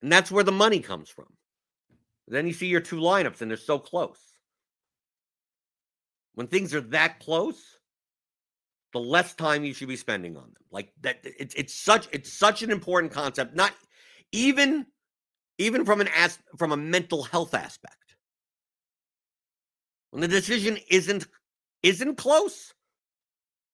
and 0.00 0.10
that's 0.10 0.30
where 0.30 0.44
the 0.44 0.52
money 0.52 0.80
comes 0.80 1.10
from. 1.10 1.26
Then 2.26 2.46
you 2.46 2.52
see 2.52 2.68
your 2.68 2.80
two 2.80 3.00
lineups, 3.00 3.42
and 3.42 3.50
they're 3.50 3.58
so 3.58 3.78
close. 3.78 4.20
When 6.34 6.46
things 6.46 6.74
are 6.74 6.80
that 6.80 7.20
close, 7.20 7.77
the 8.92 9.00
less 9.00 9.34
time 9.34 9.64
you 9.64 9.74
should 9.74 9.88
be 9.88 9.96
spending 9.96 10.36
on 10.36 10.44
them. 10.44 10.64
Like 10.70 10.92
that, 11.02 11.18
it's 11.22 11.54
it's 11.54 11.74
such 11.74 12.08
it's 12.12 12.32
such 12.32 12.62
an 12.62 12.70
important 12.70 13.12
concept. 13.12 13.54
Not 13.54 13.72
even 14.32 14.86
even 15.58 15.84
from 15.84 16.00
an 16.00 16.08
as 16.16 16.38
from 16.56 16.72
a 16.72 16.76
mental 16.76 17.24
health 17.24 17.54
aspect. 17.54 18.16
When 20.10 20.20
the 20.20 20.28
decision 20.28 20.78
isn't 20.90 21.26
isn't 21.82 22.16
close, 22.16 22.74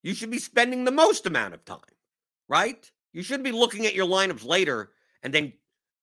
you 0.03 0.13
should 0.13 0.31
be 0.31 0.39
spending 0.39 0.83
the 0.83 0.91
most 0.91 1.25
amount 1.25 1.53
of 1.53 1.65
time, 1.65 1.79
right? 2.47 2.91
You 3.13 3.23
should 3.23 3.43
be 3.43 3.51
looking 3.51 3.85
at 3.85 3.95
your 3.95 4.07
lineups 4.07 4.45
later 4.45 4.91
and 5.23 5.33
then 5.33 5.53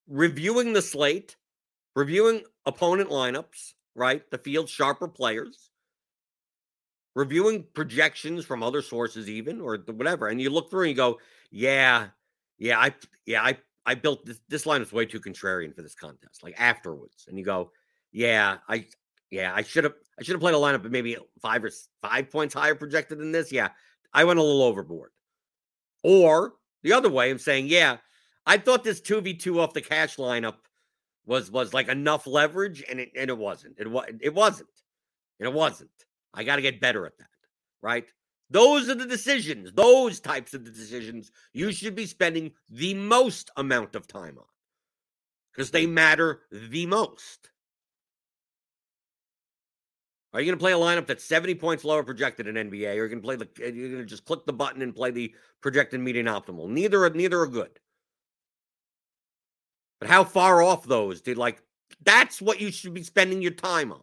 reviewing 0.08 0.72
the 0.72 0.82
slate, 0.82 1.36
reviewing 1.94 2.42
opponent 2.64 3.10
lineups, 3.10 3.74
right? 3.94 4.28
The 4.30 4.38
field 4.38 4.68
sharper 4.68 5.08
players, 5.08 5.70
reviewing 7.14 7.64
projections 7.74 8.44
from 8.44 8.62
other 8.62 8.82
sources, 8.82 9.28
even 9.28 9.60
or 9.60 9.78
whatever. 9.86 10.28
And 10.28 10.40
you 10.40 10.50
look 10.50 10.70
through 10.70 10.82
and 10.82 10.90
you 10.90 10.96
go, 10.96 11.18
yeah, 11.50 12.08
yeah, 12.58 12.78
I, 12.78 12.94
yeah, 13.26 13.42
I, 13.42 13.58
I 13.84 13.94
built 13.94 14.24
this. 14.24 14.40
This 14.48 14.66
line 14.66 14.82
is 14.82 14.92
way 14.92 15.06
too 15.06 15.20
contrarian 15.20 15.74
for 15.74 15.82
this 15.82 15.94
contest. 15.94 16.42
Like 16.42 16.54
afterwards, 16.58 17.26
and 17.28 17.38
you 17.38 17.44
go, 17.44 17.72
yeah, 18.12 18.58
I, 18.68 18.86
yeah, 19.30 19.52
I 19.54 19.62
should 19.62 19.84
have, 19.84 19.94
I 20.18 20.22
should 20.22 20.34
have 20.34 20.40
played 20.40 20.54
a 20.54 20.58
lineup 20.58 20.88
maybe 20.90 21.16
five 21.40 21.64
or 21.64 21.70
five 22.02 22.30
points 22.30 22.54
higher 22.54 22.74
projected 22.74 23.18
than 23.18 23.32
this. 23.32 23.50
Yeah, 23.50 23.70
I 24.12 24.24
went 24.24 24.38
a 24.38 24.42
little 24.42 24.62
overboard. 24.62 25.10
Or 26.04 26.54
the 26.82 26.92
other 26.92 27.10
way, 27.10 27.30
I'm 27.30 27.38
saying, 27.38 27.66
yeah, 27.68 27.98
I 28.46 28.58
thought 28.58 28.84
this 28.84 29.00
2v2 29.00 29.58
off 29.58 29.72
the 29.72 29.80
cash 29.80 30.16
lineup 30.16 30.56
was 31.26 31.50
was 31.50 31.72
like 31.72 31.88
enough 31.88 32.26
leverage, 32.26 32.82
and 32.88 32.98
it 33.00 33.10
and 33.16 33.30
it 33.30 33.38
wasn't. 33.38 33.76
It 33.78 33.90
was 33.90 34.06
it 34.20 34.34
wasn't. 34.34 34.68
And 35.38 35.48
it 35.48 35.54
wasn't. 35.54 35.90
I 36.34 36.44
got 36.44 36.56
to 36.56 36.62
get 36.62 36.80
better 36.80 37.06
at 37.06 37.18
that. 37.18 37.28
Right? 37.82 38.06
Those 38.50 38.88
are 38.90 38.94
the 38.94 39.06
decisions, 39.06 39.72
those 39.72 40.20
types 40.20 40.54
of 40.54 40.64
the 40.64 40.70
decisions 40.70 41.32
you 41.54 41.72
should 41.72 41.94
be 41.94 42.06
spending 42.06 42.52
the 42.68 42.94
most 42.94 43.50
amount 43.56 43.94
of 43.96 44.06
time 44.06 44.36
on. 44.38 44.44
because 45.52 45.70
they 45.70 45.86
matter 45.86 46.40
the 46.50 46.86
most. 46.86 47.50
Are 50.32 50.40
you 50.40 50.46
going 50.46 50.58
to 50.58 50.62
play 50.62 50.72
a 50.72 50.76
lineup 50.76 51.06
that's 51.06 51.24
70 51.24 51.56
points 51.56 51.84
lower 51.84 52.02
projected 52.02 52.46
in 52.46 52.54
NBA? 52.54 52.86
Or 52.86 52.90
are 52.90 53.04
you 53.04 53.08
going 53.08 53.20
to 53.20 53.22
play 53.22 53.36
the 53.36 53.48
you're 53.58 53.88
going 53.90 54.00
to 54.00 54.06
just 54.06 54.24
click 54.24 54.46
the 54.46 54.52
button 54.52 54.80
and 54.80 54.94
play 54.94 55.10
the 55.10 55.34
projected 55.60 56.00
median 56.00 56.26
optimal? 56.26 56.68
Neither 56.68 57.04
are 57.04 57.10
neither 57.10 57.40
are 57.40 57.46
good. 57.46 57.78
But 60.00 60.08
how 60.08 60.24
far 60.24 60.62
off 60.62 60.84
those 60.84 61.20
did 61.20 61.36
like 61.36 61.62
that's 62.02 62.40
what 62.40 62.60
you 62.60 62.72
should 62.72 62.94
be 62.94 63.02
spending 63.02 63.42
your 63.42 63.52
time 63.52 63.92
on. 63.92 64.02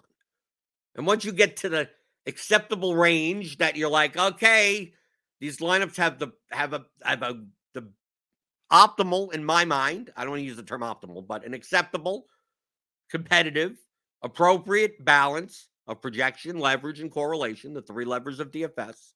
And 0.95 1.07
once 1.07 1.25
you 1.25 1.31
get 1.31 1.57
to 1.57 1.69
the 1.69 1.89
acceptable 2.29 2.95
range 2.95 3.57
that 3.57 3.75
you're 3.75 3.89
like, 3.89 4.17
okay, 4.17 4.93
these 5.41 5.57
lineups 5.57 5.97
have 5.97 6.19
the 6.19 6.29
have 6.51 6.73
a 6.73 6.85
have 7.03 7.21
a 7.21 7.43
the 7.73 7.91
optimal 8.71 9.33
in 9.33 9.43
my 9.43 9.65
mind. 9.65 10.11
I 10.15 10.21
don't 10.21 10.31
want 10.31 10.41
to 10.41 10.45
use 10.45 10.57
the 10.57 10.63
term 10.63 10.81
optimal, 10.81 11.27
but 11.27 11.45
an 11.45 11.53
acceptable, 11.53 12.25
competitive, 13.09 13.77
appropriate 14.21 15.03
balance 15.03 15.67
of 15.87 16.01
projection, 16.01 16.59
leverage, 16.59 16.99
and 16.99 17.11
correlation, 17.11 17.73
the 17.73 17.81
three 17.81 18.05
levers 18.05 18.39
of 18.39 18.51
DFS. 18.51 19.13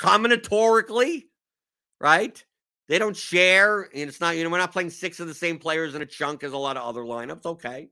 Combinatorically, 0.00 1.24
right? 2.00 2.42
They 2.88 2.98
don't 2.98 3.16
share, 3.16 3.82
and 3.82 4.08
it's 4.08 4.20
not, 4.20 4.36
you 4.36 4.44
know, 4.44 4.50
we're 4.50 4.58
not 4.58 4.72
playing 4.72 4.90
six 4.90 5.20
of 5.20 5.26
the 5.26 5.34
same 5.34 5.58
players 5.58 5.94
in 5.94 6.02
a 6.02 6.06
chunk 6.06 6.44
as 6.44 6.52
a 6.52 6.58
lot 6.58 6.76
of 6.76 6.82
other 6.82 7.02
lineups. 7.02 7.46
Okay. 7.46 7.88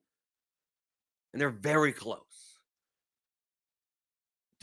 And 1.32 1.40
they're 1.40 1.50
very 1.50 1.92
close. 1.92 2.31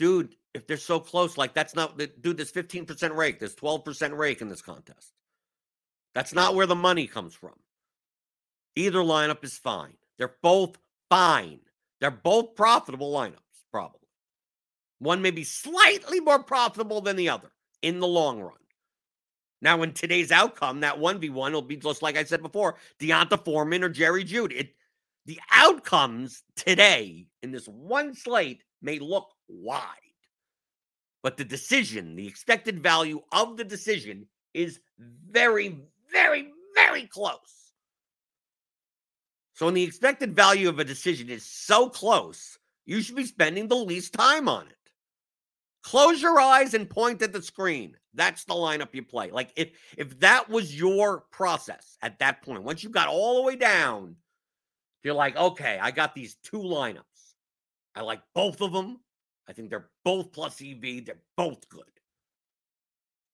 Dude, 0.00 0.34
if 0.54 0.66
they're 0.66 0.78
so 0.78 0.98
close, 0.98 1.36
like 1.36 1.52
that's 1.52 1.76
not, 1.76 1.98
dude, 1.98 2.38
there's 2.38 2.50
15% 2.50 3.14
rake, 3.14 3.38
there's 3.38 3.54
12% 3.54 4.16
rake 4.16 4.40
in 4.40 4.48
this 4.48 4.62
contest. 4.62 5.12
That's 6.14 6.32
not 6.32 6.54
where 6.54 6.64
the 6.64 6.74
money 6.74 7.06
comes 7.06 7.34
from. 7.34 7.52
Either 8.76 9.00
lineup 9.00 9.44
is 9.44 9.58
fine. 9.58 9.92
They're 10.16 10.36
both 10.42 10.78
fine. 11.10 11.60
They're 12.00 12.10
both 12.10 12.54
profitable 12.54 13.12
lineups, 13.12 13.66
probably. 13.70 14.08
One 15.00 15.20
may 15.20 15.32
be 15.32 15.44
slightly 15.44 16.18
more 16.18 16.42
profitable 16.42 17.02
than 17.02 17.16
the 17.16 17.28
other 17.28 17.52
in 17.82 18.00
the 18.00 18.06
long 18.06 18.40
run. 18.40 18.54
Now, 19.60 19.82
in 19.82 19.92
today's 19.92 20.32
outcome, 20.32 20.80
that 20.80 20.96
1v1 20.96 21.52
will 21.52 21.60
be 21.60 21.76
just 21.76 22.00
like 22.00 22.16
I 22.16 22.24
said 22.24 22.40
before, 22.40 22.76
D'Onta 23.00 23.44
Foreman 23.44 23.84
or 23.84 23.90
Jerry 23.90 24.24
Jeudy. 24.24 24.60
It, 24.60 24.74
the 25.26 25.38
outcomes 25.52 26.42
today 26.56 27.26
in 27.42 27.50
this 27.50 27.66
one 27.66 28.14
slate 28.14 28.64
may 28.80 28.98
look 28.98 29.28
wide, 29.50 29.84
but 31.22 31.36
the 31.36 31.44
decision, 31.44 32.16
the 32.16 32.26
expected 32.26 32.82
value 32.82 33.20
of 33.32 33.56
the 33.56 33.64
decision 33.64 34.26
is 34.54 34.80
very, 34.98 35.78
very, 36.12 36.50
very 36.74 37.06
close. 37.06 37.72
So 39.54 39.66
when 39.66 39.74
the 39.74 39.82
expected 39.82 40.34
value 40.34 40.68
of 40.68 40.78
a 40.78 40.84
decision 40.84 41.28
is 41.28 41.44
so 41.44 41.90
close, 41.90 42.58
you 42.86 43.02
should 43.02 43.16
be 43.16 43.26
spending 43.26 43.68
the 43.68 43.76
least 43.76 44.14
time 44.14 44.48
on 44.48 44.66
it. 44.66 44.76
Close 45.82 46.22
your 46.22 46.40
eyes 46.40 46.74
and 46.74 46.88
point 46.88 47.22
at 47.22 47.32
the 47.32 47.42
screen. 47.42 47.96
That's 48.14 48.44
the 48.44 48.54
lineup 48.54 48.94
you 48.94 49.02
play. 49.02 49.30
Like 49.30 49.50
if 49.56 49.70
if 49.96 50.18
that 50.20 50.48
was 50.48 50.78
your 50.78 51.24
process 51.30 51.96
at 52.02 52.18
that 52.18 52.42
point, 52.42 52.64
once 52.64 52.82
you 52.82 52.90
got 52.90 53.08
all 53.08 53.36
the 53.36 53.42
way 53.42 53.56
down, 53.56 54.16
you're 55.02 55.14
like, 55.14 55.36
okay, 55.36 55.78
I 55.80 55.90
got 55.90 56.14
these 56.14 56.36
two 56.42 56.58
lineups. 56.58 57.04
I 57.94 58.02
like 58.02 58.20
both 58.34 58.60
of 58.60 58.72
them. 58.72 59.00
I 59.50 59.52
think 59.52 59.68
they're 59.68 59.88
both 60.04 60.32
plus 60.32 60.62
EV. 60.62 61.04
They're 61.04 61.18
both 61.36 61.68
good. 61.68 61.82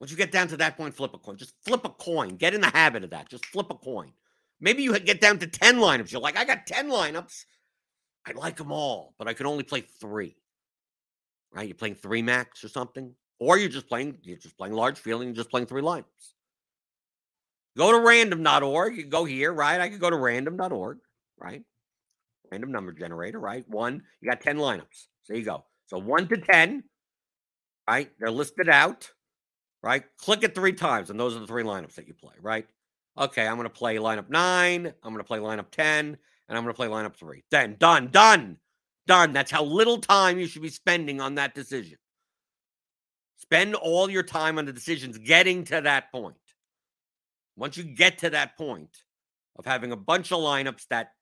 Once 0.00 0.10
you 0.10 0.16
get 0.16 0.32
down 0.32 0.48
to 0.48 0.56
that 0.56 0.76
point, 0.76 0.94
flip 0.94 1.12
a 1.12 1.18
coin. 1.18 1.36
Just 1.36 1.52
flip 1.62 1.84
a 1.84 1.90
coin. 1.90 2.36
Get 2.36 2.54
in 2.54 2.62
the 2.62 2.70
habit 2.70 3.04
of 3.04 3.10
that. 3.10 3.28
Just 3.28 3.44
flip 3.44 3.66
a 3.70 3.74
coin. 3.74 4.12
Maybe 4.58 4.82
you 4.82 4.98
get 4.98 5.20
down 5.20 5.38
to 5.40 5.46
10 5.46 5.76
lineups. 5.76 6.10
You're 6.10 6.22
like, 6.22 6.38
I 6.38 6.46
got 6.46 6.66
10 6.66 6.88
lineups. 6.90 7.44
I 8.26 8.32
like 8.32 8.56
them 8.56 8.72
all, 8.72 9.14
but 9.18 9.28
I 9.28 9.34
can 9.34 9.46
only 9.46 9.62
play 9.62 9.82
three. 9.82 10.36
Right? 11.52 11.68
You're 11.68 11.76
playing 11.76 11.96
three 11.96 12.22
max 12.22 12.64
or 12.64 12.68
something. 12.68 13.14
Or 13.38 13.58
you're 13.58 13.68
just 13.68 13.86
playing, 13.86 14.16
you're 14.22 14.38
just 14.38 14.56
playing 14.56 14.72
large 14.72 14.98
field 14.98 15.20
and 15.20 15.28
you're 15.28 15.36
just 15.36 15.50
playing 15.50 15.66
three 15.66 15.82
lineups. 15.82 16.32
Go 17.76 17.92
to 17.92 18.00
random.org. 18.00 18.96
You 18.96 19.04
go 19.04 19.26
here, 19.26 19.52
right? 19.52 19.82
I 19.82 19.90
could 19.90 20.00
go 20.00 20.08
to 20.08 20.16
random.org, 20.16 20.98
right? 21.38 21.62
Random 22.50 22.72
number 22.72 22.92
generator, 22.92 23.38
right? 23.38 23.68
One, 23.68 24.02
you 24.22 24.30
got 24.30 24.40
10 24.40 24.56
lineups. 24.56 25.08
So 25.24 25.34
you 25.34 25.42
go. 25.42 25.64
So 25.86 25.98
one 25.98 26.28
to 26.28 26.36
10, 26.36 26.82
right? 27.88 28.10
They're 28.18 28.30
listed 28.30 28.68
out, 28.68 29.10
right? 29.82 30.04
Click 30.18 30.42
it 30.42 30.54
three 30.54 30.72
times, 30.72 31.10
and 31.10 31.18
those 31.18 31.36
are 31.36 31.40
the 31.40 31.46
three 31.46 31.62
lineups 31.62 31.94
that 31.94 32.08
you 32.08 32.14
play, 32.14 32.34
right? 32.40 32.66
Okay, 33.18 33.46
I'm 33.46 33.56
going 33.56 33.68
to 33.68 33.70
play 33.70 33.96
lineup 33.96 34.28
nine. 34.28 34.92
I'm 35.02 35.12
going 35.12 35.24
to 35.24 35.24
play 35.24 35.38
lineup 35.38 35.70
10, 35.70 36.06
and 36.06 36.16
I'm 36.58 36.64
going 36.64 36.74
to 36.74 36.76
play 36.76 36.88
lineup 36.88 37.16
three. 37.16 37.44
Then 37.50 37.76
done, 37.78 38.08
done, 38.08 38.58
done. 39.06 39.32
That's 39.32 39.50
how 39.50 39.64
little 39.64 39.98
time 39.98 40.38
you 40.38 40.46
should 40.46 40.62
be 40.62 40.68
spending 40.68 41.20
on 41.20 41.36
that 41.36 41.54
decision. 41.54 41.98
Spend 43.38 43.74
all 43.74 44.10
your 44.10 44.22
time 44.22 44.58
on 44.58 44.64
the 44.64 44.72
decisions 44.72 45.18
getting 45.18 45.64
to 45.64 45.80
that 45.82 46.10
point. 46.10 46.36
Once 47.56 47.76
you 47.76 47.84
get 47.84 48.18
to 48.18 48.30
that 48.30 48.58
point 48.58 48.90
of 49.56 49.64
having 49.64 49.92
a 49.92 49.96
bunch 49.96 50.32
of 50.32 50.38
lineups 50.38 50.86
that 50.90 51.12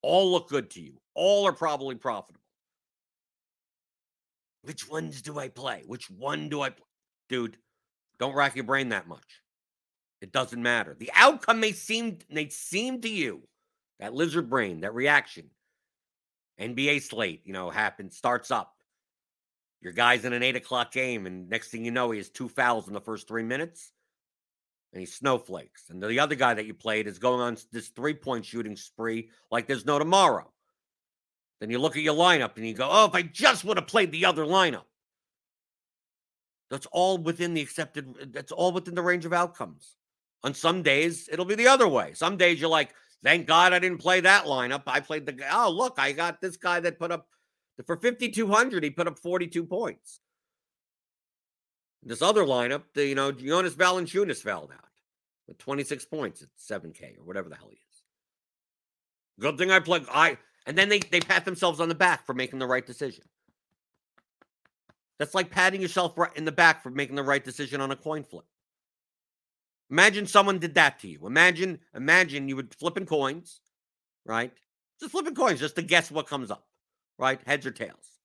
all 0.00 0.30
look 0.30 0.48
good 0.48 0.70
to 0.70 0.80
you, 0.80 0.94
all 1.14 1.46
are 1.46 1.52
probably 1.52 1.94
profitable. 1.94 2.41
Which 4.62 4.88
ones 4.88 5.22
do 5.22 5.38
I 5.38 5.48
play? 5.48 5.82
Which 5.86 6.10
one 6.10 6.48
do 6.48 6.62
I 6.62 6.70
play? 6.70 6.86
Dude, 7.28 7.58
don't 8.18 8.34
rack 8.34 8.54
your 8.54 8.64
brain 8.64 8.90
that 8.90 9.08
much. 9.08 9.42
It 10.20 10.32
doesn't 10.32 10.62
matter. 10.62 10.96
The 10.98 11.10
outcome 11.14 11.58
may 11.58 11.72
seem 11.72 12.18
may 12.30 12.48
seem 12.48 13.00
to 13.00 13.08
you 13.08 13.42
that 13.98 14.14
lizard 14.14 14.48
brain, 14.48 14.80
that 14.80 14.94
reaction. 14.94 15.50
NBA 16.60 17.02
slate, 17.02 17.42
you 17.44 17.52
know, 17.52 17.70
happens, 17.70 18.16
starts 18.16 18.50
up. 18.50 18.74
Your 19.80 19.92
guy's 19.92 20.24
in 20.24 20.32
an 20.32 20.44
eight 20.44 20.54
o'clock 20.54 20.92
game, 20.92 21.26
and 21.26 21.48
next 21.48 21.70
thing 21.70 21.84
you 21.84 21.90
know, 21.90 22.12
he 22.12 22.18
has 22.18 22.28
two 22.28 22.48
fouls 22.48 22.86
in 22.86 22.94
the 22.94 23.00
first 23.00 23.26
three 23.26 23.42
minutes, 23.42 23.92
and 24.92 25.00
he 25.00 25.06
snowflakes. 25.06 25.90
And 25.90 26.00
the 26.00 26.20
other 26.20 26.36
guy 26.36 26.54
that 26.54 26.66
you 26.66 26.74
played 26.74 27.08
is 27.08 27.18
going 27.18 27.40
on 27.40 27.56
this 27.72 27.88
three 27.88 28.14
point 28.14 28.44
shooting 28.44 28.76
spree 28.76 29.30
like 29.50 29.66
there's 29.66 29.86
no 29.86 29.98
tomorrow. 29.98 30.51
Then 31.62 31.70
you 31.70 31.78
look 31.78 31.96
at 31.96 32.02
your 32.02 32.16
lineup 32.16 32.56
and 32.56 32.66
you 32.66 32.74
go, 32.74 32.88
oh, 32.90 33.04
if 33.04 33.14
I 33.14 33.22
just 33.22 33.64
would 33.64 33.76
have 33.76 33.86
played 33.86 34.10
the 34.10 34.24
other 34.24 34.44
lineup. 34.44 34.82
That's 36.70 36.88
all 36.90 37.18
within 37.18 37.54
the 37.54 37.60
accepted, 37.60 38.16
uh, 38.20 38.24
that's 38.32 38.50
all 38.50 38.72
within 38.72 38.96
the 38.96 39.02
range 39.02 39.24
of 39.24 39.32
outcomes. 39.32 39.94
On 40.42 40.54
some 40.54 40.82
days, 40.82 41.28
it'll 41.30 41.44
be 41.44 41.54
the 41.54 41.68
other 41.68 41.86
way. 41.86 42.14
Some 42.14 42.36
days 42.36 42.60
you're 42.60 42.68
like, 42.68 42.92
thank 43.22 43.46
God 43.46 43.72
I 43.72 43.78
didn't 43.78 43.98
play 43.98 44.18
that 44.22 44.46
lineup. 44.46 44.82
I 44.88 44.98
played 44.98 45.24
the 45.24 45.36
oh 45.52 45.70
look, 45.70 46.00
I 46.00 46.10
got 46.10 46.40
this 46.40 46.56
guy 46.56 46.80
that 46.80 46.98
put 46.98 47.12
up 47.12 47.28
for 47.86 47.96
5,200, 47.96 48.82
he 48.82 48.90
put 48.90 49.06
up 49.06 49.20
42 49.20 49.64
points. 49.64 50.18
This 52.02 52.22
other 52.22 52.42
lineup, 52.42 52.82
the, 52.94 53.06
you 53.06 53.14
know, 53.14 53.30
Jonas 53.30 53.74
Valanciunas 53.74 54.42
fell 54.42 54.68
out 54.74 54.90
with 55.46 55.58
26 55.58 56.06
points 56.06 56.42
at 56.42 56.48
7K 56.58 57.20
or 57.20 57.22
whatever 57.22 57.48
the 57.48 57.54
hell 57.54 57.68
he 57.70 57.76
is. 57.76 58.02
Good 59.38 59.58
thing 59.58 59.70
I 59.70 59.78
played. 59.78 60.06
I 60.10 60.38
and 60.66 60.76
then 60.76 60.88
they 60.88 60.98
they 60.98 61.20
pat 61.20 61.44
themselves 61.44 61.80
on 61.80 61.88
the 61.88 61.94
back 61.94 62.26
for 62.26 62.34
making 62.34 62.58
the 62.58 62.66
right 62.66 62.86
decision. 62.86 63.24
That's 65.18 65.34
like 65.34 65.50
patting 65.50 65.80
yourself 65.80 66.16
in 66.34 66.44
the 66.44 66.52
back 66.52 66.82
for 66.82 66.90
making 66.90 67.14
the 67.14 67.22
right 67.22 67.44
decision 67.44 67.80
on 67.80 67.90
a 67.92 67.96
coin 67.96 68.24
flip. 68.24 68.44
Imagine 69.88 70.26
someone 70.26 70.58
did 70.58 70.74
that 70.74 70.98
to 71.00 71.08
you. 71.08 71.26
Imagine, 71.26 71.78
imagine 71.94 72.48
you 72.48 72.56
would 72.56 72.74
flipping 72.74 73.04
coins, 73.04 73.60
right? 74.24 74.50
Just 74.98 75.12
flipping 75.12 75.34
coins 75.34 75.60
just 75.60 75.76
to 75.76 75.82
guess 75.82 76.10
what 76.10 76.26
comes 76.26 76.50
up, 76.50 76.66
right? 77.18 77.40
Heads 77.46 77.66
or 77.66 77.70
tails. 77.70 78.18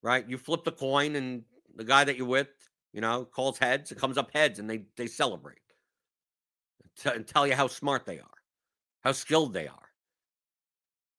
Right? 0.00 0.26
You 0.28 0.38
flip 0.38 0.62
the 0.62 0.72
coin 0.72 1.16
and 1.16 1.42
the 1.74 1.84
guy 1.84 2.04
that 2.04 2.16
you're 2.16 2.26
with, 2.26 2.48
you 2.92 3.00
know, 3.00 3.24
calls 3.24 3.58
heads, 3.58 3.90
it 3.90 3.98
comes 3.98 4.16
up 4.16 4.30
heads 4.32 4.58
and 4.58 4.70
they 4.70 4.84
they 4.96 5.08
celebrate. 5.08 5.58
T- 6.96 7.10
and 7.10 7.26
tell 7.26 7.46
you 7.46 7.54
how 7.54 7.66
smart 7.66 8.06
they 8.06 8.20
are, 8.20 8.38
how 9.02 9.12
skilled 9.12 9.52
they 9.52 9.66
are. 9.66 9.85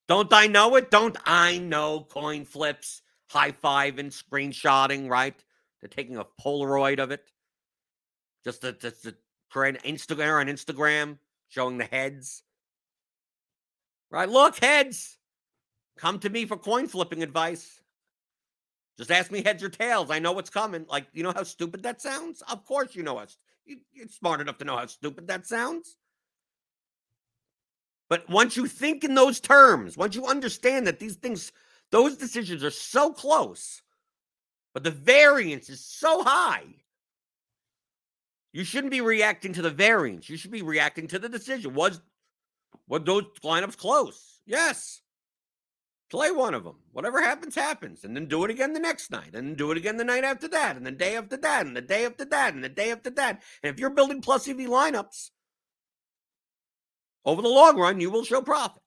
Don't 0.08 0.32
I 0.32 0.48
know 0.48 0.76
it? 0.76 0.90
Don't 0.90 1.18
I 1.26 1.58
know 1.58 2.08
coin 2.10 2.46
flips, 2.46 3.02
high 3.30 3.52
five 3.52 4.00
and 4.00 4.12
screenshotting, 4.12 5.10
right? 5.10 5.36
They're 5.82 5.90
taking 5.90 6.18
a 6.18 6.26
Polaroid 6.42 7.00
of 7.00 7.12
it 7.12 7.30
just 8.44 8.62
to, 8.62 8.74
to 8.74 9.16
create 9.50 9.82
Instagram 9.84 10.40
on 10.40 10.48
Instagram 10.48 11.18
showing 11.50 11.78
the 11.78 11.86
heads. 11.86 12.44
Right? 14.10 14.30
Look, 14.30 14.58
heads. 14.58 15.18
Come 15.98 16.20
to 16.20 16.30
me 16.30 16.46
for 16.46 16.58
coin 16.58 16.88
flipping 16.88 17.24
advice. 17.24 17.82
Just 18.98 19.12
ask 19.12 19.32
me 19.32 19.44
heads 19.44 19.64
or 19.64 19.70
tails. 19.70 20.10
I 20.10 20.20
know 20.20 20.32
what's 20.32 20.50
coming. 20.50 20.86
Like, 20.90 21.08
you 21.14 21.24
know 21.24 21.34
how 21.36 21.44
stupid 21.44 21.84
that 21.84 22.02
sounds? 22.02 22.42
Of 22.50 22.66
course, 22.66 22.96
you 22.96 23.04
know 23.04 23.18
us. 23.18 23.38
You, 23.66 23.78
you're 23.92 24.08
smart 24.08 24.42
enough 24.42 24.58
to 24.60 24.66
know 24.66 24.78
how 24.78 24.86
stupid 24.86 25.28
that 25.28 25.46
sounds. 25.46 25.98
But 28.10 28.30
once 28.30 28.56
you 28.56 28.68
think 28.68 29.04
in 29.04 29.16
those 29.16 29.40
terms, 29.40 29.98
once 29.98 30.16
you 30.16 30.26
understand 30.26 30.88
that 30.88 31.00
these 31.00 31.16
things, 31.16 31.52
those 31.92 32.18
decisions 32.18 32.64
are 32.64 32.72
so 32.72 33.12
close, 33.12 33.82
but 34.74 34.84
the 34.84 34.92
variance 34.92 35.70
is 35.70 35.84
so 35.84 36.24
high, 36.24 36.66
You 38.58 38.64
shouldn't 38.64 38.92
be 38.92 39.02
reacting 39.02 39.54
to 39.54 39.62
the 39.62 39.70
variance. 39.70 40.30
You 40.30 40.38
should 40.38 40.52
be 40.52 40.64
reacting 40.64 41.08
to 41.10 41.20
the 41.20 41.30
decision. 41.30 41.76
Was 41.76 42.02
what 42.88 43.06
those 43.06 43.26
lineups 43.44 43.78
close? 43.78 44.40
Yes. 44.48 45.02
Play 46.10 46.32
one 46.32 46.56
of 46.56 46.64
them. 46.64 46.78
Whatever 46.92 47.22
happens, 47.22 47.54
happens. 47.54 48.04
And 48.04 48.16
then 48.16 48.28
do 48.28 48.46
it 48.46 48.50
again 48.50 48.74
the 48.74 48.80
next 48.80 49.12
night. 49.12 49.36
And 49.36 49.48
then 49.48 49.56
do 49.56 49.72
it 49.72 49.78
again 49.78 49.98
the 49.98 50.06
night 50.06 50.24
after 50.24 50.48
that. 50.48 50.78
And 50.78 50.86
the 50.86 50.92
day 50.92 51.18
after 51.18 51.38
that. 51.38 51.68
And 51.68 51.76
the 51.76 51.82
day 51.82 52.06
after 52.06 52.26
that. 52.26 52.56
And 52.56 52.64
the 52.64 52.70
day 52.70 52.92
after 52.92 53.10
that. 53.12 53.44
And 53.62 53.74
if 53.74 53.80
you're 53.80 53.92
building 53.92 54.22
plus 54.22 54.48
EV 54.48 54.58
lineups, 54.58 55.32
over 57.28 57.42
the 57.42 57.50
long 57.50 57.78
run, 57.78 58.00
you 58.00 58.10
will 58.10 58.24
show 58.24 58.42
profit. 58.42 58.82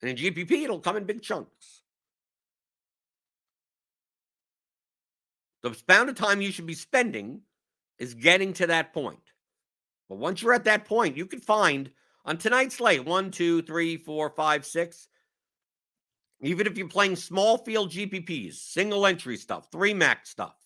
And 0.00 0.10
in 0.10 0.16
GPP, 0.16 0.64
it'll 0.64 0.80
come 0.80 0.96
in 0.96 1.04
big 1.04 1.20
chunks. 1.20 1.82
The 5.62 5.76
amount 5.88 6.08
of 6.08 6.16
time 6.16 6.40
you 6.40 6.50
should 6.50 6.66
be 6.66 6.74
spending 6.74 7.42
is 7.98 8.14
getting 8.14 8.54
to 8.54 8.66
that 8.68 8.94
point. 8.94 9.20
But 10.08 10.16
once 10.16 10.40
you're 10.40 10.54
at 10.54 10.64
that 10.64 10.86
point, 10.86 11.18
you 11.18 11.26
can 11.26 11.38
find 11.40 11.90
on 12.24 12.38
tonight's 12.38 12.76
slate 12.76 13.04
one, 13.04 13.30
two, 13.30 13.60
three, 13.62 13.98
four, 13.98 14.30
five, 14.30 14.64
six, 14.64 15.06
even 16.40 16.66
if 16.66 16.78
you're 16.78 16.88
playing 16.88 17.16
small 17.16 17.58
field 17.58 17.92
GPPs, 17.92 18.54
single 18.54 19.06
entry 19.06 19.36
stuff, 19.36 19.70
three 19.70 19.92
max 19.92 20.30
stuff, 20.30 20.56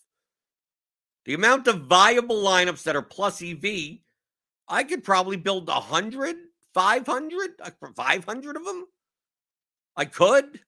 the 1.25 1.35
amount 1.35 1.67
of 1.67 1.83
viable 1.83 2.43
lineups 2.43 2.85
that 2.85 2.97
are 2.97 3.03
plus 3.03 3.43
EV, 3.43 3.99
I 4.69 4.85
could 4.85 5.05
probably 5.05 5.37
build 5.37 5.69
100, 5.69 6.37
500, 6.75 7.51
500 7.97 8.57
of 8.57 8.65
them. 8.65 8.87
I 9.97 10.05
could. 10.05 10.61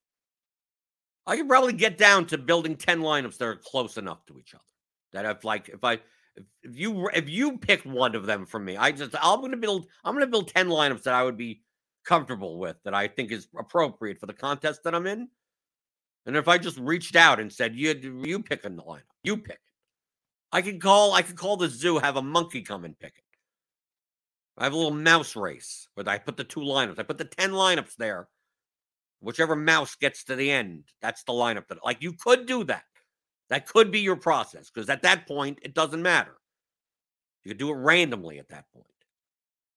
I 1.27 1.37
could 1.37 1.49
probably 1.49 1.75
get 1.75 1.99
down 1.99 2.27
to 2.27 2.39
building 2.39 2.77
10 2.77 3.01
lineups 3.01 3.37
that 3.39 3.45
are 3.45 3.57
close 3.57 3.99
enough 3.99 4.25
to 4.27 4.39
each 4.39 4.55
other. 4.55 4.63
That 5.13 5.27
I've 5.27 5.45
like, 5.45 5.69
if 5.69 5.85
I, 5.85 5.95
if, 5.95 6.45
if 6.63 6.77
you, 6.77 7.09
if 7.15 7.29
you 7.29 7.59
pick 7.59 7.83
one 7.83 8.15
of 8.15 8.25
them 8.25 8.47
from 8.47 8.65
me, 8.65 8.77
I 8.77 8.93
just, 8.93 9.15
I'm 9.21 9.41
going 9.41 9.51
to 9.51 9.59
build, 9.59 9.87
I'm 10.05 10.15
going 10.15 10.25
to 10.25 10.31
build 10.31 10.49
10 10.49 10.69
lineups 10.69 11.03
that 11.03 11.15
I 11.15 11.25
would 11.25 11.37
be 11.37 11.63
comfortable 12.09 12.59
with 12.59 12.77
that 12.85 12.95
I 12.95 13.07
think 13.09 13.31
is 13.31 13.49
appropriate 13.59 14.19
for 14.19 14.27
the 14.27 14.33
contest 14.33 14.83
that 14.85 14.95
I'm 14.95 15.07
in. 15.07 15.29
And 16.27 16.37
if 16.37 16.49
I 16.49 16.59
just 16.59 16.79
reached 16.79 17.17
out 17.17 17.41
and 17.41 17.53
said, 17.53 17.75
"You 17.75 18.23
you 18.25 18.43
pick 18.43 18.63
the 18.63 18.69
lineup, 18.69 19.01
you 19.23 19.39
pick 19.39 19.57
it," 19.57 19.75
I 20.53 20.63
could 20.63 20.81
call 20.81 21.15
I 21.15 21.23
could 21.23 21.37
call 21.37 21.57
the 21.57 21.69
zoo, 21.69 21.99
have 21.99 22.17
a 22.17 22.23
monkey 22.23 22.63
come 22.63 22.85
and 22.85 22.99
pick 22.99 23.15
it. 23.17 23.25
I 24.59 24.65
have 24.65 24.73
a 24.73 24.77
little 24.77 24.91
mouse 24.91 25.37
race 25.37 25.89
where 25.95 26.09
I 26.09 26.19
put 26.19 26.37
the 26.37 26.45
two 26.45 26.61
lineups. 26.61 26.99
I 26.99 27.05
put 27.05 27.19
the 27.19 27.25
ten 27.25 27.53
lineups 27.53 27.95
there. 27.97 28.29
Whichever 29.21 29.57
mouse 29.57 29.95
gets 29.97 30.25
to 30.25 30.37
the 30.37 30.51
end, 30.51 30.85
that's 31.01 31.23
the 31.25 31.33
lineup 31.33 31.69
that 31.69 31.85
like 31.85 32.03
you 32.03 32.13
could 32.13 32.47
do 32.47 32.65
that. 32.65 32.85
That 33.51 33.67
could 33.67 33.91
be 33.91 34.01
your 34.01 34.17
process 34.17 34.71
because 34.71 34.91
at 34.91 35.03
that 35.03 35.27
point 35.27 35.61
it 35.63 35.75
doesn't 35.75 36.03
matter. 36.03 36.37
You 37.45 37.51
could 37.51 37.59
do 37.59 37.71
it 37.71 37.77
randomly 37.77 38.39
at 38.39 38.49
that 38.49 38.65
point. 38.73 38.87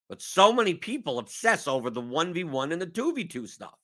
But 0.10 0.22
so 0.22 0.52
many 0.52 0.74
people 0.74 1.20
obsess 1.20 1.68
over 1.68 1.90
the 1.90 2.02
1v1 2.02 2.74
and 2.74 2.82
the 2.82 2.88
2v2 2.88 3.48
stuff. 3.48 3.78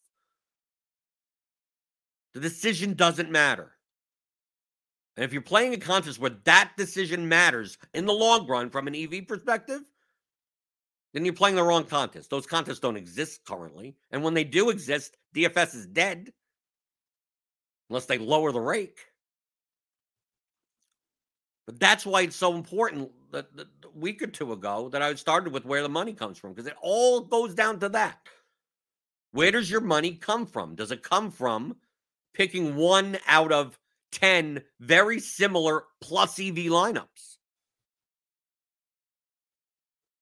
The 2.34 2.41
decision 2.41 2.95
doesn't 2.95 3.32
matter. 3.32 3.72
And 5.16 5.24
if 5.24 5.32
you're 5.32 5.41
playing 5.41 5.74
a 5.74 5.78
contest 5.78 6.20
where 6.20 6.38
that 6.43 6.74
decision 6.78 7.28
matters 7.28 7.78
in 7.93 8.06
the 8.06 8.14
long 8.14 8.45
run 8.45 8.70
from 8.70 8.88
an 8.88 8.95
EV 8.95 9.28
perspective, 9.28 9.82
then 11.18 11.26
you're 11.26 11.34
playing 11.34 11.55
the 11.55 11.63
wrong 11.63 11.84
contest. 11.84 12.30
Those 12.30 12.45
contests 12.45 12.78
don't 12.78 12.95
exist 12.95 13.41
currently. 13.43 13.95
And 14.11 14.22
when 14.22 14.36
they 14.36 14.43
do 14.43 14.70
exist, 14.70 15.18
DFS 15.36 15.74
is 15.74 15.88
dead 15.88 16.32
unless 17.89 18.05
they 18.05 18.20
lower 18.20 18.51
the 18.51 18.61
rake. 18.61 18.99
But 21.65 21.80
that's 21.80 22.05
why 22.05 22.22
it's 22.22 22.36
so 22.36 22.53
important 22.53 23.09
that 23.32 23.57
the, 23.57 23.68
week 23.95 24.22
or 24.22 24.28
two 24.28 24.53
ago 24.53 24.89
that 24.89 25.01
I 25.01 25.15
started 25.15 25.51
with 25.51 25.65
where 25.65 25.82
the 25.82 25.89
money 25.89 26.13
comes 26.13 26.38
from 26.38 26.53
because 26.53 26.68
it 26.68 26.78
all 26.84 27.22
goes 27.22 27.55
down 27.55 27.80
to 27.80 27.89
that. 27.89 28.20
Where 29.32 29.49
does 29.49 29.72
your 29.72 29.82
money 29.82 30.11
come 30.11 30.45
from? 30.45 30.76
Does 30.76 30.91
it 30.91 31.01
come 31.01 31.32
from 31.32 31.78
picking 32.36 32.76
one 32.76 33.18
out 33.28 33.51
of 33.51 33.80
10 34.11 34.61
very 34.80 35.20
similar 35.20 35.86
plus 35.99 36.39
EV 36.39 36.68
lineups? 36.70 37.36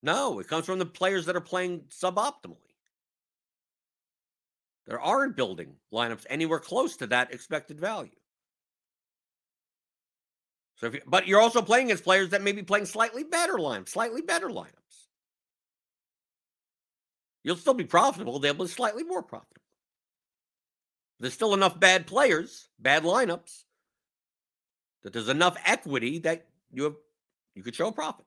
No, 0.06 0.38
it 0.38 0.46
comes 0.46 0.66
from 0.66 0.78
the 0.78 0.86
players 0.86 1.26
that 1.26 1.34
are 1.34 1.40
playing 1.40 1.80
suboptimally. 1.88 2.58
There 4.86 5.00
aren't 5.00 5.34
building 5.34 5.74
lineups 5.92 6.24
anywhere 6.30 6.60
close 6.60 6.96
to 6.98 7.08
that 7.08 7.34
expected 7.34 7.80
value. 7.80 8.14
So, 10.76 10.86
if 10.86 10.94
you, 10.94 11.00
but 11.08 11.26
you're 11.26 11.40
also 11.40 11.60
playing 11.60 11.86
against 11.86 12.04
players 12.04 12.30
that 12.30 12.42
may 12.42 12.52
be 12.52 12.62
playing 12.62 12.86
slightly 12.86 13.24
better 13.24 13.54
lineups, 13.54 13.88
slightly 13.88 14.22
better 14.22 14.48
lineups. 14.48 15.08
You'll 17.42 17.56
still 17.56 17.74
be 17.74 17.84
profitable. 17.84 18.38
They'll 18.38 18.54
be 18.54 18.68
slightly 18.68 19.02
more 19.02 19.24
profitable. 19.24 19.62
There's 21.18 21.34
still 21.34 21.52
enough 21.52 21.80
bad 21.80 22.06
players, 22.06 22.68
bad 22.78 23.02
lineups, 23.02 23.64
that 25.02 25.12
there's 25.12 25.28
enough 25.28 25.56
equity 25.64 26.20
that 26.20 26.46
you 26.70 26.84
have 26.84 26.94
you 27.56 27.64
could 27.64 27.74
show 27.74 27.88
a 27.88 27.92
profit. 27.92 28.26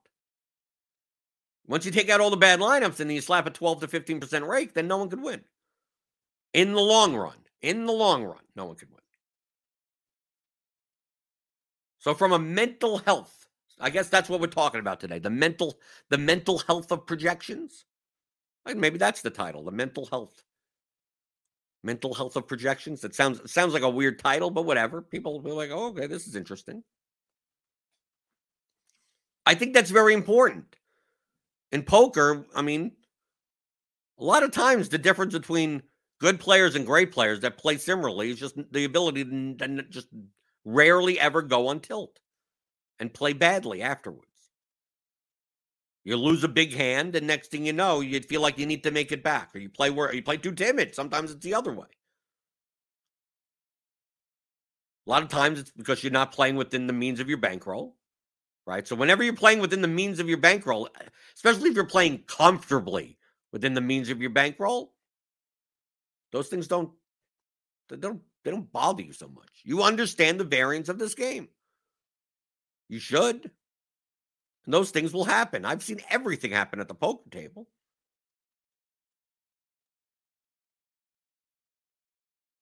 Once 1.70 1.86
you 1.86 1.91
take 1.91 2.09
out 2.09 2.20
all 2.20 2.32
the 2.32 2.36
bad 2.36 2.59
lineups 2.59 2.99
and 2.99 3.11
you 3.11 3.22
slap 3.22 3.45
a 3.45 3.51
12 3.51 3.82
to 3.82 3.88
15% 3.88 4.47
rake, 4.47 4.74
then 4.74 4.88
no 4.88 4.97
one 4.97 5.07
could 5.07 5.22
win. 5.22 5.41
In 6.51 6.74
the 6.74 6.82
long 6.82 7.15
run, 7.15 7.38
in 7.61 7.86
the 7.86 7.93
long 7.93 8.24
run, 8.24 8.41
no 8.55 8.65
one 8.65 8.76
could 8.76 8.89
win. 8.89 8.97
So 11.99 12.15
from 12.15 12.32
a 12.32 12.39
mental 12.39 12.97
health, 12.97 13.45
I 13.80 13.91
guess 13.91 14.09
that's 14.09 14.30
what 14.30 14.41
we're 14.41 14.47
talking 14.47 14.80
about 14.80 14.99
today. 14.99 15.20
The 15.20 15.30
mental, 15.30 15.78
the 16.09 16.17
mental 16.17 16.57
health 16.57 16.91
of 16.91 17.05
projections. 17.05 17.86
maybe 18.65 18.97
that's 18.97 19.22
the 19.22 19.30
title, 19.30 19.63
the 19.63 19.72
mental 19.72 20.07
health. 20.07 20.43
Mental 21.84 22.15
health 22.15 22.36
of 22.36 22.47
projections. 22.47 23.03
It 23.03 23.13
sounds 23.13 23.49
sounds 23.49 23.74
like 23.74 23.84
a 23.84 23.89
weird 23.89 24.17
title, 24.17 24.49
but 24.49 24.65
whatever. 24.65 25.03
People 25.03 25.34
will 25.34 25.39
be 25.39 25.51
like, 25.51 25.70
oh, 25.72 25.89
okay, 25.89 26.07
this 26.07 26.26
is 26.26 26.36
interesting. 26.36 26.84
I 29.45 29.53
think 29.53 29.74
that's 29.74 29.91
very 29.91 30.13
important. 30.13 30.78
In 31.72 31.84
poker, 31.84 32.45
I 32.55 32.61
mean, 32.61 32.93
a 34.17 34.24
lot 34.24 34.43
of 34.43 34.51
times 34.51 34.89
the 34.89 34.97
difference 34.97 35.34
between 35.34 35.84
good 36.20 36.39
players 36.39 36.76
and 36.76 36.86
great 36.86 37.11
players 37.11 37.39
that 37.41 37.57
play 37.57 37.78
similarly 37.78 38.32
is 38.32 38.39
just 38.39 38.55
the 38.72 38.86
ability 38.86 39.24
to 39.24 39.84
just 39.89 40.07
rarely 40.65 41.20
ever 41.20 41.41
go 41.41 41.67
on 41.67 41.80
tilt 41.80 42.20
and 42.99 43.13
play 43.13 43.34
badly 43.34 43.82
afterwards. 43.82 44.26
You 46.03 46.15
lose 46.15 46.43
a 46.43 46.47
big 46.49 46.74
hand, 46.74 47.15
and 47.15 47.28
next 47.28 47.51
thing 47.51 47.65
you 47.65 47.74
know, 47.74 48.01
you 48.01 48.20
feel 48.22 48.41
like 48.41 48.57
you 48.57 48.65
need 48.65 48.84
to 48.84 48.91
make 48.91 49.11
it 49.11 49.24
back, 49.24 49.51
or 49.53 49.59
you 49.59 49.70
play 49.70 49.89
where 49.89 50.13
you 50.13 50.24
play 50.24 50.38
too 50.38 50.53
timid. 50.53 50.95
Sometimes 50.95 51.32
it's 51.32 51.43
the 51.43 51.53
other 51.53 51.74
way. 51.74 51.88
A 55.05 55.09
lot 55.09 55.24
of 55.24 55.30
times 55.30 55.59
it's 55.59 55.72
because 55.72 56.03
you're 56.03 56.11
not 56.11 56.32
playing 56.32 56.55
within 56.55 56.88
the 56.88 56.93
means 56.93 57.20
of 57.20 57.30
your 57.30 57.38
bankroll, 57.38 57.95
right? 58.70 58.88
So 58.88 58.95
whenever 58.95 59.24
you're 59.24 59.34
playing 59.34 59.61
within 59.61 59.82
the 59.82 59.88
means 59.88 60.20
of 60.20 60.30
your 60.30 60.38
bankroll, 60.38 60.89
especially 61.36 61.72
if 61.72 61.76
you're 61.76 61.86
playing 61.86 62.20
comfortably 62.28 63.17
within 63.51 63.74
the 63.74 63.82
means 63.82 64.09
of 64.09 64.22
your 64.22 64.30
bankroll, 64.30 64.93
those 66.32 66.49
things 66.49 66.67
don't 66.67 66.91
they 67.89 67.97
don't 67.97 68.22
they 68.43 68.51
don't 68.51 68.72
bother 68.72 69.01
you 69.01 69.11
so 69.11 69.28
much. 69.28 69.49
You 69.63 69.82
understand 69.82 70.39
the 70.39 70.43
variance 70.43 70.88
of 70.88 70.99
this 70.99 71.15
game. 71.15 71.49
You 72.89 72.99
should. 72.99 73.49
And 74.65 74.74
those 74.74 74.91
things 74.91 75.13
will 75.13 75.26
happen. 75.26 75.65
I've 75.65 75.82
seen 75.82 76.01
everything 76.07 76.51
happen 76.51 76.80
at 76.80 76.88
the 76.88 76.93
poker 76.93 77.28
table. 77.32 77.67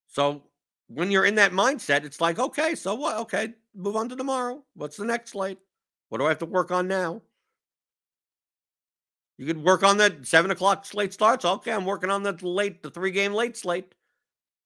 So 0.08 0.44
when 0.88 1.12
you're 1.12 1.26
in 1.26 1.36
that 1.36 1.52
mindset, 1.52 2.06
it's 2.06 2.22
like, 2.22 2.40
okay, 2.40 2.76
so 2.76 2.96
what? 2.96 3.18
Okay, 3.18 3.56
move 3.76 3.98
on 3.98 4.08
to 4.08 4.16
tomorrow. 4.16 4.64
What's 4.74 4.96
the 4.96 5.04
next 5.04 5.32
slate? 5.32 5.60
What 6.10 6.20
do 6.20 6.26
I 6.26 6.30
have 6.30 6.40
to 6.40 6.46
work 6.46 6.72
on 6.72 6.88
now? 6.88 7.22
You 9.38 9.46
could 9.46 9.64
work 9.64 9.84
on 9.84 9.98
that 9.98 10.26
seven 10.26 10.52
o'clock 10.52 10.86
slate 10.86 11.14
starts. 11.14 11.46
Okay, 11.46 11.72
I'm 11.72 11.86
working 11.86 12.10
on 12.10 12.24
the 12.24 12.34
late, 12.42 12.82
the 12.82 12.90
three 12.90 13.12
game 13.12 13.34
late 13.34 13.56
slate. 13.56 13.94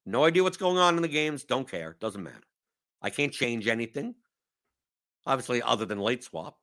No 0.06 0.24
idea 0.24 0.44
what's 0.44 0.58
going 0.58 0.78
on 0.78 0.96
in 0.96 1.02
the 1.02 1.08
games. 1.08 1.44
Don't 1.44 1.70
care. 1.70 1.98
Doesn't 2.00 2.24
matter. 2.24 2.42
I 3.02 3.10
can't 3.10 3.34
change 3.34 3.68
anything. 3.68 4.16
Obviously, 5.26 5.62
other 5.62 5.86
than 5.86 6.00
late 6.00 6.24
swap. 6.24 6.58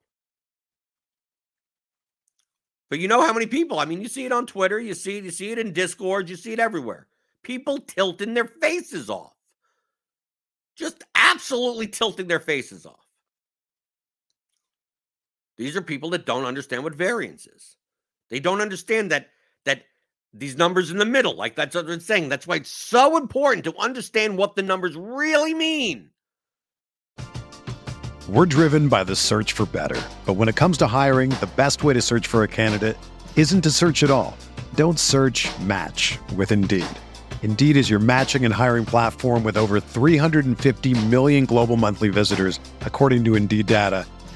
But 2.91 2.99
you 2.99 3.09
know 3.09 3.20
how 3.20 3.33
many 3.33 3.47
people? 3.47 3.79
I 3.79 3.85
mean, 3.85 4.01
you 4.01 4.09
see 4.09 4.24
it 4.24 4.33
on 4.33 4.47
Twitter, 4.47 4.81
you 4.81 4.95
see 4.95 5.18
it, 5.18 5.24
you 5.24 5.31
see 5.31 5.51
it 5.51 5.59
in 5.59 5.72
Discord, 5.72 6.31
you 6.31 6.37
see 6.37 6.53
it 6.53 6.59
everywhere. 6.59 7.07
People 7.43 7.79
tilting 7.79 8.35
their 8.35 8.47
faces 8.47 9.11
off. 9.11 9.35
Just 10.74 11.05
absolutely 11.14 11.87
tilting 11.87 12.29
their 12.29 12.41
faces 12.41 12.87
off. 12.87 13.08
These 15.59 15.77
are 15.77 15.83
people 15.83 16.11
that 16.11 16.25
don't 16.25 16.45
understand 16.45 16.85
what 16.85 16.95
variance 16.95 17.47
is. 17.47 17.77
They 18.31 18.41
don't 18.41 18.61
understand 18.61 19.11
that 19.11 19.29
that 19.65 19.83
these 20.33 20.57
numbers 20.57 20.91
in 20.91 20.99
the 20.99 21.05
middle. 21.05 21.35
Like 21.35 21.57
that's 21.57 21.75
what 21.75 21.91
I'm 21.91 22.01
saying. 22.01 22.29
That's 22.29 22.47
why 22.47 22.57
it's 22.57 22.71
so 22.71 23.17
important 23.17 23.65
to 23.65 23.77
understand 23.77 24.39
what 24.39 24.55
the 24.55 24.63
numbers 24.63 24.97
really 24.97 25.55
mean. 25.55 26.11
We're 28.29 28.47
driven 28.47 28.89
by 28.89 29.05
the 29.05 29.17
search 29.17 29.53
for 29.53 29.67
better. 29.67 30.01
But 30.27 30.35
when 30.35 30.49
it 30.49 30.57
comes 30.57 30.77
to 30.79 30.87
hiring, 30.87 31.31
the 31.31 31.49
best 31.57 31.83
way 31.83 31.95
to 31.95 32.03
search 32.03 32.27
for 32.27 32.43
a 32.43 32.49
candidate 32.49 32.97
isn't 33.37 33.63
to 33.63 33.71
search 33.71 34.03
at 34.03 34.11
all. 34.11 34.37
Don't 34.75 35.01
search 35.01 35.49
match 35.61 36.19
with 36.37 36.53
Indeed. 36.53 36.87
Indeed 37.43 37.77
is 37.77 37.89
your 37.89 38.01
matching 38.01 38.45
and 38.45 38.53
hiring 38.53 38.85
platform 38.85 39.45
with 39.45 39.57
over 39.57 39.81
350 39.81 41.07
million 41.07 41.47
global 41.47 41.79
monthly 41.79 42.11
visitors, 42.11 42.61
according 42.83 43.25
to 43.25 43.35
Indeed 43.35 43.67
data, 43.67 44.05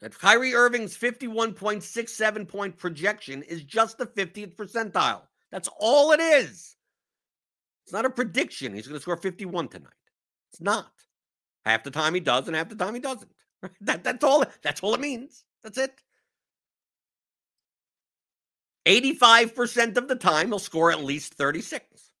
That 0.00 0.16
Kyrie 0.16 0.54
Irving's 0.54 0.96
51.67 0.96 2.48
point 2.48 2.76
projection 2.76 3.42
is 3.42 3.62
just 3.62 3.98
the 3.98 4.06
50th 4.06 4.54
percentile. 4.54 5.22
That's 5.50 5.68
all 5.78 6.12
it 6.12 6.20
is. 6.20 6.76
It's 7.84 7.92
not 7.92 8.04
a 8.04 8.10
prediction. 8.10 8.74
He's 8.74 8.86
going 8.86 8.98
to 8.98 9.02
score 9.02 9.16
51 9.16 9.68
tonight. 9.68 9.92
It's 10.52 10.60
not. 10.60 10.92
Half 11.64 11.84
the 11.84 11.90
time 11.90 12.14
he 12.14 12.20
does, 12.20 12.46
and 12.46 12.56
half 12.56 12.68
the 12.68 12.76
time 12.76 12.94
he 12.94 13.00
doesn't. 13.00 13.30
That, 13.80 14.04
that's 14.04 14.22
all. 14.22 14.44
That's 14.62 14.80
all 14.82 14.94
it 14.94 15.00
means. 15.00 15.44
That's 15.64 15.78
it. 15.78 15.92
85% 18.86 19.96
of 19.96 20.06
the 20.06 20.14
time 20.14 20.48
he'll 20.48 20.60
score 20.60 20.92
at 20.92 21.02
least 21.02 21.34
36. 21.34 22.12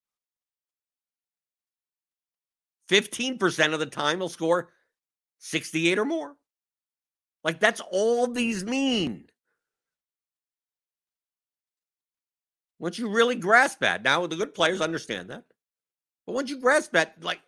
15% 2.90 3.72
of 3.72 3.80
the 3.80 3.86
time 3.86 4.18
he'll 4.18 4.28
score 4.28 4.70
68 5.38 5.98
or 5.98 6.04
more. 6.04 6.34
Like 7.44 7.60
that's 7.60 7.80
all 7.90 8.26
these 8.26 8.64
mean. 8.64 9.28
Once 12.78 12.98
you 12.98 13.08
really 13.08 13.34
grasp 13.34 13.80
that, 13.80 14.02
now 14.02 14.26
the 14.26 14.36
good 14.36 14.54
players 14.54 14.80
understand 14.80 15.30
that. 15.30 15.44
But 16.26 16.34
once 16.34 16.50
you 16.50 16.60
grasp 16.60 16.92
that, 16.92 17.22
like, 17.22 17.40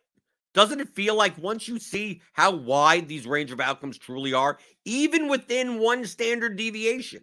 doesn't 0.54 0.80
it 0.80 0.88
feel 0.88 1.14
like 1.14 1.38
once 1.38 1.68
you 1.68 1.78
see 1.78 2.22
how 2.32 2.50
wide 2.50 3.06
these 3.06 3.26
range 3.26 3.52
of 3.52 3.60
outcomes 3.60 3.98
truly 3.98 4.32
are, 4.32 4.58
even 4.84 5.28
within 5.28 5.78
one 5.78 6.04
standard 6.04 6.56
deviation, 6.56 7.22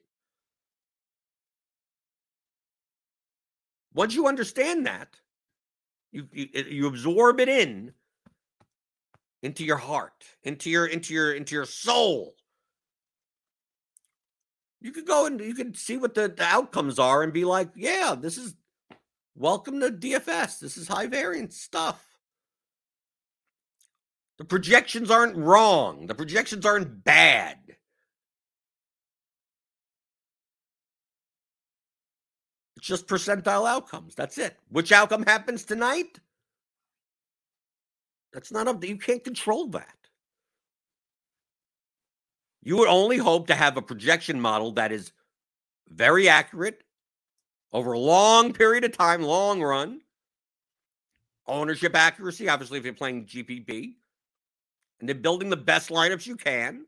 once 3.93 4.15
you 4.15 4.27
understand 4.27 4.85
that, 4.85 5.09
you, 6.11 6.27
you 6.31 6.47
eh, 6.53 6.63
you 6.69 6.87
absorb 6.87 7.39
it 7.41 7.49
in 7.49 7.91
into 9.43 9.65
your 9.65 9.77
heart, 9.77 10.23
into 10.43 10.69
your 10.69 10.85
into 10.85 11.13
your 11.13 11.33
into 11.33 11.55
your 11.55 11.65
soul. 11.65 12.35
You 14.81 14.91
could 14.91 15.07
go 15.07 15.25
and 15.25 15.39
you 15.39 15.55
could 15.55 15.77
see 15.77 15.97
what 15.97 16.13
the, 16.13 16.27
the 16.27 16.43
outcomes 16.43 16.99
are 16.99 17.23
and 17.23 17.33
be 17.33 17.45
like, 17.45 17.69
yeah, 17.75 18.15
this 18.19 18.37
is 18.37 18.55
welcome 19.35 19.79
to 19.79 19.89
DFS. 19.89 20.59
This 20.59 20.77
is 20.77 20.87
high 20.87 21.07
variance 21.07 21.59
stuff. 21.59 22.03
The 24.37 24.45
projections 24.45 25.09
aren't 25.09 25.35
wrong. 25.35 26.05
The 26.05 26.13
projections 26.13 26.65
aren't 26.65 27.03
bad. 27.03 27.57
It's 32.75 32.85
just 32.85 33.07
percentile 33.07 33.67
outcomes. 33.67 34.13
That's 34.13 34.37
it. 34.37 34.55
Which 34.69 34.91
outcome 34.91 35.23
happens 35.23 35.63
tonight? 35.63 36.19
That's 38.31 38.51
not 38.51 38.67
up. 38.67 38.79
to 38.81 38.87
You 38.87 38.97
can't 38.97 39.23
control 39.23 39.67
that. 39.69 39.96
You 42.61 42.77
would 42.77 42.89
only 42.89 43.17
hope 43.17 43.47
to 43.47 43.55
have 43.55 43.77
a 43.77 43.81
projection 43.81 44.41
model 44.41 44.71
that 44.73 44.91
is 44.91 45.11
very 45.87 46.27
accurate 46.27 46.83
over 47.71 47.93
a 47.93 47.99
long 47.99 48.53
period 48.53 48.83
of 48.83 48.91
time, 48.91 49.21
long 49.21 49.61
run. 49.61 50.01
Ownership 51.47 51.95
accuracy, 51.95 52.49
obviously, 52.49 52.77
if 52.77 52.83
you're 52.83 52.93
playing 52.93 53.25
GPP, 53.25 53.93
and 54.99 55.07
then 55.07 55.21
building 55.21 55.49
the 55.49 55.57
best 55.57 55.89
lineups 55.89 56.25
you 56.25 56.35
can 56.35 56.85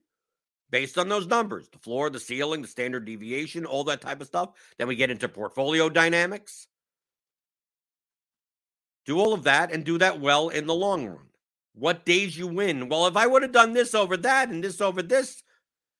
based 0.71 0.97
on 0.97 1.09
those 1.09 1.27
numbers 1.27 1.69
the 1.69 1.79
floor, 1.79 2.09
the 2.09 2.19
ceiling, 2.19 2.61
the 2.61 2.67
standard 2.67 3.05
deviation, 3.05 3.65
all 3.65 3.83
that 3.85 4.01
type 4.01 4.21
of 4.21 4.27
stuff. 4.27 4.51
Then 4.77 4.87
we 4.87 4.95
get 4.95 5.11
into 5.11 5.29
portfolio 5.29 5.89
dynamics. 5.89 6.67
Do 9.05 9.19
all 9.19 9.33
of 9.33 9.43
that 9.43 9.71
and 9.71 9.83
do 9.83 9.97
that 9.97 10.19
well 10.19 10.49
in 10.49 10.67
the 10.67 10.75
long 10.75 11.07
run. 11.07 11.29
What 11.73 12.05
days 12.05 12.37
you 12.37 12.47
win? 12.47 12.89
Well, 12.89 13.07
if 13.07 13.15
I 13.15 13.27
would 13.27 13.41
have 13.41 13.51
done 13.51 13.73
this 13.73 13.95
over 13.95 14.17
that 14.17 14.49
and 14.49 14.63
this 14.63 14.81
over 14.81 15.01
this, 15.01 15.43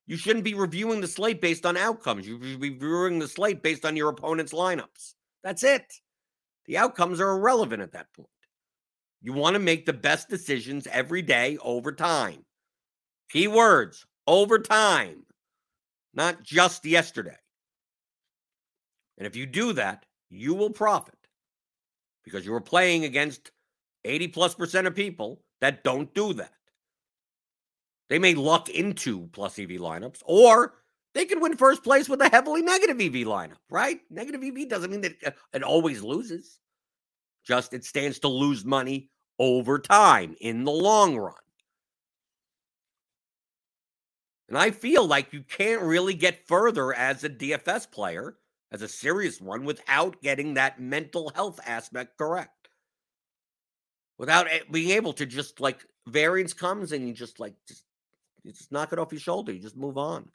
you 0.10 0.18
shouldn't 0.18 0.44
be 0.44 0.56
reviewing 0.56 1.02
the 1.02 1.08
slate 1.08 1.40
based 1.40 1.68
on 1.68 1.78
outcomes. 1.78 2.28
You 2.28 2.42
should 2.42 2.60
be 2.60 2.72
reviewing 2.72 3.20
the 3.20 3.28
slate 3.28 3.62
based 3.62 3.86
on 3.86 3.96
your 3.96 4.10
opponent's 4.10 4.54
lineups. 4.54 5.14
That's 5.44 5.64
it. 5.64 5.86
The 6.66 6.80
outcomes 6.80 7.20
are 7.20 7.30
irrelevant 7.30 7.84
at 7.84 7.92
that 7.92 8.12
point. 8.16 8.28
You 9.22 9.34
want 9.34 9.54
to 9.54 9.60
make 9.60 9.86
the 9.86 9.94
best 9.94 10.28
decisions 10.28 10.88
every 10.88 11.22
day 11.22 11.60
over 11.62 11.92
time. 11.92 12.44
Keywords 13.32 14.04
over 14.26 14.58
time, 14.58 15.28
not 16.16 16.42
just 16.42 16.86
yesterday. 16.86 17.38
And 19.20 19.28
if 19.28 19.36
you 19.36 19.46
do 19.46 19.74
that, 19.74 20.08
you 20.32 20.56
will 20.56 20.72
profit 20.72 21.20
because 22.24 22.48
you 22.48 22.56
are 22.56 22.62
playing 22.62 23.06
against 23.06 23.52
80 24.06 24.30
plus 24.30 24.56
percent 24.56 24.88
of 24.88 24.96
people 24.96 25.44
that 25.62 25.84
don't 25.84 26.12
do 26.16 26.34
that. 26.34 26.54
They 28.10 28.20
may 28.20 28.34
luck 28.34 28.70
into 28.70 29.30
plus 29.32 29.60
EV 29.60 29.70
lineups, 29.70 30.22
or 30.26 30.74
they 31.14 31.26
could 31.26 31.42
win 31.42 31.58
first 31.58 31.84
place 31.84 32.10
with 32.10 32.22
a 32.22 32.30
heavily 32.30 32.62
negative 32.62 33.00
EV 33.00 33.28
lineup, 33.28 33.58
right? 33.70 34.00
Negative 34.10 34.44
EV 34.44 34.68
doesn't 34.68 34.92
mean 34.92 35.02
that 35.02 35.16
uh, 35.26 35.32
it 35.54 35.64
always 35.64 36.02
loses. 36.02 36.60
Just 37.46 37.74
it 37.74 37.86
stands 37.86 38.20
to 38.20 38.28
lose 38.28 38.66
money 38.66 39.10
over 39.38 39.80
time 39.80 40.36
in 40.42 40.64
the 40.64 40.72
long 40.72 41.18
run. 41.18 41.34
And 44.50 44.58
I 44.58 44.72
feel 44.72 45.06
like 45.06 45.32
you 45.32 45.44
can't 45.44 45.84
really 45.84 46.16
get 46.16 46.48
further 46.48 46.92
as 46.94 47.24
a 47.24 47.30
DFS 47.30 47.92
player, 47.92 48.38
as 48.72 48.82
a 48.82 48.88
serious 48.88 49.40
one, 49.40 49.64
without 49.64 50.22
getting 50.24 50.56
that 50.56 50.80
mental 50.80 51.32
health 51.36 51.60
aspect 51.66 52.18
correct. 52.18 52.70
Without 54.18 54.48
being 54.72 54.90
able 54.90 55.14
to 55.14 55.26
just 55.28 55.60
like 55.60 55.86
variance 56.08 56.54
comes 56.54 56.92
and 56.92 57.08
you 57.08 57.14
just 57.14 57.40
like 57.40 57.54
just 57.68 57.84
you 58.44 58.52
just 58.52 58.72
knock 58.72 58.94
it 58.94 59.00
off 59.00 59.12
your 59.12 59.20
shoulder. 59.20 59.52
You 59.52 59.60
just 59.60 59.78
move 59.78 59.98
on. 59.98 60.30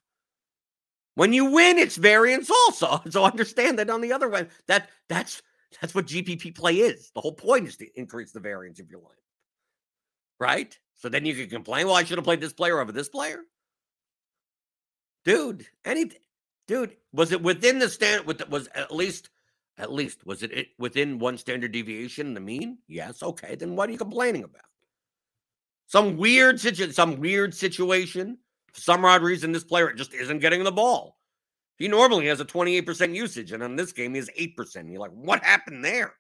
When 1.15 1.33
you 1.33 1.47
win, 1.47 1.79
it's 1.79 1.97
variance 1.97 2.51
also. 2.51 3.01
So 3.11 3.25
understand 3.25 3.79
that 3.79 3.91
on 3.91 4.01
the 4.01 4.13
other 4.13 4.29
one, 4.29 4.49
that 4.67 4.91
that's 5.09 5.43
that's 5.81 5.95
what 5.95 6.07
GPP 6.07 6.55
play 6.55 6.77
is. 6.77 7.11
The 7.15 7.21
whole 7.21 7.33
point 7.33 7.69
is 7.69 7.77
to 7.79 7.99
increase 7.99 8.33
the 8.33 8.41
variance 8.41 8.81
of 8.81 8.91
your 8.91 9.01
line. 9.01 9.13
Right? 10.41 10.79
So 10.97 11.09
then 11.09 11.25
you 11.25 11.35
can 11.35 11.49
complain, 11.49 11.87
well, 11.87 11.97
I 11.97 12.05
should 12.05 12.19
have 12.19 12.25
played 12.25 12.41
this 12.41 12.53
player 12.53 12.81
over 12.81 12.93
this 12.93 13.09
player. 13.09 13.41
Dude, 15.25 15.67
any 15.85 16.11
dude, 16.67 16.97
was 17.13 17.33
it 17.33 17.43
within 17.43 17.79
the 17.79 17.89
stand? 17.89 18.27
With 18.27 18.47
was 18.49 18.69
at 18.75 18.95
least, 18.95 19.31
at 19.79 19.93
least 19.93 20.27
was 20.27 20.43
it, 20.43 20.53
it 20.53 20.69
within 20.79 21.19
one 21.19 21.39
standard 21.39 21.73
deviation? 21.73 22.35
The 22.35 22.41
mean? 22.41 22.79
Yes. 22.89 23.23
Okay. 23.23 23.55
Then 23.55 23.77
what 23.77 23.89
are 23.89 23.93
you 23.93 23.99
complaining 23.99 24.45
about? 24.45 24.63
Some 25.95 26.17
weird 26.17 26.59
situation. 26.59 26.93
Some 26.93 27.21
weird 27.21 27.55
situation. 27.55 28.37
For 28.73 28.81
some 28.81 29.05
odd 29.05 29.23
reason, 29.23 29.53
this 29.53 29.63
player 29.63 29.93
just 29.93 30.13
isn't 30.13 30.41
getting 30.41 30.65
the 30.65 30.73
ball. 30.73 31.19
He 31.79 31.87
normally 31.87 32.27
has 32.27 32.41
a 32.41 32.45
28% 32.45 33.15
usage, 33.15 33.53
and 33.53 33.63
in 33.63 33.77
this 33.77 33.93
game, 33.93 34.13
he 34.13 34.19
has 34.19 34.29
8%. 34.37 34.75
And 34.75 34.91
You're 34.91 35.01
like, 35.01 35.13
what 35.13 35.45
happened 35.45 35.85
there? 35.85 36.15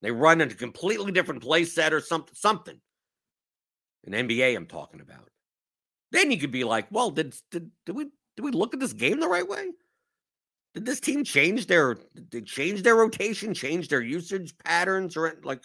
They 0.00 0.10
run 0.10 0.40
a 0.40 0.46
completely 0.46 1.12
different 1.12 1.42
play 1.42 1.66
set 1.66 1.92
or 1.92 2.00
something, 2.00 2.34
something. 2.34 2.80
An 4.06 4.14
NBA 4.14 4.56
I'm 4.56 4.64
talking 4.64 5.02
about. 5.02 5.28
Then 6.10 6.30
you 6.30 6.38
could 6.38 6.50
be 6.50 6.64
like, 6.64 6.86
well, 6.90 7.10
did, 7.10 7.34
did, 7.50 7.70
did 7.84 7.94
we 7.94 8.06
did 8.36 8.42
we 8.42 8.52
look 8.52 8.72
at 8.72 8.80
this 8.80 8.94
game 8.94 9.20
the 9.20 9.28
right 9.28 9.46
way? 9.46 9.68
Did 10.72 10.86
this 10.86 11.00
team 11.00 11.24
change 11.24 11.66
their 11.66 11.98
did 12.30 12.46
change 12.46 12.82
their 12.82 12.96
rotation, 12.96 13.52
change 13.52 13.88
their 13.88 14.00
usage 14.00 14.56
patterns, 14.64 15.14
or 15.14 15.38
like 15.44 15.62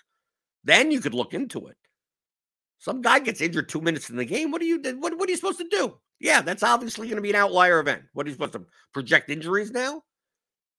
then 0.65 0.91
you 0.91 0.99
could 0.99 1.13
look 1.13 1.33
into 1.33 1.67
it. 1.67 1.77
Some 2.83 3.01
guy 3.01 3.19
gets 3.19 3.39
injured 3.39 3.69
two 3.69 3.79
minutes 3.79 4.09
in 4.09 4.17
the 4.17 4.25
game. 4.25 4.51
What 4.51 4.61
are 4.61 4.65
you 4.65 4.77
what, 4.99 5.17
what 5.17 5.29
are 5.29 5.31
you 5.31 5.37
supposed 5.37 5.59
to 5.59 5.69
do? 5.69 5.97
Yeah, 6.19 6.41
that's 6.41 6.63
obviously 6.63 7.07
going 7.07 7.15
to 7.15 7.21
be 7.21 7.29
an 7.29 7.37
outlier 7.37 7.79
event. 7.79 8.03
What 8.11 8.25
are 8.25 8.29
you 8.29 8.33
supposed 8.33 8.51
to 8.51 8.65
project 8.93 9.29
injuries 9.29 9.71
now? 9.71 10.03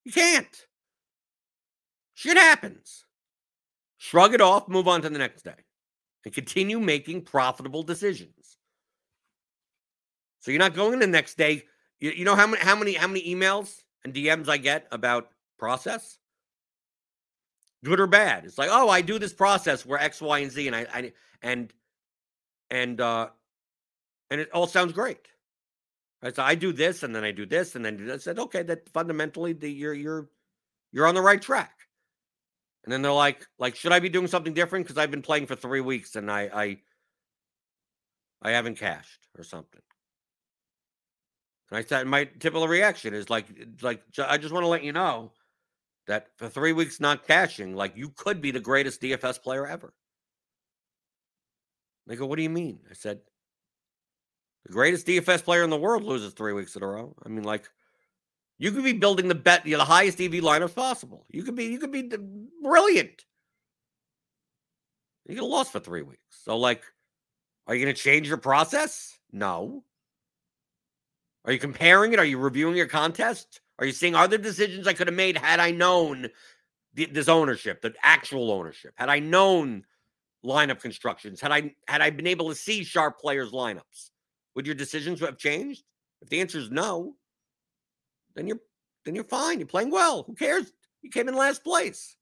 You 0.04 0.12
can't. 0.12 0.54
Shit 2.12 2.36
happens. 2.36 3.06
Shrug 3.96 4.34
it 4.34 4.42
off, 4.42 4.68
move 4.68 4.86
on 4.86 5.00
to 5.00 5.08
the 5.08 5.18
next 5.18 5.44
day, 5.44 5.54
and 6.26 6.34
continue 6.34 6.78
making 6.78 7.22
profitable 7.22 7.82
decisions. 7.82 8.58
So 10.40 10.50
you're 10.50 10.58
not 10.58 10.74
going 10.74 10.98
the 10.98 11.06
next 11.06 11.38
day. 11.38 11.62
You, 12.00 12.10
you 12.10 12.26
know 12.26 12.36
how 12.36 12.46
many 12.46 12.62
how 12.62 12.76
many 12.76 12.92
how 12.92 13.06
many 13.06 13.34
emails 13.34 13.80
and 14.04 14.12
DMs 14.12 14.50
I 14.50 14.58
get 14.58 14.86
about 14.92 15.30
process? 15.58 16.18
Good 17.82 17.98
or 17.98 18.06
bad? 18.06 18.44
It's 18.44 18.58
like, 18.58 18.68
oh, 18.70 18.90
I 18.90 19.00
do 19.00 19.18
this 19.18 19.32
process 19.32 19.86
where 19.86 19.98
X, 19.98 20.20
Y, 20.20 20.40
and 20.40 20.52
Z, 20.52 20.66
and 20.66 20.76
I, 20.76 20.86
I 20.92 21.12
and 21.40 21.72
and 22.70 23.00
uh 23.00 23.28
and 24.30 24.40
it 24.40 24.50
all 24.52 24.66
sounds 24.66 24.92
great. 24.92 25.28
Right? 26.22 26.34
So 26.34 26.42
I 26.42 26.54
do 26.54 26.72
this, 26.72 27.02
and 27.02 27.14
then 27.14 27.24
I 27.24 27.32
do 27.32 27.46
this, 27.46 27.74
and 27.76 27.84
then 27.84 28.10
I 28.10 28.16
said, 28.16 28.38
okay, 28.38 28.62
that 28.62 28.88
fundamentally 28.88 29.52
the, 29.52 29.70
you're 29.70 29.94
you're 29.94 30.30
you're 30.92 31.06
on 31.06 31.14
the 31.14 31.22
right 31.22 31.40
track. 31.40 31.74
And 32.84 32.92
then 32.92 33.02
they're 33.02 33.12
like, 33.12 33.46
like, 33.58 33.76
should 33.76 33.92
I 33.92 33.98
be 33.98 34.10
doing 34.10 34.26
something 34.26 34.52
different? 34.54 34.84
Because 34.84 34.98
I've 34.98 35.10
been 35.10 35.22
playing 35.22 35.46
for 35.46 35.56
three 35.56 35.80
weeks 35.80 36.16
and 36.16 36.30
I 36.30 36.50
I 36.52 36.78
I 38.42 38.50
haven't 38.50 38.78
cashed 38.78 39.26
or 39.38 39.44
something. 39.44 39.80
And 41.70 41.78
I 41.78 41.82
said 41.82 42.06
my 42.06 42.24
typical 42.24 42.68
reaction 42.68 43.14
is 43.14 43.30
like, 43.30 43.46
like 43.82 44.02
I 44.18 44.38
just 44.38 44.52
want 44.52 44.64
to 44.64 44.68
let 44.68 44.84
you 44.84 44.92
know 44.92 45.32
that 46.06 46.28
for 46.36 46.48
three 46.48 46.72
weeks 46.72 47.00
not 47.00 47.26
cashing, 47.26 47.74
like 47.74 47.96
you 47.96 48.10
could 48.10 48.40
be 48.40 48.50
the 48.50 48.60
greatest 48.60 49.00
DFS 49.00 49.42
player 49.42 49.66
ever. 49.66 49.94
They 52.06 52.16
go, 52.16 52.26
what 52.26 52.36
do 52.36 52.42
you 52.42 52.50
mean? 52.50 52.80
I 52.90 52.94
said, 52.94 53.20
the 54.66 54.72
greatest 54.72 55.06
DFS 55.06 55.44
player 55.44 55.62
in 55.62 55.70
the 55.70 55.76
world 55.76 56.04
loses 56.04 56.32
three 56.32 56.52
weeks 56.52 56.76
in 56.76 56.82
a 56.82 56.86
row. 56.86 57.14
I 57.24 57.28
mean, 57.28 57.44
like, 57.44 57.68
you 58.58 58.72
could 58.72 58.84
be 58.84 58.92
building 58.92 59.28
the 59.28 59.34
bet, 59.34 59.66
you 59.66 59.72
know, 59.72 59.78
the 59.78 59.84
highest 59.84 60.20
EV 60.20 60.32
lineup 60.32 60.74
possible. 60.74 61.26
You 61.30 61.42
could 61.42 61.54
be, 61.54 61.64
you 61.64 61.78
could 61.78 61.92
be 61.92 62.10
brilliant. 62.62 63.24
You 65.26 65.34
get 65.34 65.44
lost 65.44 65.72
for 65.72 65.80
three 65.80 66.02
weeks. 66.02 66.20
So, 66.44 66.56
like, 66.58 66.82
are 67.66 67.74
you 67.74 67.84
going 67.84 67.94
to 67.94 68.00
change 68.00 68.28
your 68.28 68.36
process? 68.36 69.18
No. 69.32 69.84
Are 71.44 71.52
you 71.52 71.58
comparing 71.58 72.12
it? 72.12 72.18
Are 72.18 72.24
you 72.24 72.38
reviewing 72.38 72.76
your 72.76 72.86
contest? 72.86 73.60
Are 73.78 73.86
you 73.86 73.92
seeing 73.92 74.14
other 74.14 74.38
decisions 74.38 74.86
I 74.86 74.92
could 74.92 75.08
have 75.08 75.16
made 75.16 75.36
had 75.36 75.60
I 75.60 75.70
known 75.70 76.28
this 76.94 77.28
ownership, 77.28 77.82
the 77.82 77.94
actual 78.02 78.50
ownership? 78.52 78.94
Had 78.96 79.08
I 79.08 79.18
known 79.18 79.84
lineup 80.44 80.80
constructions? 80.80 81.40
Had 81.40 81.52
I 81.52 81.74
had 81.88 82.00
I 82.00 82.10
been 82.10 82.26
able 82.26 82.48
to 82.48 82.54
see 82.54 82.84
sharp 82.84 83.18
players' 83.18 83.52
lineups? 83.52 84.10
Would 84.54 84.66
your 84.66 84.74
decisions 84.74 85.20
have 85.20 85.38
changed? 85.38 85.82
If 86.22 86.28
the 86.28 86.40
answer 86.40 86.58
is 86.58 86.70
no, 86.70 87.16
then 88.36 88.46
you're 88.46 88.60
then 89.04 89.14
you're 89.14 89.24
fine. 89.24 89.58
You're 89.58 89.66
playing 89.66 89.90
well. 89.90 90.22
Who 90.22 90.34
cares? 90.34 90.72
You 91.02 91.10
came 91.10 91.28
in 91.28 91.34
last 91.34 91.62
place. 91.62 92.16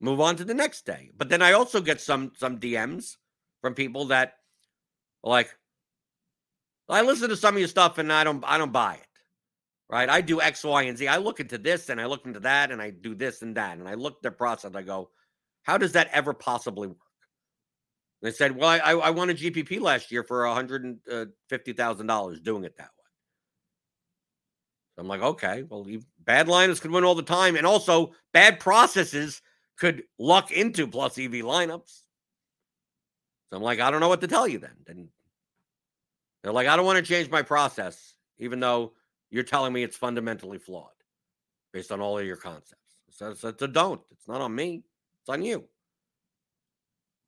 Move 0.00 0.20
on 0.20 0.36
to 0.36 0.44
the 0.44 0.54
next 0.54 0.84
day. 0.84 1.10
But 1.16 1.28
then 1.28 1.42
I 1.42 1.52
also 1.52 1.80
get 1.80 2.00
some 2.00 2.32
some 2.36 2.58
DMs 2.58 3.16
from 3.60 3.74
people 3.74 4.06
that 4.06 4.34
like, 5.22 5.56
I 6.88 7.02
listen 7.02 7.28
to 7.28 7.36
some 7.36 7.54
of 7.54 7.60
your 7.60 7.68
stuff 7.68 7.98
and 7.98 8.12
I 8.12 8.24
don't 8.24 8.44
I 8.46 8.58
don't 8.58 8.72
buy 8.72 8.94
it. 8.94 9.06
Right? 9.88 10.08
I 10.08 10.20
do 10.22 10.40
X, 10.40 10.64
Y, 10.64 10.82
and 10.84 10.96
Z. 10.96 11.06
I 11.08 11.18
look 11.18 11.38
into 11.38 11.58
this 11.58 11.90
and 11.90 12.00
I 12.00 12.06
look 12.06 12.24
into 12.24 12.40
that 12.40 12.70
and 12.70 12.80
I 12.80 12.90
do 12.90 13.14
this 13.14 13.42
and 13.42 13.56
that. 13.56 13.76
And 13.76 13.86
I 13.86 13.94
look 13.94 14.16
at 14.16 14.22
the 14.22 14.30
process. 14.30 14.74
I 14.74 14.82
go, 14.82 15.10
how 15.62 15.78
does 15.78 15.92
that 15.92 16.08
ever 16.12 16.32
possibly 16.34 16.88
work? 16.88 16.98
They 18.22 18.30
said, 18.30 18.56
well, 18.56 18.68
I, 18.68 18.92
I 18.92 19.10
won 19.10 19.30
a 19.30 19.34
GPP 19.34 19.80
last 19.80 20.12
year 20.12 20.22
for 20.22 20.42
$150,000 20.44 21.02
uh, 21.10 22.38
doing 22.42 22.64
it 22.64 22.76
that 22.76 22.84
way. 22.84 22.88
I'm 24.98 25.08
like, 25.08 25.22
okay, 25.22 25.64
well, 25.68 25.84
you, 25.88 26.02
bad 26.20 26.46
lineups 26.46 26.80
could 26.80 26.92
win 26.92 27.04
all 27.04 27.16
the 27.16 27.22
time. 27.22 27.56
And 27.56 27.66
also, 27.66 28.12
bad 28.32 28.60
processes 28.60 29.42
could 29.76 30.04
luck 30.18 30.52
into 30.52 30.86
plus 30.86 31.18
EV 31.18 31.32
lineups. 31.32 32.02
So 33.50 33.56
I'm 33.56 33.62
like, 33.62 33.80
I 33.80 33.90
don't 33.90 34.00
know 34.00 34.08
what 34.08 34.20
to 34.20 34.28
tell 34.28 34.46
you 34.46 34.58
then. 34.58 34.76
And 34.86 35.08
they're 36.42 36.52
like, 36.52 36.68
I 36.68 36.76
don't 36.76 36.86
want 36.86 37.04
to 37.04 37.12
change 37.12 37.30
my 37.30 37.42
process, 37.42 38.14
even 38.38 38.60
though 38.60 38.92
you're 39.30 39.42
telling 39.42 39.72
me 39.72 39.82
it's 39.82 39.96
fundamentally 39.96 40.58
flawed 40.58 40.90
based 41.72 41.90
on 41.90 42.00
all 42.00 42.18
of 42.18 42.26
your 42.26 42.36
concepts. 42.36 42.78
So, 43.10 43.34
so, 43.34 43.52
so 43.58 43.66
don't. 43.66 44.00
It's 44.10 44.28
not 44.28 44.40
on 44.40 44.54
me, 44.54 44.84
it's 45.22 45.28
on 45.28 45.42
you. 45.42 45.64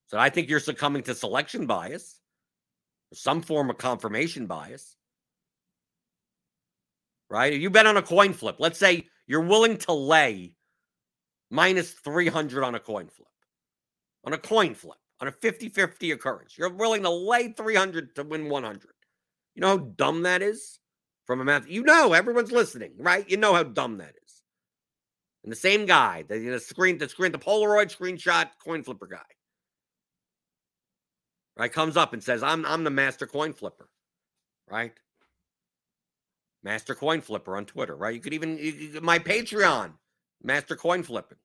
So 0.06 0.18
I 0.18 0.28
think 0.30 0.48
you're 0.48 0.60
succumbing 0.60 1.04
to 1.04 1.14
selection 1.14 1.66
bias, 1.66 2.20
some 3.12 3.40
form 3.42 3.70
of 3.70 3.78
confirmation 3.78 4.46
bias. 4.46 4.96
Right? 7.30 7.52
If 7.52 7.60
you 7.60 7.70
bet 7.70 7.86
on 7.86 7.96
a 7.96 8.02
coin 8.02 8.32
flip, 8.32 8.56
let's 8.58 8.78
say 8.78 9.06
you're 9.26 9.40
willing 9.40 9.78
to 9.78 9.92
lay 9.92 10.54
minus 11.50 11.90
300 11.92 12.62
on 12.62 12.74
a 12.74 12.80
coin 12.80 13.08
flip. 13.08 13.28
On 14.24 14.32
a 14.32 14.38
coin 14.38 14.74
flip, 14.74 14.98
on 15.20 15.28
a 15.28 15.32
50 15.32 15.68
50 15.68 16.12
occurrence, 16.12 16.56
you're 16.58 16.72
willing 16.72 17.02
to 17.02 17.10
lay 17.10 17.52
300 17.52 18.14
to 18.16 18.24
win 18.24 18.48
100. 18.48 18.90
You 19.54 19.60
know 19.60 19.68
how 19.68 19.78
dumb 19.78 20.22
that 20.22 20.42
is? 20.42 20.78
From 21.26 21.40
a 21.40 21.44
math, 21.44 21.68
you 21.68 21.82
know, 21.82 22.12
everyone's 22.12 22.52
listening, 22.52 22.92
right? 22.98 23.28
You 23.28 23.38
know 23.38 23.54
how 23.54 23.62
dumb 23.62 23.98
that 23.98 24.14
is. 24.23 24.23
And 25.44 25.52
the 25.52 25.56
same 25.56 25.86
guy, 25.86 26.24
the, 26.26 26.38
the 26.38 26.58
screen, 26.58 26.98
the 26.98 27.08
screen, 27.08 27.30
the 27.30 27.38
Polaroid 27.38 27.96
screenshot 27.96 28.48
coin 28.64 28.82
flipper 28.82 29.06
guy 29.06 29.18
right, 31.56 31.72
comes 31.72 31.96
up 31.96 32.12
and 32.12 32.22
says, 32.22 32.42
I'm 32.42 32.64
I'm 32.66 32.84
the 32.84 32.90
master 32.90 33.26
coin 33.26 33.52
flipper, 33.52 33.88
right? 34.68 34.92
Master 36.62 36.94
coin 36.94 37.20
flipper 37.20 37.56
on 37.56 37.66
Twitter, 37.66 37.94
right? 37.96 38.14
You 38.14 38.20
could 38.20 38.34
even 38.34 38.58
you, 38.58 39.00
my 39.02 39.18
Patreon, 39.18 39.92
master 40.42 40.76
coin 40.76 41.02
flipping. 41.02 41.38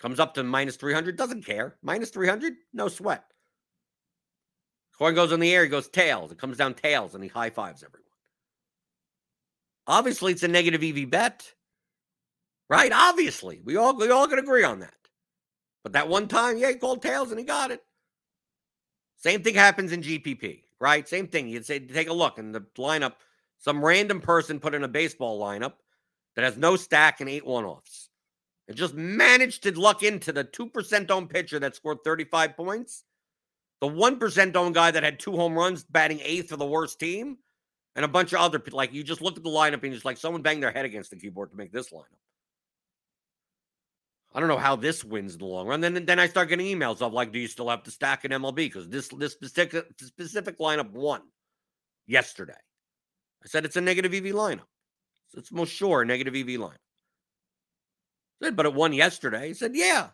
Comes 0.00 0.20
up 0.20 0.34
to 0.34 0.44
minus 0.44 0.76
300, 0.76 1.16
doesn't 1.16 1.46
care. 1.46 1.76
Minus 1.82 2.10
300, 2.10 2.52
no 2.74 2.88
sweat. 2.88 3.24
Coin 4.98 5.14
goes 5.14 5.32
in 5.32 5.40
the 5.40 5.54
air, 5.54 5.62
he 5.62 5.70
goes 5.70 5.88
tails. 5.88 6.30
It 6.32 6.38
comes 6.38 6.58
down 6.58 6.74
tails 6.74 7.14
and 7.14 7.24
he 7.24 7.28
high 7.30 7.48
fives 7.48 7.82
everyone. 7.82 8.02
Obviously, 9.86 10.32
it's 10.32 10.42
a 10.42 10.48
negative 10.48 10.82
EV 10.82 11.08
bet, 11.08 11.50
right? 12.68 12.92
Obviously, 12.92 13.60
we 13.64 13.76
all 13.76 13.96
we 13.96 14.10
all 14.10 14.26
can 14.28 14.38
agree 14.38 14.64
on 14.64 14.80
that. 14.80 14.94
But 15.82 15.92
that 15.92 16.08
one 16.08 16.26
time, 16.26 16.58
yeah, 16.58 16.70
he 16.70 16.74
called 16.74 17.02
tails 17.02 17.30
and 17.30 17.38
he 17.38 17.44
got 17.44 17.70
it. 17.70 17.80
Same 19.16 19.42
thing 19.42 19.54
happens 19.54 19.92
in 19.92 20.02
GPP, 20.02 20.62
right? 20.80 21.08
Same 21.08 21.28
thing. 21.28 21.48
You'd 21.48 21.64
say, 21.64 21.78
take 21.78 22.08
a 22.08 22.12
look 22.12 22.38
in 22.38 22.52
the 22.52 22.60
lineup. 22.76 23.14
Some 23.58 23.84
random 23.84 24.20
person 24.20 24.60
put 24.60 24.74
in 24.74 24.84
a 24.84 24.88
baseball 24.88 25.40
lineup 25.40 25.74
that 26.34 26.44
has 26.44 26.56
no 26.56 26.76
stack 26.76 27.20
and 27.20 27.30
eight 27.30 27.46
one 27.46 27.64
offs. 27.64 28.10
And 28.68 28.76
just 28.76 28.94
managed 28.94 29.62
to 29.62 29.78
luck 29.78 30.02
into 30.02 30.32
the 30.32 30.44
2% 30.44 31.10
owned 31.10 31.30
pitcher 31.30 31.60
that 31.60 31.76
scored 31.76 31.98
35 32.02 32.56
points, 32.56 33.04
the 33.80 33.88
1% 33.88 34.56
owned 34.56 34.74
guy 34.74 34.90
that 34.90 35.04
had 35.04 35.20
two 35.20 35.36
home 35.36 35.54
runs, 35.54 35.84
batting 35.84 36.20
eighth 36.24 36.48
for 36.48 36.56
the 36.56 36.66
worst 36.66 36.98
team, 36.98 37.38
and 37.94 38.04
a 38.04 38.08
bunch 38.08 38.32
of 38.32 38.40
other, 38.40 38.60
like 38.72 38.92
you 38.92 39.04
just 39.04 39.22
looked 39.22 39.38
at 39.38 39.44
the 39.44 39.50
lineup 39.50 39.84
and 39.84 39.92
just 39.92 40.04
like 40.04 40.18
someone 40.18 40.42
banged 40.42 40.64
their 40.64 40.72
head 40.72 40.84
against 40.84 41.10
the 41.10 41.16
keyboard 41.16 41.52
to 41.52 41.56
make 41.56 41.72
this 41.72 41.90
lineup. 41.90 42.25
I 44.36 44.40
don't 44.40 44.50
know 44.50 44.58
how 44.58 44.76
this 44.76 45.02
wins 45.02 45.32
in 45.32 45.38
the 45.38 45.46
long 45.46 45.66
run. 45.66 45.80
Then 45.80 46.04
then 46.04 46.20
I 46.20 46.28
start 46.28 46.50
getting 46.50 46.66
emails 46.66 47.00
of 47.00 47.14
like, 47.14 47.32
do 47.32 47.38
you 47.38 47.48
still 47.48 47.70
have 47.70 47.82
to 47.84 47.90
stack 47.90 48.22
an 48.26 48.32
MLB? 48.32 48.56
Because 48.56 48.86
this 48.86 49.08
this 49.08 49.32
specific 49.32 49.86
specific 49.98 50.58
lineup 50.58 50.90
won 50.90 51.22
yesterday. 52.06 52.52
I 53.42 53.48
said 53.48 53.64
it's 53.64 53.76
a 53.76 53.80
negative 53.80 54.12
EV 54.12 54.34
lineup. 54.34 54.66
It's 55.32 55.50
most 55.50 55.72
sure 55.72 56.02
a 56.02 56.06
negative 56.06 56.34
EV 56.34 56.60
lineup. 56.60 56.74
I 58.42 58.44
said, 58.44 58.56
but 58.56 58.66
it 58.66 58.74
won 58.74 58.92
yesterday. 58.92 59.48
He 59.48 59.54
said, 59.54 59.74
yeah. 59.74 60.08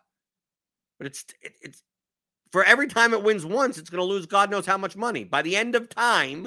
But 0.99 1.09
it's 1.09 1.25
it, 1.41 1.55
it's 1.61 1.83
for 2.53 2.63
every 2.63 2.87
time 2.87 3.15
it 3.15 3.25
wins 3.25 3.45
once, 3.45 3.77
it's 3.77 3.91
going 3.91 3.99
to 3.99 4.05
lose 4.05 4.27
God 4.27 4.53
knows 4.53 4.67
how 4.67 4.79
much 4.79 4.95
money. 4.95 5.25
By 5.25 5.43
the 5.43 5.57
end 5.57 5.75
of 5.75 5.89
time, 5.89 6.47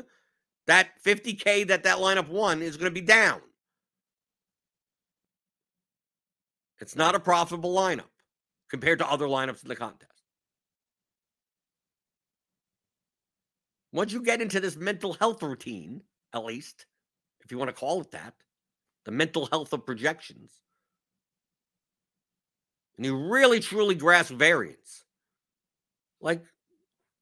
that 0.66 0.92
50K 1.04 1.68
that 1.68 1.84
that 1.84 1.98
lineup 1.98 2.30
won 2.30 2.62
is 2.62 2.78
going 2.78 2.90
to 2.90 3.02
be 3.02 3.06
down. 3.06 3.42
It's 6.80 6.96
not 6.96 7.16
a 7.16 7.20
profitable 7.20 7.74
lineup 7.74 8.04
compared 8.70 9.00
to 9.00 9.10
other 9.10 9.28
lineups 9.28 9.64
in 9.64 9.70
the 9.70 9.76
contest. 9.76 10.12
Once 13.94 14.12
you 14.12 14.22
get 14.22 14.42
into 14.42 14.60
this 14.60 14.76
mental 14.76 15.14
health 15.14 15.42
routine, 15.42 16.02
at 16.34 16.44
least, 16.44 16.86
if 17.42 17.52
you 17.52 17.58
want 17.58 17.70
to 17.70 17.76
call 17.76 18.02
it 18.02 18.12
that, 18.12 18.34
the 19.06 19.12
mental 19.12 19.46
health 19.46 19.72
of 19.72 19.86
projections, 19.86 20.52
and 22.98 23.06
you 23.06 23.30
really 23.30 23.60
truly 23.62 23.96
grasp 23.96 24.34
variance, 24.34 25.06
like 26.20 26.44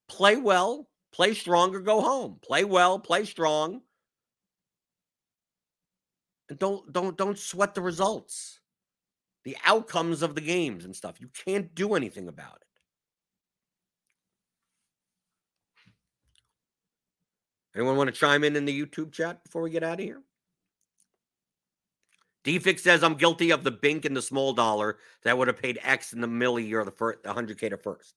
play 0.08 0.36
well, 0.36 0.88
play 1.12 1.34
strong, 1.34 1.76
or 1.76 1.80
go 1.80 2.02
home. 2.02 2.40
Play 2.42 2.64
well, 2.64 2.98
play 2.98 3.26
strong, 3.26 3.82
and 6.50 6.58
don't 6.58 6.92
don't 6.92 7.18
don't 7.18 7.38
sweat 7.38 7.76
the 7.76 7.82
results, 7.82 8.60
the 9.44 9.58
outcomes 9.66 10.22
of 10.22 10.36
the 10.36 10.42
games 10.42 10.86
and 10.86 10.96
stuff. 10.96 11.20
You 11.20 11.30
can't 11.46 11.74
do 11.76 11.96
anything 11.96 12.28
about 12.28 12.56
it. 12.56 12.68
Anyone 17.76 17.98
want 17.98 18.08
to 18.08 18.16
chime 18.16 18.44
in 18.44 18.56
in 18.56 18.66
the 18.66 18.86
YouTube 18.86 19.12
chat 19.12 19.44
before 19.44 19.62
we 19.62 19.72
get 19.72 19.84
out 19.84 20.00
of 20.00 20.06
here? 20.06 20.22
DFix 22.44 22.80
says 22.80 23.04
I'm 23.04 23.16
guilty 23.16 23.52
of 23.52 23.64
the 23.64 23.72
bink 23.72 24.06
and 24.06 24.16
the 24.16 24.22
small 24.22 24.54
dollar 24.54 24.98
that 25.24 25.38
would 25.38 25.48
have 25.48 25.62
paid 25.62 25.80
X 25.82 26.14
in 26.14 26.22
the 26.22 26.28
milli 26.28 26.72
or 26.74 26.84
the 26.84 26.92
first, 26.92 27.24
100K 27.24 27.70
to 27.70 27.78
first. 27.78 28.16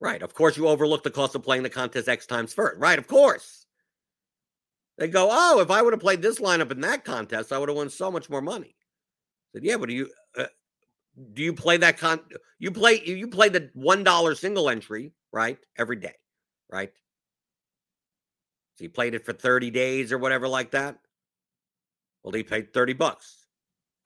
Right. 0.00 0.22
Of 0.22 0.34
course, 0.34 0.56
you 0.56 0.68
overlook 0.68 1.02
the 1.02 1.10
cost 1.10 1.34
of 1.34 1.42
playing 1.42 1.62
the 1.62 1.70
contest 1.70 2.08
X 2.08 2.26
times 2.26 2.52
first. 2.52 2.78
Right. 2.78 2.98
Of 2.98 3.06
course. 3.06 3.64
They 4.98 5.08
go, 5.08 5.28
oh, 5.30 5.60
if 5.60 5.70
I 5.70 5.82
would 5.82 5.92
have 5.92 6.00
played 6.00 6.22
this 6.22 6.38
lineup 6.38 6.70
in 6.70 6.80
that 6.80 7.04
contest, 7.04 7.52
I 7.52 7.58
would 7.58 7.68
have 7.68 7.76
won 7.76 7.90
so 7.90 8.10
much 8.10 8.28
more 8.28 8.40
money. 8.40 8.75
Said, 9.52 9.64
yeah, 9.64 9.76
but 9.76 9.88
do 9.88 9.94
you 9.94 10.10
uh, 10.36 10.46
do 11.32 11.42
you 11.42 11.52
play 11.54 11.76
that 11.78 11.98
con? 11.98 12.20
You 12.58 12.70
play 12.70 13.02
you 13.04 13.28
play 13.28 13.48
the 13.48 13.70
one 13.74 14.04
dollar 14.04 14.34
single 14.34 14.68
entry 14.68 15.12
right 15.32 15.58
every 15.78 15.96
day, 15.96 16.14
right? 16.70 16.92
So 18.76 18.84
he 18.84 18.88
played 18.88 19.14
it 19.14 19.24
for 19.24 19.32
30 19.32 19.70
days 19.70 20.12
or 20.12 20.18
whatever 20.18 20.46
like 20.48 20.70
that. 20.72 20.98
Well, 22.22 22.32
he 22.34 22.42
paid 22.42 22.72
30 22.72 22.92
bucks. 22.92 23.46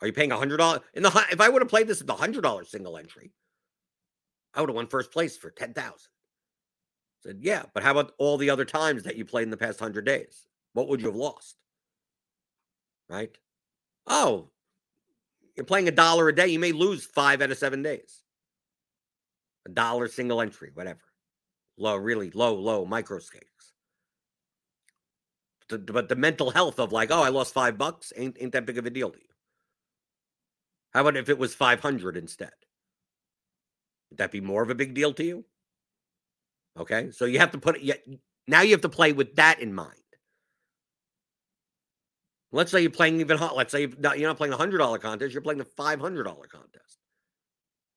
Are 0.01 0.07
you 0.07 0.13
paying 0.13 0.31
$100? 0.31 0.83
In 0.95 1.03
the 1.03 1.27
if 1.31 1.41
I 1.41 1.49
would 1.49 1.63
have 1.63 1.69
played 1.69 1.89
this 1.89 2.01
at 2.01 2.07
the 2.07 2.15
$100 2.15 2.69
single 2.69 2.97
entry, 2.97 3.33
I 4.55 4.61
would 4.61 4.71
have 4.71 4.77
won 4.77 4.87
first 4.87 5.11
place 5.13 5.37
for 5.37 5.51
10,000. 5.51 6.11
Said, 7.23 7.39
"Yeah, 7.43 7.65
but 7.75 7.83
how 7.83 7.93
about 7.93 8.15
all 8.19 8.37
the 8.39 8.51
other 8.51 8.65
times 8.65 9.03
that 9.03 9.17
you 9.17 9.25
played 9.25 9.45
in 9.45 9.51
the 9.51 9.57
past 9.57 9.81
100 9.81 10.05
days? 10.05 10.47
What 10.73 10.89
would 10.89 11.01
you 11.01 11.07
have 11.09 11.17
lost?" 11.17 11.57
Right? 13.09 13.37
Oh, 14.07 14.51
you're 15.61 15.67
playing 15.67 15.89
a 15.89 15.93
dollar 15.93 16.29
a 16.29 16.35
day, 16.35 16.49
you 16.49 16.59
may 16.59 16.73
lose 16.73 17.05
5 17.05 17.43
out 17.43 17.51
of 17.51 17.59
7 17.59 17.83
days. 17.83 18.23
A 19.67 19.71
dollar 19.71 20.09
single 20.09 20.41
entry, 20.41 20.71
whatever. 20.73 21.01
Low, 21.77 21.97
really 21.97 22.31
low, 22.31 22.55
low 22.55 22.87
micro 22.87 23.19
stakes 23.19 23.51
but 25.79 26.09
the 26.09 26.17
mental 26.17 26.51
health 26.51 26.79
of 26.79 26.93
like, 26.93 27.11
oh, 27.11 27.23
I 27.23 27.29
lost 27.29 27.55
five 27.55 27.79
bucks 27.79 28.13
ain't 28.17 28.37
ain't 28.41 28.53
that 28.53 28.67
big 28.67 28.79
of 28.79 28.87
a 28.87 28.91
deal 28.91 29.11
to 29.11 29.19
you. 29.19 29.25
How 30.93 31.03
about 31.03 31.17
if 31.17 31.29
it 31.29 31.39
was 31.39 31.55
five 31.55 31.81
hundred 31.81 32.17
instead? 32.17 32.53
Would 34.11 34.19
that 34.19 34.33
be 34.33 34.41
more 34.41 34.63
of 34.63 34.71
a 34.71 34.75
big 34.75 34.95
deal 34.95 35.13
to 35.15 35.25
you? 35.25 35.45
Okay, 36.79 37.11
so 37.13 37.25
you 37.25 37.39
have 37.39 37.53
to 37.53 37.59
put 37.59 37.79
it. 37.81 38.21
Now 38.49 38.63
you 38.63 38.73
have 38.73 38.81
to 38.81 38.89
play 38.89 39.13
with 39.13 39.37
that 39.37 39.61
in 39.61 39.73
mind. 39.73 40.00
Let's 42.53 42.71
say 42.71 42.81
you're 42.81 42.91
playing 42.91 43.21
even 43.21 43.39
hot. 43.39 43.57
Let's 43.57 43.73
say 43.73 43.83
you're 43.83 43.91
not, 43.99 44.19
you're 44.19 44.29
not 44.29 44.37
playing 44.37 44.53
a 44.53 44.57
hundred 44.57 44.79
dollar 44.79 44.99
contest. 44.99 45.33
You're 45.33 45.43
playing 45.43 45.61
a 45.61 45.65
five 45.65 46.01
hundred 46.01 46.25
dollar 46.25 46.47
contest. 46.47 46.99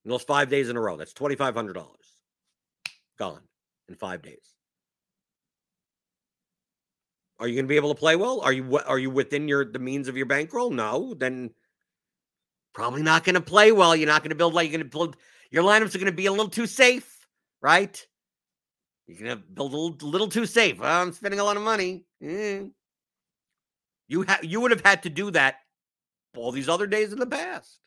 In 0.05 0.11
those 0.11 0.23
five 0.23 0.49
days 0.49 0.69
in 0.69 0.77
a 0.77 0.81
row, 0.81 0.97
that's 0.97 1.13
twenty 1.13 1.35
five 1.35 1.55
hundred 1.55 1.73
dollars 1.73 2.17
gone 3.17 3.41
in 3.89 3.95
five 3.95 4.21
days. 4.21 4.53
Are 7.39 7.47
you 7.47 7.55
going 7.55 7.65
to 7.65 7.69
be 7.69 7.75
able 7.75 7.93
to 7.93 7.99
play 7.99 8.15
well? 8.15 8.41
Are 8.41 8.53
you 8.53 8.77
are 8.85 8.99
you 8.99 9.09
within 9.09 9.47
your 9.47 9.65
the 9.65 9.79
means 9.79 10.07
of 10.07 10.15
your 10.15 10.27
bankroll? 10.27 10.69
No, 10.69 11.13
then 11.13 11.49
probably 12.73 13.01
not 13.01 13.23
going 13.23 13.35
to 13.35 13.41
play 13.41 13.71
well. 13.71 13.95
You're 13.95 14.07
not 14.07 14.21
going 14.21 14.29
to 14.29 14.35
build 14.35 14.53
like 14.53 14.69
you're 14.69 14.77
going 14.77 14.89
to 14.89 14.97
build 14.97 15.17
your 15.53 15.63
lineups 15.63 15.93
are 15.93 15.99
going 15.99 16.05
to 16.07 16.11
be 16.11 16.25
a 16.25 16.31
little 16.31 16.49
too 16.49 16.65
safe, 16.65 17.27
right? 17.61 18.07
You're 19.05 19.19
going 19.19 19.37
to 19.37 19.43
build 19.43 19.73
a 19.73 19.77
little, 19.77 20.09
little 20.09 20.27
too 20.27 20.47
safe. 20.47 20.81
I'm 20.81 21.11
spending 21.11 21.39
a 21.39 21.43
lot 21.43 21.57
of 21.57 21.63
money. 21.63 22.05
Mm. 22.23 22.71
You 24.07 24.23
ha- 24.23 24.39
you 24.41 24.61
would 24.61 24.71
have 24.71 24.85
had 24.85 25.03
to 25.03 25.09
do 25.09 25.31
that 25.31 25.55
all 26.35 26.51
these 26.51 26.69
other 26.69 26.87
days 26.87 27.13
in 27.13 27.19
the 27.19 27.25
past. 27.25 27.79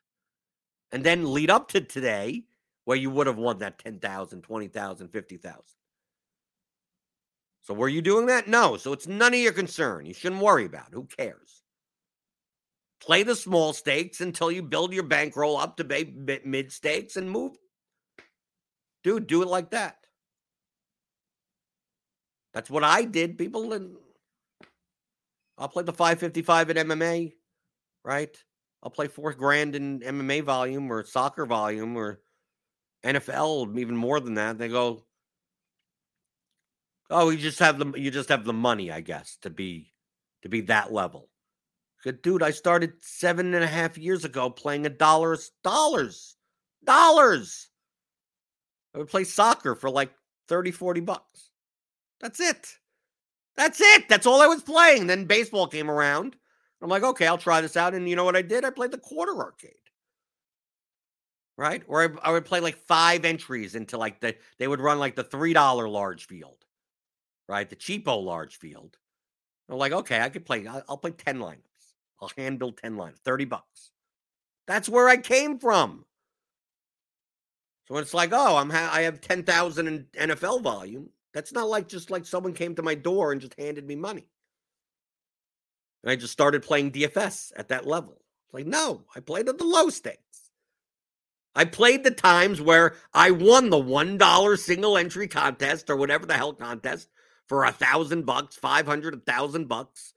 And 0.93 1.05
then 1.05 1.33
lead 1.33 1.51
up 1.51 1.69
to 1.69 1.81
today 1.81 2.45
where 2.85 2.97
you 2.97 3.11
would 3.11 3.27
have 3.27 3.39
won 3.39 3.59
that 3.59 3.79
10,000, 3.79 4.43
20,000, 4.43 5.09
50,000. 5.09 5.61
So 7.63 7.75
were 7.75 7.89
you 7.89 8.01
doing 8.01 8.27
that? 8.27 8.47
No. 8.47 8.77
So 8.77 8.93
it's 8.93 9.09
none 9.09 9.35
of 9.35 9.41
your 9.41 9.53
concern. 9.53 10.07
You 10.07 10.15
shouldn't 10.15 10.41
worry 10.41 10.67
about 10.67 10.89
it. 10.89 10.95
Who 10.95 11.05
cares? 11.05 11.63
Play 13.01 13.25
the 13.25 13.35
small 13.35 13.73
stakes 13.73 14.21
until 14.21 14.53
you 14.53 14.63
build 14.63 14.93
your 14.93 15.03
bankroll 15.03 15.57
up 15.57 15.77
to 15.77 16.41
mid 16.45 16.73
stakes 16.73 17.17
and 17.17 17.31
move. 17.31 17.57
Dude, 19.03 19.27
do 19.27 19.43
it 19.43 19.49
like 19.49 19.71
that. 19.71 19.99
That's 22.55 22.71
what 22.71 22.85
I 22.85 23.03
did. 23.03 23.37
People, 23.37 23.73
and 23.73 23.97
I'll 25.59 25.69
play 25.69 25.83
the 25.83 25.93
555 25.93 26.71
at 26.71 26.77
MMA, 26.77 27.33
right? 28.05 28.37
I'll 28.83 28.91
play 28.91 29.09
four 29.09 29.33
grand 29.33 29.75
in 29.75 30.01
MMA 30.01 30.43
volume 30.43 30.91
or 30.93 31.05
soccer 31.05 31.47
volume 31.47 31.97
or 31.97 32.21
NFL, 33.05 33.79
even 33.79 33.97
more 33.97 34.21
than 34.21 34.35
that. 34.35 34.59
They 34.59 34.69
go, 34.69 35.07
Oh, 37.09 37.31
you 37.31 37.39
just 37.39 37.61
have 37.61 37.79
the 37.79 37.93
you 37.99 38.11
just 38.11 38.29
have 38.31 38.45
the 38.45 38.53
money, 38.53 38.91
I 38.91 39.01
guess, 39.01 39.37
to 39.43 39.51
be 39.51 39.93
to 40.43 40.49
be 40.49 40.63
that 40.63 40.93
level. 40.93 41.29
Good 42.03 42.23
dude, 42.23 42.43
I 42.43 42.51
started 42.51 42.95
seven 43.01 43.55
and 43.55 43.65
a 43.65 43.69
half 43.69 43.97
years 43.99 44.25
ago 44.25 44.51
playing 44.51 44.87
a 44.87 44.91
dollars, 44.91 45.53
dollars, 45.63 46.37
dollars. 46.85 47.69
I 48.95 48.99
would 48.99 49.09
play 49.09 49.25
soccer 49.25 49.75
for 49.75 49.91
like 49.91 50.11
30, 50.49 50.71
40 50.71 51.01
bucks. 51.01 51.51
That's 52.21 52.41
it. 52.41 52.77
That's 53.57 53.81
it. 53.81 54.09
That's 54.09 54.27
all 54.27 54.43
I 54.43 54.47
was 54.47 54.63
playing. 54.63 55.07
Then 55.07 55.25
baseball 55.25 55.67
came 55.67 55.91
around. 55.91 56.37
I'm 56.83 56.91
like, 56.91 57.03
okay, 57.03 57.27
I'll 57.27 57.39
try 57.39 57.61
this 57.61 57.77
out. 57.77 57.95
And 57.95 58.09
you 58.09 58.17
know 58.17 58.25
what 58.25 58.37
I 58.37 58.43
did? 58.43 58.65
I 58.65 58.71
played 58.71 58.91
the 58.91 58.99
quarter 58.99 59.37
arcade. 59.39 59.73
Right? 61.57 61.83
Or 61.87 62.03
I, 62.03 62.29
I 62.29 62.33
would 62.33 62.45
play 62.45 62.61
like 62.61 62.77
five 62.77 63.25
entries 63.25 63.75
into 63.75 63.97
like 63.97 64.21
the, 64.21 64.37
they 64.59 64.69
would 64.69 64.81
run 64.81 64.99
like 64.99 65.17
the 65.17 65.25
$3 65.25 65.91
large 65.91 66.27
field 66.27 66.67
right? 67.49 67.69
The 67.69 67.77
cheapo 67.77 68.23
large 68.23 68.57
field. 68.57 68.97
I'm 69.69 69.79
like, 69.79 69.93
okay, 69.93 70.21
I 70.21 70.29
could 70.29 70.45
play. 70.45 70.67
I'll, 70.67 70.97
play 70.97 71.11
10 71.11 71.39
lineups. 71.39 71.59
I'll 72.21 72.31
hand 72.37 72.59
build 72.59 72.79
10 72.79 72.97
lineups, 72.97 73.19
30 73.25 73.45
bucks. 73.47 73.91
That's 74.67 74.89
where 74.89 75.09
I 75.09 75.17
came 75.17 75.59
from. 75.59 76.05
So 77.89 77.97
it's 77.99 78.15
like, 78.15 78.31
oh, 78.33 78.57
I'm 78.57 78.71
ha- 78.71 78.91
I 78.93 79.03
have 79.03 79.21
10,000 79.21 79.87
in 79.87 80.07
NFL 80.19 80.63
volume. 80.63 81.11
That's 81.37 81.53
not 81.53 81.69
like 81.69 81.87
just 81.87 82.11
like 82.11 82.25
someone 82.25 82.55
came 82.55 82.75
to 82.77 82.83
my 82.83 82.95
door 82.95 83.31
and 83.31 83.43
just 83.43 83.59
handed 83.59 83.87
me 83.87 83.95
money. 83.95 84.27
And 86.03 86.11
I 86.11 86.17
just 86.17 86.33
started 86.33 86.63
playing 86.63 86.93
DFS 86.93 87.53
at 87.55 87.69
that 87.69 87.87
level. 87.87 88.23
Like, 88.55 88.65
no, 88.65 89.03
I 89.15 89.21
played 89.21 89.47
at 89.51 89.59
the 89.59 89.65
low 89.65 89.91
stakes. 89.91 90.51
I 91.55 91.67
played 91.67 92.05
the 92.05 92.11
times 92.11 92.63
where 92.63 92.95
I 93.13 93.33
won 93.33 93.69
the 93.69 93.77
$1 93.77 94.59
single 94.59 94.97
entry 94.97 95.29
contest 95.29 95.91
or 95.91 95.97
whatever 95.97 96.25
the 96.25 96.33
hell 96.33 96.55
contest 96.55 97.11
for 97.45 97.65
a 97.65 97.71
thousand 97.71 98.25
bucks, 98.25 98.57
five 98.57 98.87
hundred, 98.87 99.13
a 99.13 99.19
thousand 99.19 99.69
bucks, 99.69 100.15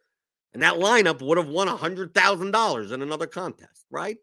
and 0.54 0.64
that 0.64 0.76
lineup 0.76 1.22
would 1.22 1.38
have 1.38 1.50
won 1.50 1.68
a 1.68 1.76
hundred 1.76 2.14
thousand 2.14 2.52
dollars 2.52 2.94
in 2.94 3.02
another 3.02 3.28
contest, 3.28 3.86
right? 3.92 4.20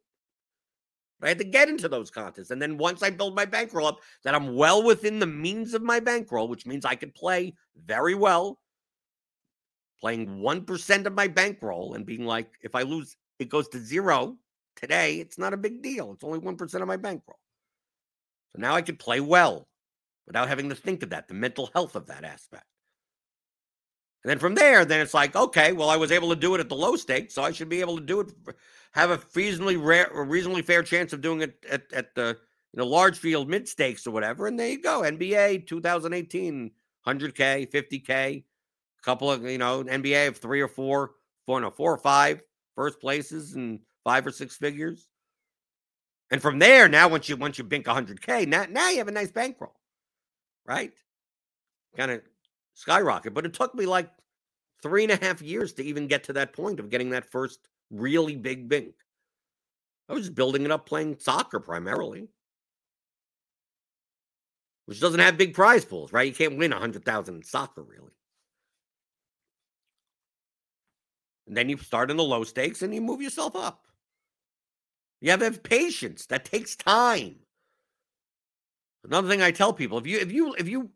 I 1.22 1.28
had 1.28 1.38
to 1.38 1.44
get 1.44 1.68
into 1.68 1.88
those 1.88 2.10
contests. 2.10 2.50
And 2.50 2.60
then 2.60 2.76
once 2.76 3.02
I 3.02 3.10
build 3.10 3.34
my 3.34 3.46
bankroll 3.46 3.86
up, 3.86 4.00
that 4.24 4.34
I'm 4.34 4.54
well 4.54 4.82
within 4.82 5.18
the 5.18 5.26
means 5.26 5.72
of 5.72 5.82
my 5.82 5.98
bankroll, 5.98 6.48
which 6.48 6.66
means 6.66 6.84
I 6.84 6.94
could 6.94 7.14
play 7.14 7.54
very 7.84 8.14
well, 8.14 8.58
playing 10.00 10.40
1% 10.40 11.06
of 11.06 11.14
my 11.14 11.26
bankroll 11.26 11.94
and 11.94 12.04
being 12.04 12.26
like, 12.26 12.50
if 12.62 12.74
I 12.74 12.82
lose, 12.82 13.16
it 13.38 13.48
goes 13.48 13.68
to 13.68 13.78
zero 13.78 14.36
today, 14.76 15.20
it's 15.20 15.38
not 15.38 15.54
a 15.54 15.58
big 15.58 15.82
deal. 15.82 16.12
It's 16.12 16.24
only 16.24 16.38
1% 16.38 16.82
of 16.82 16.88
my 16.88 16.98
bankroll. 16.98 17.38
So 18.54 18.60
now 18.60 18.74
I 18.74 18.82
could 18.82 18.98
play 18.98 19.20
well 19.20 19.68
without 20.26 20.48
having 20.48 20.68
to 20.68 20.74
think 20.74 21.02
of 21.02 21.10
that, 21.10 21.28
the 21.28 21.34
mental 21.34 21.70
health 21.72 21.96
of 21.96 22.06
that 22.06 22.24
aspect. 22.24 22.66
And 24.22 24.30
then 24.30 24.38
from 24.38 24.56
there, 24.56 24.84
then 24.84 25.00
it's 25.00 25.14
like, 25.14 25.36
okay, 25.36 25.72
well, 25.72 25.88
I 25.88 25.96
was 25.96 26.10
able 26.10 26.30
to 26.30 26.36
do 26.36 26.54
it 26.56 26.60
at 26.60 26.68
the 26.68 26.74
low 26.74 26.96
stakes, 26.96 27.32
so 27.32 27.42
I 27.42 27.52
should 27.52 27.68
be 27.68 27.80
able 27.80 27.96
to 27.96 28.04
do 28.04 28.20
it, 28.20 28.32
have 28.96 29.10
a 29.10 29.20
reasonably 29.34 29.76
rare, 29.76 30.06
a 30.06 30.22
reasonably 30.22 30.62
fair 30.62 30.82
chance 30.82 31.12
of 31.12 31.20
doing 31.20 31.42
it 31.42 31.64
at, 31.70 31.92
at 31.92 32.14
the 32.14 32.38
large 32.74 33.18
field 33.18 33.48
mid 33.48 33.68
stakes 33.68 34.06
or 34.06 34.10
whatever. 34.10 34.46
And 34.46 34.58
there 34.58 34.68
you 34.68 34.80
go, 34.80 35.02
NBA 35.02 35.66
2018, 35.66 36.70
100k, 37.06 37.70
50K, 37.70 38.10
a 38.10 38.44
couple 39.04 39.30
of, 39.30 39.44
you 39.44 39.58
know, 39.58 39.84
NBA 39.84 40.28
of 40.28 40.38
three 40.38 40.62
or 40.62 40.68
four, 40.68 41.12
four, 41.44 41.60
no, 41.60 41.70
four 41.70 41.92
or 41.92 41.98
five 41.98 42.40
first 42.74 42.98
places 42.98 43.54
and 43.54 43.80
five 44.02 44.26
or 44.26 44.30
six 44.30 44.56
figures. 44.56 45.08
And 46.30 46.40
from 46.40 46.58
there, 46.58 46.88
now 46.88 47.06
once 47.08 47.28
you 47.28 47.36
once 47.36 47.58
you 47.58 47.64
bink 47.64 47.84
100K, 47.84 48.48
now, 48.48 48.64
now 48.68 48.88
you 48.88 48.98
have 48.98 49.08
a 49.08 49.12
nice 49.12 49.30
bankroll, 49.30 49.76
right? 50.66 50.92
Kind 51.98 52.12
of 52.12 52.22
skyrocket. 52.72 53.34
But 53.34 53.44
it 53.44 53.52
took 53.52 53.74
me 53.74 53.84
like 53.84 54.10
three 54.82 55.04
and 55.04 55.12
a 55.12 55.22
half 55.22 55.42
years 55.42 55.74
to 55.74 55.84
even 55.84 56.06
get 56.06 56.24
to 56.24 56.32
that 56.32 56.54
point 56.54 56.80
of 56.80 56.88
getting 56.88 57.10
that 57.10 57.30
first 57.30 57.68
really 57.90 58.36
big 58.36 58.68
bink. 58.68 58.94
I 60.08 60.12
was 60.12 60.22
just 60.24 60.34
building 60.34 60.64
it 60.64 60.70
up 60.70 60.86
playing 60.86 61.18
soccer 61.18 61.60
primarily, 61.60 62.28
which 64.86 65.00
doesn't 65.00 65.20
have 65.20 65.36
big 65.36 65.54
prize 65.54 65.84
pools, 65.84 66.12
right? 66.12 66.28
You 66.28 66.34
can't 66.34 66.58
win 66.58 66.72
a 66.72 66.78
hundred 66.78 67.04
thousand 67.04 67.36
in 67.36 67.42
soccer, 67.42 67.82
really. 67.82 68.12
And 71.46 71.56
then 71.56 71.68
you 71.68 71.76
start 71.78 72.10
in 72.10 72.16
the 72.16 72.24
low 72.24 72.44
stakes 72.44 72.82
and 72.82 72.94
you 72.94 73.00
move 73.00 73.22
yourself 73.22 73.54
up. 73.56 73.86
You 75.20 75.30
have 75.30 75.40
to 75.40 75.46
have 75.46 75.62
patience. 75.62 76.26
That 76.26 76.44
takes 76.44 76.76
time. 76.76 77.36
Another 79.04 79.28
thing 79.28 79.42
I 79.42 79.50
tell 79.50 79.72
people: 79.72 79.98
if 79.98 80.06
you 80.06 80.18
if 80.18 80.32
you 80.32 80.54
if 80.54 80.68
you 80.68 80.90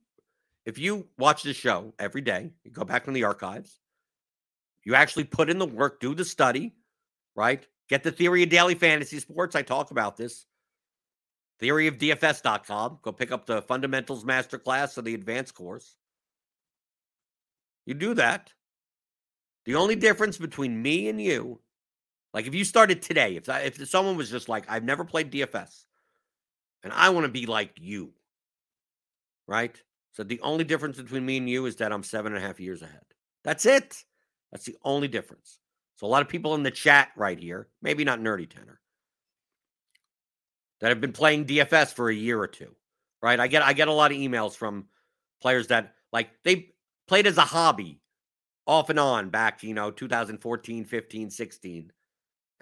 if 0.66 0.78
you 0.78 1.08
watch 1.18 1.42
the 1.42 1.54
show 1.54 1.94
every 1.98 2.20
day, 2.20 2.50
you 2.64 2.70
go 2.70 2.84
back 2.84 3.08
in 3.08 3.14
the 3.14 3.24
archives, 3.24 3.78
you 4.84 4.94
actually 4.94 5.24
put 5.24 5.48
in 5.50 5.58
the 5.58 5.66
work, 5.66 6.00
do 6.00 6.14
the 6.14 6.24
study, 6.24 6.74
right? 7.34 7.66
Get 7.88 8.02
the 8.02 8.12
theory 8.12 8.42
of 8.42 8.50
daily 8.50 8.74
fantasy 8.74 9.18
sports. 9.18 9.56
I 9.56 9.62
talk 9.62 9.90
about 9.90 10.16
this. 10.16 10.46
Theory 11.58 11.86
of 11.86 11.98
DFS.com. 11.98 13.00
Go 13.02 13.12
pick 13.12 13.32
up 13.32 13.46
the 13.46 13.62
fundamentals 13.62 14.24
masterclass 14.24 14.96
or 14.96 15.02
the 15.02 15.14
advanced 15.14 15.54
course. 15.54 15.96
You 17.84 17.94
do 17.94 18.14
that. 18.14 18.52
The 19.66 19.74
only 19.74 19.94
difference 19.94 20.38
between 20.38 20.80
me 20.80 21.08
and 21.08 21.20
you, 21.20 21.60
like 22.32 22.46
if 22.46 22.54
you 22.54 22.64
started 22.64 23.02
today, 23.02 23.36
if 23.36 23.48
if 23.48 23.88
someone 23.88 24.16
was 24.16 24.30
just 24.30 24.48
like, 24.48 24.64
I've 24.68 24.84
never 24.84 25.04
played 25.04 25.30
DFS, 25.30 25.84
and 26.82 26.92
I 26.92 27.10
want 27.10 27.26
to 27.26 27.32
be 27.32 27.46
like 27.46 27.72
you, 27.78 28.12
right? 29.46 29.80
So 30.12 30.24
the 30.24 30.40
only 30.40 30.64
difference 30.64 30.96
between 30.96 31.26
me 31.26 31.36
and 31.36 31.48
you 31.48 31.66
is 31.66 31.76
that 31.76 31.92
I'm 31.92 32.02
seven 32.02 32.34
and 32.34 32.42
a 32.42 32.46
half 32.46 32.58
years 32.58 32.82
ahead. 32.82 33.04
That's 33.44 33.66
it. 33.66 34.02
That's 34.50 34.64
the 34.64 34.76
only 34.82 35.08
difference. 35.08 35.59
So 36.00 36.06
a 36.06 36.08
lot 36.08 36.22
of 36.22 36.28
people 36.28 36.54
in 36.54 36.62
the 36.62 36.70
chat 36.70 37.10
right 37.14 37.38
here, 37.38 37.68
maybe 37.82 38.04
not 38.04 38.20
nerdy 38.20 38.48
tenor, 38.48 38.80
that 40.80 40.88
have 40.88 40.98
been 40.98 41.12
playing 41.12 41.44
DFS 41.44 41.92
for 41.92 42.08
a 42.08 42.14
year 42.14 42.40
or 42.40 42.46
two, 42.46 42.74
right? 43.20 43.38
I 43.38 43.48
get 43.48 43.62
I 43.62 43.74
get 43.74 43.88
a 43.88 43.92
lot 43.92 44.10
of 44.10 44.16
emails 44.16 44.56
from 44.56 44.86
players 45.42 45.66
that 45.66 45.92
like 46.10 46.30
they 46.42 46.70
played 47.06 47.26
as 47.26 47.36
a 47.36 47.42
hobby 47.42 48.00
off 48.66 48.88
and 48.88 48.98
on 48.98 49.28
back, 49.28 49.62
you 49.62 49.74
know, 49.74 49.90
2014, 49.90 50.86
15, 50.86 51.28
16. 51.30 51.92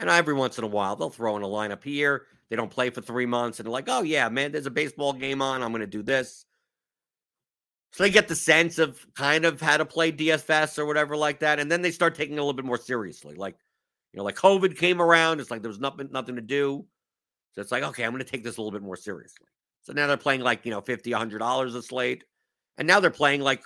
And 0.00 0.10
every 0.10 0.34
once 0.34 0.58
in 0.58 0.64
a 0.64 0.66
while, 0.66 0.96
they'll 0.96 1.08
throw 1.08 1.36
in 1.36 1.44
a 1.44 1.46
lineup 1.46 1.84
here. 1.84 2.26
They 2.50 2.56
don't 2.56 2.72
play 2.72 2.90
for 2.90 3.02
three 3.02 3.26
months 3.26 3.60
and 3.60 3.66
they're 3.66 3.72
like, 3.72 3.88
oh, 3.88 4.02
yeah, 4.02 4.28
man, 4.28 4.50
there's 4.50 4.66
a 4.66 4.70
baseball 4.70 5.12
game 5.12 5.42
on. 5.42 5.62
I'm 5.62 5.70
going 5.70 5.78
to 5.78 5.86
do 5.86 6.02
this. 6.02 6.44
So 7.92 8.04
they 8.04 8.10
get 8.10 8.28
the 8.28 8.34
sense 8.34 8.78
of 8.78 9.04
kind 9.14 9.44
of 9.44 9.60
how 9.60 9.76
to 9.76 9.84
play 9.84 10.12
DFS 10.12 10.78
or 10.78 10.86
whatever 10.86 11.16
like 11.16 11.40
that. 11.40 11.58
And 11.58 11.70
then 11.70 11.82
they 11.82 11.90
start 11.90 12.14
taking 12.14 12.36
it 12.36 12.38
a 12.38 12.42
little 12.42 12.52
bit 12.52 12.64
more 12.64 12.78
seriously. 12.78 13.34
Like, 13.34 13.56
you 14.12 14.18
know, 14.18 14.24
like 14.24 14.36
COVID 14.36 14.76
came 14.76 15.00
around. 15.00 15.40
It's 15.40 15.50
like 15.50 15.62
there 15.62 15.70
was 15.70 15.80
nothing, 15.80 16.08
nothing 16.12 16.36
to 16.36 16.42
do. 16.42 16.84
So 17.52 17.62
it's 17.62 17.72
like, 17.72 17.82
okay, 17.82 18.04
I'm 18.04 18.12
going 18.12 18.22
to 18.22 18.30
take 18.30 18.44
this 18.44 18.58
a 18.58 18.60
little 18.60 18.78
bit 18.78 18.82
more 18.82 18.96
seriously. 18.96 19.46
So 19.82 19.92
now 19.92 20.06
they're 20.06 20.16
playing 20.16 20.42
like, 20.42 20.64
you 20.64 20.70
know, 20.70 20.80
50, 20.80 21.10
$100 21.10 21.74
a 21.74 21.82
slate. 21.82 22.24
And 22.76 22.86
now 22.86 23.00
they're 23.00 23.10
playing 23.10 23.40
like 23.40 23.62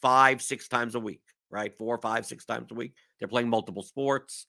five, 0.00 0.40
six 0.40 0.68
times 0.68 0.94
a 0.94 1.00
week, 1.00 1.22
right? 1.50 1.76
Four, 1.76 1.98
five, 1.98 2.24
six 2.24 2.44
times 2.44 2.70
a 2.70 2.74
week. 2.74 2.94
They're 3.18 3.28
playing 3.28 3.48
multiple 3.48 3.82
sports. 3.82 4.46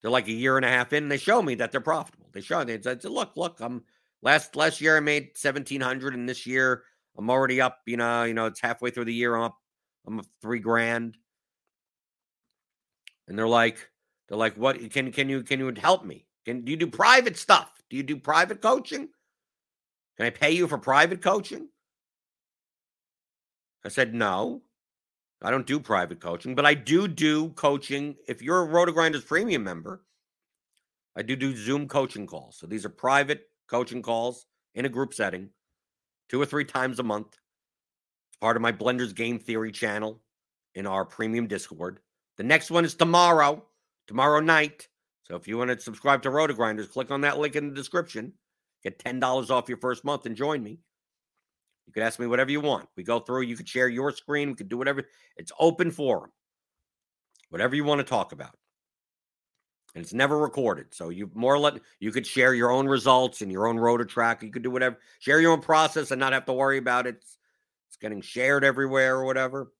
They're 0.00 0.10
like 0.10 0.28
a 0.28 0.32
year 0.32 0.56
and 0.56 0.64
a 0.64 0.68
half 0.68 0.92
in. 0.92 1.04
And 1.04 1.12
they 1.12 1.18
show 1.18 1.42
me 1.42 1.56
that 1.56 1.72
they're 1.72 1.80
profitable. 1.80 2.28
They 2.32 2.40
show 2.40 2.64
me, 2.64 2.76
they 2.76 2.82
said, 2.82 3.04
look, 3.04 3.36
look, 3.36 3.60
I'm 3.60 3.82
last 4.22 4.54
last 4.56 4.80
year 4.80 4.96
I 4.96 5.00
made 5.00 5.30
1700 5.40 6.14
and 6.14 6.28
this 6.28 6.46
year 6.46 6.84
I'm 7.18 7.30
already 7.30 7.60
up, 7.60 7.78
you 7.86 7.96
know, 7.96 8.24
you 8.24 8.34
know, 8.34 8.46
it's 8.46 8.60
halfway 8.60 8.90
through 8.90 9.06
the 9.06 9.14
year. 9.14 9.34
I'm 9.34 9.44
up, 9.44 9.56
I'm 10.06 10.18
up 10.20 10.26
three 10.42 10.58
grand. 10.58 11.16
And 13.28 13.38
they're 13.38 13.48
like, 13.48 13.88
they're 14.28 14.38
like, 14.38 14.56
what 14.56 14.78
can 14.90 15.12
can 15.12 15.28
you 15.28 15.42
can 15.42 15.58
you 15.58 15.72
help 15.76 16.04
me? 16.04 16.26
Can 16.44 16.62
do 16.62 16.70
you 16.70 16.76
do 16.76 16.86
private 16.86 17.36
stuff? 17.36 17.82
Do 17.90 17.96
you 17.96 18.02
do 18.02 18.16
private 18.16 18.60
coaching? 18.60 19.08
Can 20.16 20.26
I 20.26 20.30
pay 20.30 20.52
you 20.52 20.66
for 20.66 20.78
private 20.78 21.22
coaching? 21.22 21.68
I 23.84 23.88
said, 23.88 24.14
no, 24.14 24.62
I 25.42 25.50
don't 25.50 25.66
do 25.66 25.78
private 25.78 26.20
coaching, 26.20 26.54
but 26.54 26.66
I 26.66 26.74
do 26.74 27.06
do 27.06 27.50
coaching. 27.50 28.16
If 28.26 28.42
you're 28.42 28.64
a 28.64 28.68
RotoGrinders 28.68 29.26
premium 29.26 29.62
member, 29.62 30.02
I 31.16 31.22
do 31.22 31.36
do 31.36 31.56
Zoom 31.56 31.86
coaching 31.86 32.26
calls. 32.26 32.58
So 32.58 32.66
these 32.66 32.84
are 32.84 32.90
private 32.90 33.42
coaching 33.68 34.02
calls 34.02 34.46
in 34.74 34.86
a 34.86 34.88
group 34.88 35.14
setting 35.14 35.50
two 36.28 36.40
or 36.40 36.46
three 36.46 36.64
times 36.64 36.98
a 36.98 37.02
month. 37.02 37.38
It's 38.28 38.38
part 38.40 38.56
of 38.56 38.62
my 38.62 38.72
Blenders 38.72 39.14
Game 39.14 39.38
Theory 39.38 39.72
channel 39.72 40.20
in 40.74 40.86
our 40.86 41.04
premium 41.04 41.46
Discord. 41.46 42.00
The 42.36 42.44
next 42.44 42.70
one 42.70 42.84
is 42.84 42.94
tomorrow, 42.94 43.64
tomorrow 44.06 44.40
night. 44.40 44.88
So 45.24 45.36
if 45.36 45.48
you 45.48 45.58
want 45.58 45.70
to 45.70 45.80
subscribe 45.80 46.22
to 46.22 46.30
RotoGrinders, 46.30 46.90
click 46.90 47.10
on 47.10 47.22
that 47.22 47.38
link 47.38 47.56
in 47.56 47.68
the 47.68 47.74
description. 47.74 48.32
Get 48.82 48.98
$10 48.98 49.50
off 49.50 49.68
your 49.68 49.78
first 49.78 50.04
month 50.04 50.26
and 50.26 50.36
join 50.36 50.62
me. 50.62 50.78
You 51.86 51.92
can 51.92 52.02
ask 52.02 52.18
me 52.18 52.26
whatever 52.26 52.50
you 52.50 52.60
want. 52.60 52.88
We 52.96 53.04
go 53.04 53.20
through, 53.20 53.42
you 53.42 53.56
can 53.56 53.66
share 53.66 53.88
your 53.88 54.12
screen, 54.12 54.50
we 54.50 54.54
can 54.54 54.68
do 54.68 54.76
whatever. 54.76 55.02
It's 55.36 55.52
open 55.58 55.90
forum. 55.90 56.30
Whatever 57.50 57.76
you 57.76 57.84
want 57.84 58.00
to 58.00 58.04
talk 58.04 58.32
about 58.32 58.56
and 59.96 60.04
it's 60.04 60.12
never 60.12 60.36
recorded. 60.36 60.88
So 60.90 61.08
you 61.08 61.30
more 61.34 61.58
let 61.58 61.80
you 62.00 62.12
could 62.12 62.26
share 62.26 62.52
your 62.52 62.70
own 62.70 62.86
results 62.86 63.40
and 63.40 63.50
your 63.50 63.66
own 63.66 63.78
road 63.78 63.92
rotor 63.92 64.04
track. 64.04 64.42
You 64.42 64.50
could 64.50 64.62
do 64.62 64.70
whatever, 64.70 64.98
share 65.20 65.40
your 65.40 65.52
own 65.52 65.62
process 65.62 66.10
and 66.10 66.20
not 66.20 66.34
have 66.34 66.44
to 66.44 66.52
worry 66.52 66.76
about 66.76 67.06
it. 67.06 67.16
It's, 67.16 67.38
it's 67.88 67.96
getting 67.96 68.20
shared 68.20 68.62
everywhere 68.62 69.16
or 69.16 69.24
whatever. 69.24 69.72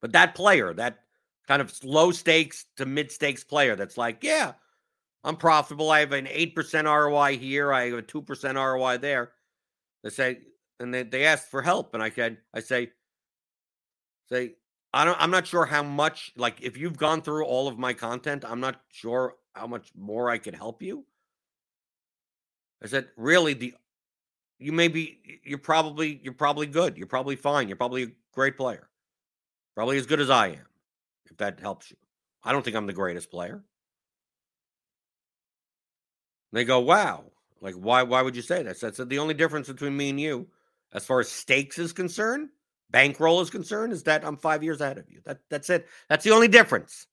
But 0.00 0.12
that 0.12 0.34
player, 0.34 0.74
that 0.74 0.98
kind 1.46 1.62
of 1.62 1.72
low 1.84 2.10
stakes 2.10 2.64
to 2.76 2.86
mid 2.86 3.12
stakes 3.12 3.44
player, 3.44 3.76
that's 3.76 3.96
like, 3.96 4.24
yeah, 4.24 4.54
I'm 5.22 5.36
profitable. 5.36 5.92
I 5.92 6.00
have 6.00 6.10
an 6.10 6.26
eight 6.28 6.56
percent 6.56 6.88
ROI 6.88 7.38
here. 7.38 7.72
I 7.72 7.90
have 7.90 7.98
a 7.98 8.02
two 8.02 8.22
percent 8.22 8.58
ROI 8.58 8.98
there. 8.98 9.30
They 10.02 10.10
say, 10.10 10.38
and 10.80 10.92
they, 10.92 11.04
they 11.04 11.24
ask 11.24 11.46
for 11.46 11.62
help, 11.62 11.94
and 11.94 12.02
I 12.02 12.10
can 12.10 12.38
I 12.52 12.58
say, 12.58 12.90
say 14.28 14.54
I 14.92 15.04
don't 15.04 15.20
I'm 15.20 15.30
not 15.30 15.46
sure 15.46 15.64
how 15.64 15.82
much 15.82 16.32
like 16.36 16.60
if 16.60 16.76
you've 16.76 16.98
gone 16.98 17.22
through 17.22 17.44
all 17.44 17.68
of 17.68 17.78
my 17.78 17.92
content, 17.92 18.44
I'm 18.46 18.60
not 18.60 18.80
sure 18.90 19.34
how 19.54 19.66
much 19.66 19.90
more 19.96 20.30
I 20.30 20.38
could 20.38 20.54
help 20.54 20.82
you. 20.82 21.04
I 22.82 22.86
said, 22.88 23.08
really 23.16 23.54
the 23.54 23.74
you 24.58 24.72
may 24.72 24.88
be 24.88 25.40
you're 25.44 25.58
probably 25.58 26.20
you're 26.22 26.32
probably 26.34 26.66
good. 26.66 26.96
You're 26.96 27.06
probably 27.06 27.36
fine. 27.36 27.68
You're 27.68 27.76
probably 27.76 28.02
a 28.04 28.10
great 28.32 28.56
player. 28.56 28.88
Probably 29.74 29.96
as 29.96 30.06
good 30.06 30.20
as 30.20 30.28
I 30.28 30.48
am, 30.48 30.66
if 31.30 31.38
that 31.38 31.58
helps 31.60 31.90
you. 31.90 31.96
I 32.44 32.52
don't 32.52 32.62
think 32.62 32.76
I'm 32.76 32.86
the 32.86 32.92
greatest 32.92 33.30
player. 33.30 33.54
And 33.54 33.62
they 36.52 36.64
go, 36.64 36.80
wow. 36.80 37.24
Like, 37.60 37.74
why 37.74 38.02
why 38.02 38.20
would 38.20 38.36
you 38.36 38.42
say 38.42 38.62
that? 38.62 38.76
So 38.76 38.88
I 38.88 38.90
said 38.90 39.08
the 39.08 39.20
only 39.20 39.34
difference 39.34 39.68
between 39.68 39.96
me 39.96 40.10
and 40.10 40.20
you, 40.20 40.48
as 40.92 41.06
far 41.06 41.20
as 41.20 41.30
stakes 41.30 41.78
is 41.78 41.92
concerned, 41.92 42.50
bankroll 42.92 43.40
is 43.40 43.50
concerned 43.50 43.92
is 43.92 44.04
that 44.04 44.24
I'm 44.24 44.36
five 44.36 44.62
years 44.62 44.80
ahead 44.80 44.98
of 44.98 45.10
you. 45.10 45.20
That 45.24 45.40
that's 45.50 45.70
it. 45.70 45.88
That's 46.08 46.24
the 46.24 46.30
only 46.30 46.48
difference. 46.48 47.06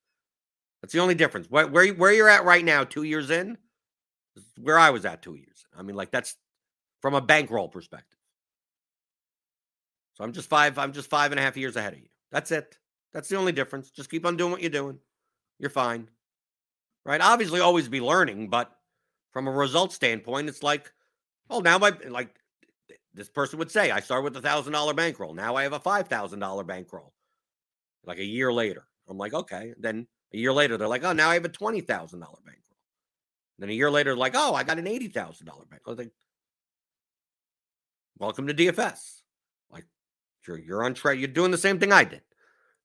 That's 0.82 0.94
the 0.94 1.00
only 1.00 1.16
difference. 1.16 1.50
Where 1.50 1.68
where, 1.68 1.88
where 1.94 2.14
you're 2.14 2.30
at 2.30 2.46
right 2.46 2.64
now, 2.64 2.84
two 2.84 3.04
years 3.04 3.32
in, 3.32 3.58
where 4.58 4.78
I 4.78 4.92
was 4.92 5.06
at 5.06 5.22
two 5.22 5.36
years. 5.36 5.66
I 5.76 5.82
mean, 5.82 5.96
like 5.96 6.12
that's 6.12 6.36
from 7.02 7.16
a 7.16 7.22
bankroll 7.22 7.70
perspective. 7.70 8.20
So 10.14 10.24
I'm 10.24 10.34
just 10.34 10.50
five. 10.50 10.78
I'm 10.78 10.94
just 10.94 11.10
five 11.10 11.32
and 11.32 11.40
a 11.40 11.44
half 11.44 11.58
years 11.58 11.76
ahead 11.76 11.94
of 11.94 12.00
you. 12.00 12.10
That's 12.32 12.52
it. 12.52 12.78
That's 13.14 13.30
the 13.30 13.38
only 13.38 13.54
difference. 13.54 13.90
Just 13.90 14.12
keep 14.12 14.26
on 14.26 14.38
doing 14.38 14.52
what 14.52 14.62
you're 14.62 14.70
doing. 14.70 15.00
You're 15.58 15.70
fine. 15.70 16.10
Right? 17.06 17.22
Obviously, 17.22 17.60
always 17.60 17.88
be 17.88 18.02
learning, 18.02 18.50
but 18.50 18.72
from 19.32 19.48
a 19.48 19.52
result 19.52 19.94
standpoint, 19.94 20.50
it's 20.50 20.62
like, 20.62 20.92
oh, 21.50 21.60
now 21.60 21.78
my 21.78 21.94
like 22.08 22.36
this 23.14 23.30
person 23.30 23.60
would 23.60 23.72
say, 23.72 23.91
I 23.91 23.99
started 23.99 24.24
with 24.24 24.38
a 24.38 24.41
thousand 24.41 24.74
dollar 24.74 24.93
bankroll. 24.93 25.34
Now 25.34 25.55
I 25.55 25.64
have 25.64 25.74
a 25.74 25.80
five 25.80 26.07
thousand 26.07 26.39
dollar 26.39 26.64
bankroll. 26.64 27.14
Like 28.05 28.20
a 28.20 28.24
year 28.24 28.53
later. 28.53 28.86
I'm 29.07 29.18
like, 29.18 29.34
okay. 29.34 29.74
Then 29.78 30.07
a 30.34 30.38
year 30.38 30.53
later, 30.53 30.78
they're 30.78 30.88
like, 30.88 31.03
oh, 31.03 31.14
now 31.14 31.30
I 31.30 31.34
have 31.34 31.45
a 31.45 31.49
twenty 31.49 31.82
thousand 31.82 32.20
dollar 32.20 32.38
bankroll. 32.45 32.78
Then 33.57 33.70
a 33.70 33.74
year 33.74 33.91
later, 33.91 34.16
like, 34.16 34.34
oh, 34.36 34.53
I 34.53 34.64
got 34.64 34.78
an 34.78 34.88
eighty 34.88 35.07
thousand 35.07 35.47
dollar 35.47 35.66
bankroll. 35.66 35.95
Like, 35.95 36.12
welcome 38.20 38.47
to 38.47 38.53
DFS. 38.53 39.22
Like, 39.72 39.86
you're 40.47 40.60
you're 40.60 40.84
on 40.84 40.93
track. 40.93 41.18
You're 41.18 41.28
doing 41.28 41.51
the 41.51 41.57
same 41.57 41.80
thing 41.80 41.91
I 41.91 42.03
did, 42.03 42.22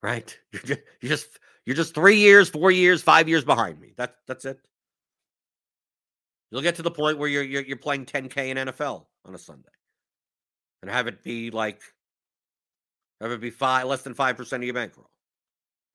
right? 0.03 0.37
You're 0.53 0.63
just 0.63 0.81
you're 1.01 1.11
just 1.11 1.39
you're 1.67 1.77
just 1.77 1.95
three 1.95 2.17
years, 2.19 2.49
four 2.49 2.71
years, 2.71 3.03
five 3.03 3.29
years 3.29 3.45
behind 3.45 3.81
me. 3.81 3.95
That's 3.97 4.17
that's 4.27 4.45
it. 4.47 4.59
You'll 6.51 6.63
get 6.63 6.77
to 6.77 6.83
the 6.83 6.91
point 6.91 7.19
where 7.19 7.29
you're, 7.29 7.43
you're 7.43 7.63
you're 7.63 7.77
playing 7.77 8.07
10k 8.07 8.49
in 8.49 8.57
NFL 8.57 9.07
on 9.25 9.35
a 9.35 9.39
Sunday 9.39 9.74
and 10.85 10.91
have 10.91 11.07
it 11.07 11.23
be 11.23 11.51
like 11.51 11.81
Have 13.23 13.33
it 13.33 13.41
be 13.41 13.49
five 13.49 13.87
less 13.87 14.03
than 14.03 14.13
five 14.13 14.37
percent 14.37 14.63
of 14.63 14.67
your 14.67 14.75
bankroll. 14.75 15.09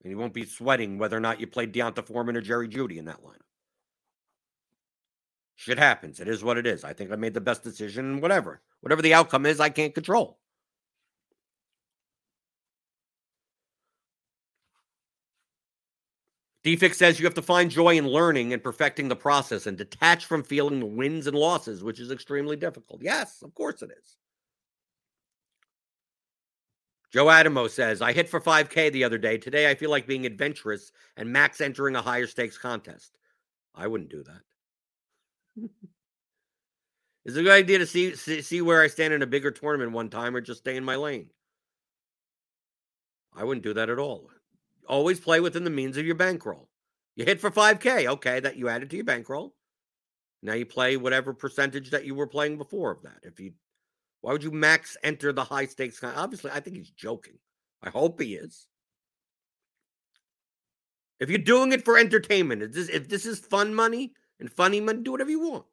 And 0.02 0.10
you 0.10 0.18
won't 0.18 0.34
be 0.34 0.44
sweating 0.44 0.98
whether 0.98 1.16
or 1.16 1.20
not 1.20 1.38
you 1.38 1.46
played 1.46 1.70
D'Onta 1.70 2.04
Foreman 2.04 2.36
or 2.36 2.40
Jerry 2.40 2.68
Jeudy 2.68 2.98
in 2.98 3.04
that 3.04 3.22
lineup. 3.22 3.36
Shit 5.54 5.78
happens. 5.78 6.18
It 6.18 6.26
is 6.26 6.42
what 6.42 6.58
it 6.58 6.66
is. 6.66 6.82
I 6.82 6.92
think 6.92 7.12
I 7.12 7.16
made 7.16 7.34
the 7.34 7.40
best 7.40 7.62
decision, 7.62 8.20
whatever. 8.20 8.62
Whatever 8.80 9.02
the 9.02 9.14
outcome 9.14 9.46
is, 9.46 9.60
I 9.60 9.68
can't 9.68 9.94
control. 9.94 10.38
Defix 16.64 16.94
says 16.94 17.20
you 17.20 17.26
have 17.26 17.34
to 17.34 17.42
find 17.42 17.70
joy 17.70 17.96
in 17.96 18.08
learning 18.08 18.52
and 18.52 18.62
perfecting 18.62 19.08
the 19.08 19.16
process 19.16 19.66
and 19.66 19.78
detach 19.78 20.24
from 20.26 20.42
feeling 20.42 20.80
the 20.80 20.86
wins 20.86 21.26
and 21.26 21.36
losses, 21.36 21.84
which 21.84 22.00
is 22.00 22.10
extremely 22.10 22.56
difficult. 22.56 23.02
Yes, 23.02 23.42
of 23.42 23.54
course 23.54 23.82
it 23.82 23.90
is. 23.98 24.16
Joe 27.12 27.28
Adamo 27.28 27.66
says, 27.66 28.00
I 28.00 28.12
hit 28.12 28.28
for 28.28 28.40
5K 28.40 28.92
the 28.92 29.04
other 29.04 29.18
day. 29.18 29.36
Today 29.36 29.68
I 29.68 29.74
feel 29.74 29.90
like 29.90 30.06
being 30.06 30.26
adventurous 30.26 30.92
and 31.16 31.32
max 31.32 31.60
entering 31.60 31.96
a 31.96 32.02
higher 32.02 32.26
stakes 32.26 32.56
contest. 32.56 33.18
I 33.74 33.88
wouldn't 33.88 34.10
do 34.10 34.22
that. 34.22 35.68
Is 37.24 37.36
it 37.36 37.40
a 37.40 37.42
good 37.42 37.52
idea 37.52 37.78
to 37.78 37.86
see, 37.86 38.14
see 38.14 38.62
where 38.62 38.80
I 38.80 38.86
stand 38.86 39.12
in 39.12 39.22
a 39.22 39.26
bigger 39.26 39.50
tournament 39.50 39.92
one 39.92 40.08
time 40.08 40.34
or 40.36 40.40
just 40.40 40.60
stay 40.60 40.76
in 40.76 40.84
my 40.84 40.96
lane? 40.96 41.30
I 43.34 43.44
wouldn't 43.44 43.64
do 43.64 43.74
that 43.74 43.90
at 43.90 43.98
all. 43.98 44.30
Always 44.88 45.20
play 45.20 45.40
within 45.40 45.64
the 45.64 45.70
means 45.70 45.96
of 45.96 46.06
your 46.06 46.14
bankroll. 46.14 46.68
You 47.16 47.24
hit 47.24 47.40
for 47.40 47.50
5K, 47.50 48.06
okay, 48.06 48.40
that 48.40 48.56
you 48.56 48.68
added 48.68 48.90
to 48.90 48.96
your 48.96 49.04
bankroll. 49.04 49.54
Now 50.42 50.54
you 50.54 50.64
play 50.64 50.96
whatever 50.96 51.34
percentage 51.34 51.90
that 51.90 52.06
you 52.06 52.14
were 52.14 52.26
playing 52.26 52.56
before 52.56 52.92
of 52.92 53.02
that. 53.02 53.18
If 53.22 53.38
you 53.40 53.52
why 54.20 54.32
would 54.32 54.44
you 54.44 54.50
max 54.50 54.96
enter 55.02 55.32
the 55.32 55.44
high 55.44 55.66
stakes? 55.66 56.02
Obviously, 56.02 56.50
I 56.50 56.60
think 56.60 56.76
he's 56.76 56.90
joking. 56.90 57.38
I 57.82 57.90
hope 57.90 58.20
he 58.20 58.34
is. 58.34 58.66
If 61.18 61.28
you're 61.28 61.38
doing 61.38 61.72
it 61.72 61.84
for 61.84 61.98
entertainment, 61.98 62.62
if 62.62 62.72
this, 62.72 62.88
if 62.88 63.08
this 63.08 63.26
is 63.26 63.38
fun 63.38 63.74
money 63.74 64.12
and 64.38 64.50
funny 64.50 64.80
money, 64.80 65.02
do 65.02 65.12
whatever 65.12 65.30
you 65.30 65.40
want. 65.40 65.64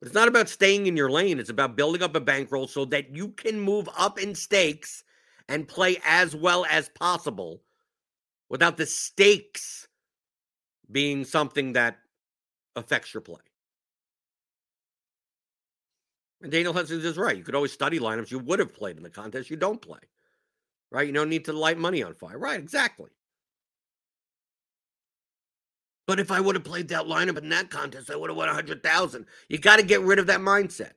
But 0.00 0.06
it's 0.06 0.14
not 0.14 0.28
about 0.28 0.48
staying 0.48 0.86
in 0.86 0.96
your 0.96 1.10
lane. 1.10 1.38
It's 1.38 1.50
about 1.50 1.76
building 1.76 2.02
up 2.02 2.14
a 2.14 2.20
bankroll 2.20 2.68
so 2.68 2.84
that 2.86 3.14
you 3.14 3.28
can 3.30 3.58
move 3.58 3.88
up 3.96 4.20
in 4.20 4.34
stakes 4.34 5.02
and 5.48 5.66
play 5.66 5.98
as 6.04 6.36
well 6.36 6.66
as 6.70 6.88
possible 6.90 7.62
without 8.48 8.76
the 8.76 8.86
stakes 8.86 9.88
being 10.90 11.24
something 11.24 11.72
that 11.72 11.98
affects 12.76 13.14
your 13.14 13.20
play. 13.20 13.40
And 16.42 16.52
Daniel 16.52 16.72
Hudson 16.72 17.00
is 17.00 17.16
right. 17.16 17.36
You 17.36 17.42
could 17.42 17.54
always 17.54 17.72
study 17.72 17.98
lineups 17.98 18.30
you 18.30 18.38
would 18.38 18.58
have 18.58 18.74
played 18.74 18.96
in 18.96 19.02
the 19.02 19.10
contest. 19.10 19.50
You 19.50 19.56
don't 19.56 19.80
play, 19.80 20.00
right? 20.90 21.06
You 21.06 21.12
don't 21.12 21.30
need 21.30 21.46
to 21.46 21.52
light 21.52 21.78
money 21.78 22.02
on 22.02 22.14
fire. 22.14 22.38
Right, 22.38 22.60
exactly. 22.60 23.10
But 26.06 26.20
if 26.20 26.30
I 26.30 26.40
would 26.40 26.54
have 26.54 26.64
played 26.64 26.88
that 26.88 27.06
lineup 27.06 27.36
in 27.38 27.48
that 27.48 27.70
contest, 27.70 28.10
I 28.10 28.16
would 28.16 28.30
have 28.30 28.36
won 28.36 28.46
100,000. 28.46 29.26
You 29.48 29.58
got 29.58 29.76
to 29.76 29.82
get 29.82 30.02
rid 30.02 30.18
of 30.18 30.28
that 30.28 30.40
mindset. 30.40 30.92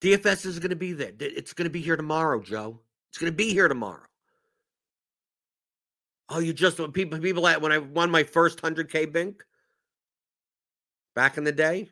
DFS 0.00 0.46
is 0.46 0.58
going 0.58 0.70
to 0.70 0.76
be 0.76 0.92
there. 0.92 1.12
It's 1.18 1.52
going 1.52 1.64
to 1.64 1.70
be 1.70 1.80
here 1.80 1.96
tomorrow, 1.96 2.40
Joe. 2.40 2.80
It's 3.10 3.18
going 3.18 3.32
to 3.32 3.36
be 3.36 3.52
here 3.52 3.68
tomorrow. 3.68 4.02
Oh, 6.28 6.38
you 6.38 6.52
just 6.52 6.80
people 6.92 7.18
people 7.18 7.46
at 7.46 7.60
when 7.60 7.72
I 7.72 7.78
won 7.78 8.10
my 8.10 8.22
first 8.22 8.62
100k 8.62 9.12
bink 9.12 9.44
back 11.14 11.38
in 11.38 11.44
the 11.44 11.52
day, 11.52 11.88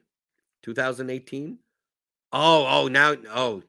2018. 0.62 1.58
Oh, 2.32 2.66
oh, 2.68 2.88
now, 2.88 3.14
oh, 3.30 3.62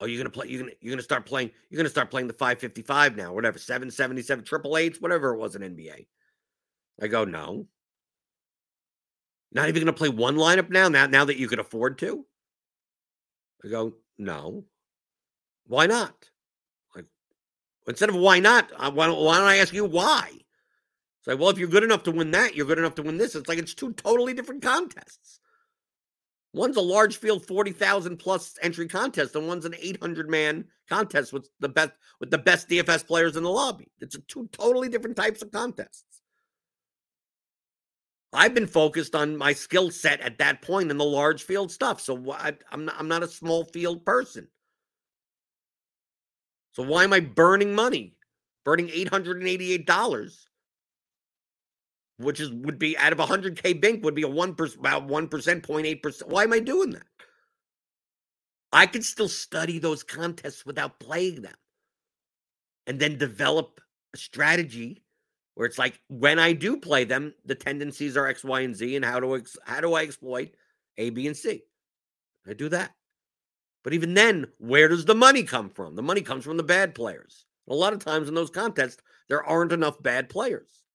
oh, 0.00 0.06
you're 0.06 0.18
gonna 0.18 0.30
play. 0.30 0.48
You're 0.48 0.60
gonna 0.62 0.72
you're 0.80 0.92
gonna 0.92 1.02
start 1.02 1.26
playing. 1.26 1.50
You're 1.70 1.78
gonna 1.78 1.88
start 1.88 2.10
playing 2.10 2.28
the 2.28 2.32
555 2.34 3.16
now, 3.16 3.32
whatever, 3.32 3.58
777, 3.58 4.44
triple 4.44 4.76
eights, 4.76 5.00
whatever 5.00 5.34
it 5.34 5.38
was 5.38 5.54
in 5.54 5.62
NBA. 5.62 6.06
I 7.00 7.06
go, 7.08 7.24
no. 7.24 7.66
Not 9.52 9.68
even 9.68 9.82
gonna 9.82 9.92
play 9.92 10.08
one 10.08 10.36
lineup 10.36 10.70
now. 10.70 10.88
Now, 10.88 11.06
now 11.06 11.24
that 11.24 11.38
you 11.38 11.48
could 11.48 11.60
afford 11.60 11.98
to. 11.98 12.24
I 13.64 13.68
go, 13.68 13.94
no. 14.18 14.64
Why 15.66 15.86
not? 15.86 16.14
Like, 16.94 17.06
instead 17.86 18.08
of 18.08 18.14
why 18.14 18.38
not, 18.38 18.70
why 18.94 19.06
don't, 19.06 19.20
why 19.20 19.38
don't 19.38 19.48
I 19.48 19.56
ask 19.56 19.72
you 19.72 19.84
why? 19.84 20.30
It's 21.26 21.32
like, 21.32 21.40
well, 21.40 21.50
if 21.50 21.58
you're 21.58 21.66
good 21.66 21.82
enough 21.82 22.04
to 22.04 22.12
win 22.12 22.30
that, 22.30 22.54
you're 22.54 22.66
good 22.66 22.78
enough 22.78 22.94
to 22.94 23.02
win 23.02 23.18
this. 23.18 23.34
It's 23.34 23.48
like 23.48 23.58
it's 23.58 23.74
two 23.74 23.92
totally 23.94 24.32
different 24.32 24.62
contests. 24.62 25.40
One's 26.52 26.76
a 26.76 26.80
large 26.80 27.16
field, 27.16 27.44
forty 27.44 27.72
thousand 27.72 28.18
plus 28.18 28.56
entry 28.62 28.86
contest, 28.86 29.34
and 29.34 29.48
one's 29.48 29.64
an 29.64 29.74
eight 29.80 30.00
hundred 30.00 30.30
man 30.30 30.66
contest 30.88 31.32
with 31.32 31.50
the 31.58 31.68
best 31.68 31.90
with 32.20 32.30
the 32.30 32.38
best 32.38 32.68
DFS 32.68 33.04
players 33.04 33.36
in 33.36 33.42
the 33.42 33.50
lobby. 33.50 33.88
It's 33.98 34.16
two 34.28 34.48
totally 34.52 34.88
different 34.88 35.16
types 35.16 35.42
of 35.42 35.50
contests. 35.50 36.04
I've 38.32 38.54
been 38.54 38.68
focused 38.68 39.16
on 39.16 39.36
my 39.36 39.52
skill 39.52 39.90
set 39.90 40.20
at 40.20 40.38
that 40.38 40.62
point 40.62 40.92
in 40.92 40.96
the 40.96 41.04
large 41.04 41.42
field 41.42 41.72
stuff. 41.72 42.00
So 42.00 42.30
I, 42.30 42.52
I'm 42.70 42.84
not, 42.84 42.94
I'm 43.00 43.08
not 43.08 43.24
a 43.24 43.28
small 43.28 43.64
field 43.64 44.04
person. 44.04 44.46
So 46.70 46.84
why 46.84 47.02
am 47.02 47.12
I 47.12 47.18
burning 47.18 47.74
money? 47.74 48.14
Burning 48.64 48.90
eight 48.92 49.08
hundred 49.08 49.38
and 49.38 49.48
eighty-eight 49.48 49.86
dollars 49.86 50.45
which 52.18 52.40
is 52.40 52.50
would 52.50 52.78
be 52.78 52.96
out 52.98 53.12
of 53.12 53.18
100k 53.18 53.80
bink 53.80 54.04
would 54.04 54.14
be 54.14 54.22
a 54.22 54.28
1% 54.28 54.78
about 54.78 55.06
1% 55.06 55.28
0.8% 55.28 56.28
why 56.28 56.44
am 56.44 56.52
i 56.52 56.58
doing 56.58 56.90
that? 56.90 57.06
I 58.72 58.86
could 58.86 59.04
still 59.04 59.28
study 59.28 59.78
those 59.78 60.02
contests 60.02 60.66
without 60.66 61.00
playing 61.00 61.42
them. 61.42 61.54
And 62.86 63.00
then 63.00 63.16
develop 63.16 63.80
a 64.14 64.18
strategy 64.18 65.02
where 65.54 65.66
it's 65.66 65.78
like 65.78 66.00
when 66.08 66.38
i 66.38 66.52
do 66.52 66.76
play 66.76 67.04
them 67.04 67.34
the 67.44 67.54
tendencies 67.54 68.16
are 68.16 68.26
x 68.26 68.44
y 68.44 68.60
and 68.60 68.76
z 68.76 68.96
and 68.96 69.04
how 69.04 69.20
do 69.20 69.42
how 69.64 69.80
do 69.80 69.94
i 69.94 70.02
exploit 70.02 70.54
a 70.98 71.10
b 71.10 71.26
and 71.26 71.36
c? 71.36 71.62
I 72.46 72.54
do 72.54 72.68
that. 72.70 72.94
But 73.82 73.92
even 73.92 74.14
then 74.14 74.46
where 74.58 74.88
does 74.88 75.04
the 75.04 75.14
money 75.14 75.42
come 75.42 75.68
from? 75.70 75.96
The 75.96 76.02
money 76.02 76.22
comes 76.22 76.44
from 76.44 76.56
the 76.56 76.62
bad 76.62 76.94
players. 76.94 77.44
A 77.68 77.74
lot 77.74 77.92
of 77.92 77.98
times 77.98 78.28
in 78.28 78.34
those 78.34 78.50
contests 78.50 79.02
there 79.28 79.44
aren't 79.44 79.72
enough 79.72 80.00
bad 80.02 80.28
players 80.28 80.85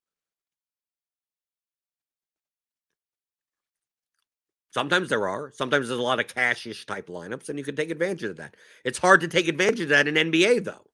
Sometimes 4.72 5.10
there 5.10 5.28
are. 5.28 5.52
Sometimes 5.52 5.90
there's 5.90 6.00
a 6.00 6.04
lot 6.04 6.22
of 6.22 6.34
cashish 6.34 6.86
type 6.86 7.08
lineups, 7.08 7.50
and 7.50 7.60
you 7.60 7.66
can 7.66 7.76
take 7.76 7.92
advantage 7.92 8.24
of 8.24 8.38
that. 8.38 8.56
It's 8.86 8.98
hard 8.98 9.22
to 9.22 9.28
take 9.28 9.50
advantage 9.50 9.82
of 9.82 9.90
that 9.90 10.08
in 10.08 10.16
NBA 10.16 10.64
though, 10.64 10.88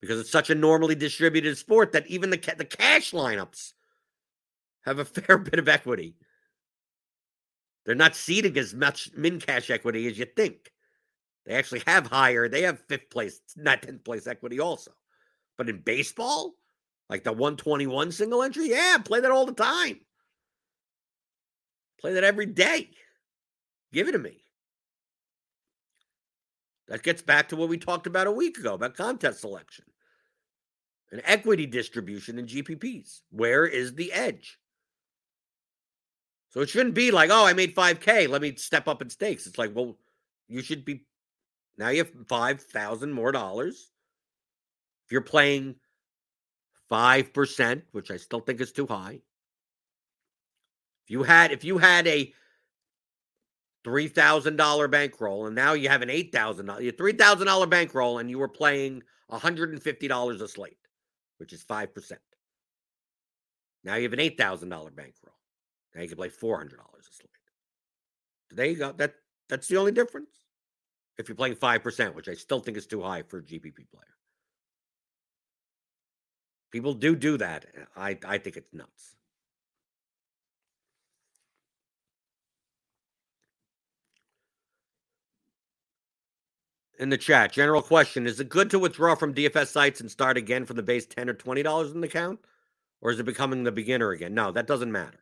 because 0.00 0.20
it's 0.20 0.30
such 0.30 0.48
a 0.48 0.54
normally 0.54 0.94
distributed 0.94 1.58
sport 1.58 1.92
that 1.92 2.06
even 2.06 2.30
the 2.30 2.54
the 2.56 2.64
cash 2.64 3.10
lineups 3.10 3.72
have 4.84 5.00
a 5.00 5.04
fair 5.04 5.38
bit 5.38 5.58
of 5.58 5.68
equity. 5.68 6.14
They're 7.84 7.96
not 7.96 8.14
seeding 8.14 8.56
as 8.56 8.72
much 8.72 9.10
min 9.14 9.40
cash 9.40 9.68
equity 9.68 10.06
as 10.06 10.16
you 10.16 10.24
think. 10.24 10.70
They 11.46 11.54
actually 11.54 11.82
have 11.86 12.06
higher. 12.06 12.48
They 12.48 12.62
have 12.62 12.78
fifth 12.88 13.10
place, 13.10 13.40
not 13.56 13.82
tenth 13.82 14.04
place 14.04 14.26
equity 14.26 14.60
also. 14.60 14.92
But 15.58 15.68
in 15.68 15.80
baseball, 15.80 16.54
like 17.10 17.24
the 17.24 17.32
121 17.32 18.12
single 18.12 18.42
entry, 18.42 18.70
yeah, 18.70 18.98
play 19.04 19.20
that 19.20 19.30
all 19.30 19.44
the 19.44 19.52
time. 19.52 20.00
Play 22.04 22.12
that 22.12 22.22
every 22.24 22.44
day. 22.44 22.90
Give 23.90 24.08
it 24.08 24.12
to 24.12 24.18
me. 24.18 24.44
That 26.86 27.02
gets 27.02 27.22
back 27.22 27.48
to 27.48 27.56
what 27.56 27.70
we 27.70 27.78
talked 27.78 28.06
about 28.06 28.26
a 28.26 28.30
week 28.30 28.58
ago 28.58 28.74
about 28.74 28.94
contest 28.94 29.40
selection 29.40 29.86
and 31.10 31.22
equity 31.24 31.64
distribution 31.64 32.38
in 32.38 32.44
GPPs. 32.44 33.22
Where 33.30 33.64
is 33.64 33.94
the 33.94 34.12
edge? 34.12 34.58
So 36.50 36.60
it 36.60 36.68
shouldn't 36.68 36.94
be 36.94 37.10
like, 37.10 37.30
oh, 37.32 37.46
I 37.46 37.54
made 37.54 37.74
5K. 37.74 38.28
Let 38.28 38.42
me 38.42 38.54
step 38.56 38.86
up 38.86 39.00
in 39.00 39.08
stakes. 39.08 39.46
It's 39.46 39.56
like, 39.56 39.74
well, 39.74 39.96
you 40.46 40.60
should 40.60 40.84
be 40.84 41.06
now 41.78 41.88
you 41.88 42.04
have 42.04 42.12
5,000 42.28 43.12
more 43.14 43.32
dollars. 43.32 43.90
If 45.06 45.12
you're 45.12 45.22
playing 45.22 45.76
5%, 46.90 47.82
which 47.92 48.10
I 48.10 48.18
still 48.18 48.40
think 48.40 48.60
is 48.60 48.72
too 48.72 48.86
high, 48.86 49.22
if 51.04 51.10
you 51.10 51.22
had 51.22 51.52
if 51.52 51.64
you 51.64 51.78
had 51.78 52.06
a 52.06 52.32
three 53.84 54.08
thousand 54.08 54.56
dollar 54.56 54.88
bankroll 54.88 55.46
and 55.46 55.54
now 55.54 55.74
you 55.74 55.88
have 55.88 56.02
an 56.02 56.10
eight 56.10 56.32
thousand 56.32 56.66
dollar 56.66 56.90
three 56.92 57.12
thousand 57.12 57.46
dollar 57.46 57.66
bankroll 57.66 58.18
and 58.18 58.30
you 58.30 58.38
were 58.38 58.48
playing 58.48 59.02
hundred 59.30 59.70
and 59.70 59.82
fifty 59.82 60.08
dollars 60.08 60.40
a 60.40 60.48
slate, 60.48 60.78
which 61.38 61.52
is 61.52 61.62
five 61.62 61.92
percent. 61.92 62.20
Now 63.82 63.96
you 63.96 64.04
have 64.04 64.12
an 64.12 64.20
eight 64.20 64.38
thousand 64.38 64.70
dollar 64.70 64.90
bankroll. 64.90 65.34
Now 65.94 66.02
you 66.02 66.08
can 66.08 66.16
play 66.16 66.28
four 66.28 66.56
hundred 66.56 66.78
dollars 66.78 67.08
a 67.10 67.14
slate. 67.14 67.30
There 68.50 68.66
you 68.66 68.76
go. 68.76 68.92
That 68.92 69.14
that's 69.48 69.68
the 69.68 69.76
only 69.76 69.92
difference. 69.92 70.30
If 71.18 71.28
you're 71.28 71.36
playing 71.36 71.56
five 71.56 71.82
percent, 71.82 72.14
which 72.14 72.28
I 72.28 72.34
still 72.34 72.60
think 72.60 72.76
is 72.76 72.86
too 72.86 73.02
high 73.02 73.22
for 73.22 73.38
a 73.38 73.42
GPP 73.42 73.90
player. 73.92 74.14
People 76.70 76.94
do 76.94 77.14
do 77.14 77.36
that. 77.38 77.66
I 77.96 78.18
I 78.26 78.38
think 78.38 78.56
it's 78.56 78.72
nuts. 78.72 79.13
In 86.98 87.08
the 87.08 87.18
chat. 87.18 87.52
General 87.52 87.82
question: 87.82 88.26
Is 88.26 88.40
it 88.40 88.48
good 88.48 88.70
to 88.70 88.78
withdraw 88.78 89.14
from 89.14 89.34
DFS 89.34 89.68
sites 89.68 90.00
and 90.00 90.10
start 90.10 90.36
again 90.36 90.66
from 90.66 90.76
the 90.76 90.82
base 90.82 91.06
ten 91.06 91.28
or 91.28 91.34
twenty 91.34 91.62
dollars 91.62 91.92
in 91.92 92.00
the 92.00 92.06
account, 92.06 92.40
or 93.00 93.10
is 93.10 93.20
it 93.20 93.24
becoming 93.24 93.64
the 93.64 93.72
beginner 93.72 94.10
again? 94.10 94.34
No, 94.34 94.52
that 94.52 94.66
doesn't 94.66 94.92
matter. 94.92 95.20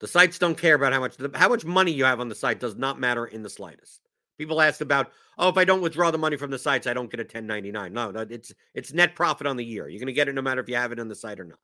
The 0.00 0.06
sites 0.06 0.38
don't 0.38 0.58
care 0.58 0.74
about 0.74 0.92
how 0.92 1.00
much 1.00 1.16
how 1.34 1.48
much 1.48 1.64
money 1.64 1.92
you 1.92 2.04
have 2.04 2.20
on 2.20 2.28
the 2.28 2.34
site 2.34 2.60
does 2.60 2.76
not 2.76 3.00
matter 3.00 3.26
in 3.26 3.42
the 3.42 3.50
slightest. 3.50 4.00
People 4.38 4.60
ask 4.60 4.82
about, 4.82 5.12
oh, 5.38 5.48
if 5.48 5.56
I 5.56 5.64
don't 5.64 5.80
withdraw 5.80 6.10
the 6.10 6.18
money 6.18 6.36
from 6.36 6.50
the 6.50 6.58
sites, 6.58 6.86
I 6.86 6.92
don't 6.92 7.10
get 7.10 7.20
a 7.20 7.22
1099. 7.22 7.92
No, 7.92 8.10
no, 8.10 8.26
it's 8.28 8.52
it's 8.74 8.92
net 8.92 9.14
profit 9.14 9.46
on 9.46 9.56
the 9.56 9.64
year. 9.64 9.88
You're 9.88 9.98
going 9.98 10.06
to 10.08 10.12
get 10.12 10.28
it 10.28 10.34
no 10.34 10.42
matter 10.42 10.60
if 10.60 10.68
you 10.68 10.76
have 10.76 10.92
it 10.92 11.00
on 11.00 11.08
the 11.08 11.14
site 11.14 11.40
or 11.40 11.44
not. 11.44 11.58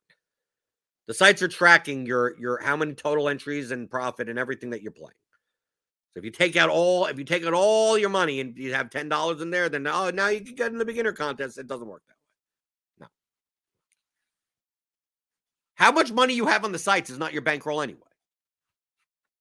The 1.07 1.13
sites 1.13 1.41
are 1.41 1.47
tracking 1.47 2.05
your 2.05 2.35
your 2.39 2.61
how 2.63 2.75
many 2.75 2.93
total 2.93 3.29
entries 3.29 3.71
and 3.71 3.89
profit 3.89 4.29
and 4.29 4.39
everything 4.39 4.71
that 4.71 4.81
you're 4.81 4.91
playing. 4.91 5.11
So 6.13 6.19
if 6.19 6.25
you 6.25 6.31
take 6.31 6.55
out 6.55 6.69
all 6.69 7.05
if 7.05 7.17
you 7.17 7.25
take 7.25 7.43
out 7.43 7.53
all 7.53 7.97
your 7.97 8.09
money 8.09 8.39
and 8.39 8.55
you 8.55 8.73
have 8.73 8.91
ten 8.91 9.09
dollars 9.09 9.41
in 9.41 9.49
there, 9.49 9.67
then 9.67 9.87
oh 9.87 10.11
now 10.11 10.27
you 10.27 10.41
can 10.41 10.53
get 10.53 10.71
in 10.71 10.77
the 10.77 10.85
beginner 10.85 11.11
contest. 11.11 11.57
It 11.57 11.67
doesn't 11.67 11.87
work 11.87 12.03
that 12.07 12.13
way. 12.13 13.07
No. 13.07 13.07
How 15.73 15.91
much 15.91 16.11
money 16.11 16.35
you 16.35 16.45
have 16.45 16.65
on 16.65 16.71
the 16.71 16.77
sites 16.77 17.09
is 17.09 17.17
not 17.17 17.33
your 17.33 17.41
bankroll 17.41 17.81
anyway. 17.81 17.99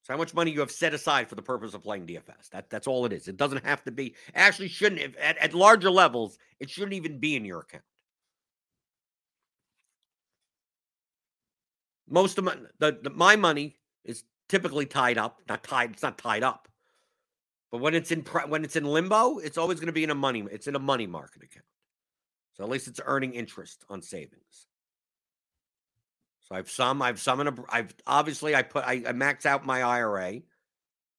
So 0.04 0.14
how 0.14 0.18
much 0.18 0.32
money 0.32 0.50
you 0.50 0.60
have 0.60 0.70
set 0.70 0.94
aside 0.94 1.28
for 1.28 1.34
the 1.34 1.42
purpose 1.42 1.74
of 1.74 1.82
playing 1.82 2.06
DFS. 2.06 2.48
That 2.52 2.70
that's 2.70 2.86
all 2.86 3.04
it 3.04 3.12
is. 3.12 3.28
It 3.28 3.36
doesn't 3.36 3.64
have 3.66 3.84
to 3.84 3.90
be 3.90 4.14
actually 4.34 4.68
shouldn't 4.68 5.02
if, 5.02 5.14
at, 5.20 5.36
at 5.38 5.52
larger 5.52 5.90
levels, 5.90 6.38
it 6.58 6.70
shouldn't 6.70 6.94
even 6.94 7.18
be 7.18 7.36
in 7.36 7.44
your 7.44 7.60
account. 7.60 7.84
Most 12.08 12.38
of 12.38 12.44
my 12.44 12.56
the, 12.78 12.98
the 13.02 13.10
my 13.10 13.36
money 13.36 13.76
is 14.04 14.24
typically 14.52 14.84
tied 14.84 15.16
up, 15.16 15.40
not 15.48 15.64
tied, 15.64 15.92
it's 15.92 16.02
not 16.02 16.18
tied 16.18 16.42
up. 16.42 16.68
But 17.70 17.80
when 17.80 17.94
it's 17.94 18.12
in 18.12 18.20
when 18.48 18.64
it's 18.64 18.76
in 18.76 18.84
limbo, 18.84 19.38
it's 19.38 19.56
always 19.56 19.80
going 19.80 19.86
to 19.86 19.94
be 19.94 20.04
in 20.04 20.10
a 20.10 20.14
money 20.14 20.44
it's 20.50 20.66
in 20.66 20.76
a 20.76 20.78
money 20.78 21.06
market 21.06 21.42
account. 21.42 21.64
So 22.52 22.62
at 22.62 22.68
least 22.68 22.86
it's 22.86 23.00
earning 23.02 23.32
interest 23.32 23.82
on 23.88 24.02
savings. 24.02 24.66
So 26.42 26.54
I've 26.54 26.70
some, 26.70 27.00
I've 27.00 27.18
some 27.18 27.40
in 27.40 27.48
a, 27.48 27.54
I've 27.70 27.94
obviously 28.06 28.54
I 28.54 28.62
put, 28.62 28.84
I, 28.84 29.02
I 29.08 29.12
max 29.12 29.46
out 29.46 29.64
my 29.64 29.82
IRA, 29.82 30.42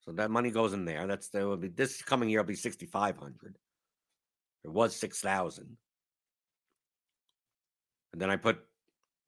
so 0.02 0.12
that 0.12 0.30
money 0.30 0.52
goes 0.52 0.74
in 0.74 0.86
there. 0.86 1.08
That's 1.08 1.30
there 1.30 1.48
will 1.48 1.58
be 1.58 1.70
this 1.70 2.04
coming 2.04 2.30
year 2.30 2.42
will 2.42 2.48
be 2.48 2.56
sixty 2.56 2.86
five 2.86 3.18
hundred. 3.18 3.58
It 4.64 4.70
was 4.70 4.96
six 4.96 5.22
thousand, 5.22 5.78
and 8.12 8.22
then 8.22 8.30
I 8.30 8.36
put 8.36 8.60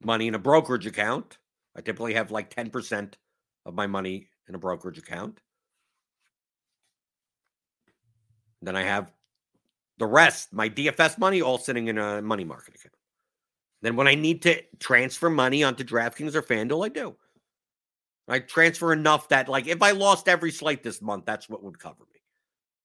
money 0.00 0.28
in 0.28 0.36
a 0.36 0.38
brokerage 0.38 0.86
account. 0.86 1.38
I 1.74 1.80
typically 1.80 2.14
have 2.14 2.30
like 2.30 2.54
ten 2.54 2.70
percent 2.70 3.18
of 3.66 3.74
my 3.74 3.86
money 3.86 4.28
in 4.48 4.54
a 4.54 4.58
brokerage 4.58 4.96
account. 4.96 5.40
Then 8.62 8.76
I 8.76 8.82
have 8.82 9.12
the 9.98 10.06
rest, 10.06 10.52
my 10.52 10.68
DFS 10.68 11.18
money, 11.18 11.42
all 11.42 11.58
sitting 11.58 11.88
in 11.88 11.98
a 11.98 12.22
money 12.22 12.44
market 12.44 12.76
account. 12.76 12.94
Then 13.82 13.96
when 13.96 14.08
I 14.08 14.14
need 14.14 14.42
to 14.42 14.62
transfer 14.78 15.28
money 15.28 15.62
onto 15.62 15.84
DraftKings 15.84 16.34
or 16.34 16.42
FanDuel, 16.42 16.86
I 16.86 16.88
do. 16.88 17.16
I 18.28 18.38
transfer 18.40 18.92
enough 18.92 19.28
that, 19.28 19.48
like, 19.48 19.66
if 19.68 19.82
I 19.82 19.92
lost 19.92 20.28
every 20.28 20.50
slate 20.50 20.82
this 20.82 21.00
month, 21.00 21.26
that's 21.26 21.48
what 21.48 21.62
would 21.62 21.78
cover 21.78 22.04
me. 22.12 22.20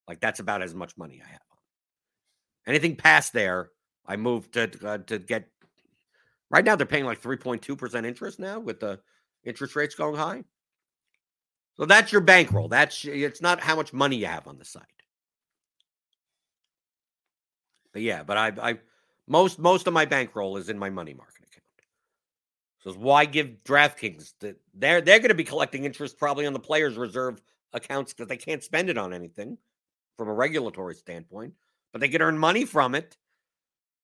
Like, 0.08 0.20
that's 0.20 0.40
about 0.40 0.62
as 0.62 0.76
much 0.76 0.98
money 0.98 1.22
I 1.26 1.30
have. 1.30 1.42
Anything 2.68 2.96
past 2.96 3.34
there, 3.34 3.72
I 4.06 4.18
move 4.18 4.52
to 4.52 4.70
uh, 4.86 4.98
to 5.00 5.18
get. 5.18 5.48
Right 6.52 6.66
now, 6.66 6.76
they're 6.76 6.86
paying 6.86 7.06
like 7.06 7.20
three 7.20 7.38
point 7.38 7.62
two 7.62 7.76
percent 7.76 8.06
interest 8.06 8.40
now 8.40 8.60
with 8.60 8.80
the 8.80 9.00
interest 9.44 9.76
rates 9.76 9.96
going 9.96 10.16
high. 10.16 10.44
So 11.82 11.88
that's 11.88 12.12
your 12.12 12.22
bankroll. 12.22 12.68
That's 12.68 13.04
it's 13.06 13.42
not 13.42 13.60
how 13.60 13.76
much 13.76 13.92
money 13.92 14.16
you 14.16 14.28
have 14.28 14.46
on 14.46 14.60
the 14.60 14.66
site. 14.66 14.84
But 17.92 18.04
yeah, 18.04 18.22
but 18.22 18.38
I 18.38 18.52
I 18.62 18.80
most 19.28 19.58
most 19.58 19.88
of 19.88 19.94
my 19.94 20.06
bankroll 20.06 20.58
is 20.58 20.70
in 20.70 20.78
my 20.78 20.92
money 20.92 21.16
market 21.16 21.44
account. 21.48 21.64
So 22.84 22.94
why 23.00 23.26
give 23.26 23.64
DraftKings 23.64 24.34
that 24.42 24.58
they're 24.76 25.02
they're 25.02 25.18
going 25.18 25.30
to 25.30 25.34
be 25.34 25.44
collecting 25.44 25.86
interest 25.86 26.20
probably 26.20 26.46
on 26.46 26.54
the 26.54 26.60
players' 26.60 26.98
reserve 26.98 27.42
accounts 27.74 28.14
because 28.14 28.28
they 28.28 28.38
can't 28.38 28.64
spend 28.64 28.92
it 28.92 28.98
on 29.00 29.12
anything 29.12 29.58
from 30.20 30.28
a 30.28 30.34
regulatory 30.36 30.94
standpoint, 30.94 31.56
but 31.94 32.00
they 32.00 32.10
could 32.10 32.22
earn 32.22 32.38
money 32.38 32.64
from 32.64 32.94
it. 32.94 33.18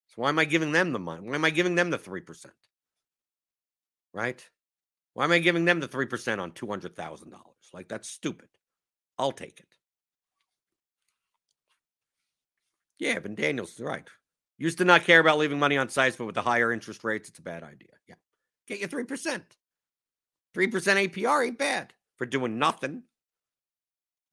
So 0.07 0.23
why 0.23 0.29
am 0.29 0.39
I 0.39 0.45
giving 0.45 0.71
them 0.71 0.93
the 0.93 0.99
money? 0.99 1.29
Why 1.29 1.35
am 1.35 1.45
I 1.45 1.51
giving 1.51 1.75
them 1.75 1.91
the 1.91 1.99
three 1.99 2.21
percent? 2.21 2.55
Right? 4.15 4.43
Why 5.17 5.23
am 5.23 5.31
I 5.31 5.39
giving 5.39 5.65
them 5.65 5.79
the 5.79 5.87
three 5.87 6.05
percent 6.05 6.39
on 6.39 6.51
two 6.51 6.67
hundred 6.67 6.95
thousand 6.95 7.31
dollars? 7.31 7.71
Like 7.73 7.87
that's 7.87 8.07
stupid. 8.07 8.49
I'll 9.17 9.31
take 9.31 9.59
it. 9.59 9.65
Yeah, 12.99 13.17
but 13.17 13.33
Daniel's 13.33 13.73
is 13.73 13.79
right. 13.79 14.07
Used 14.59 14.77
to 14.77 14.85
not 14.85 15.05
care 15.05 15.19
about 15.19 15.39
leaving 15.39 15.57
money 15.57 15.75
on 15.75 15.89
sites, 15.89 16.17
but 16.17 16.25
with 16.25 16.35
the 16.35 16.43
higher 16.43 16.71
interest 16.71 17.03
rates, 17.03 17.29
it's 17.29 17.39
a 17.39 17.41
bad 17.41 17.63
idea. 17.63 17.89
Yeah. 18.07 18.13
Get 18.67 18.79
you 18.79 18.87
3%. 18.87 19.07
3% 19.07 19.41
APR 20.55 21.47
ain't 21.47 21.57
bad 21.57 21.93
for 22.17 22.27
doing 22.27 22.59
nothing. 22.59 23.01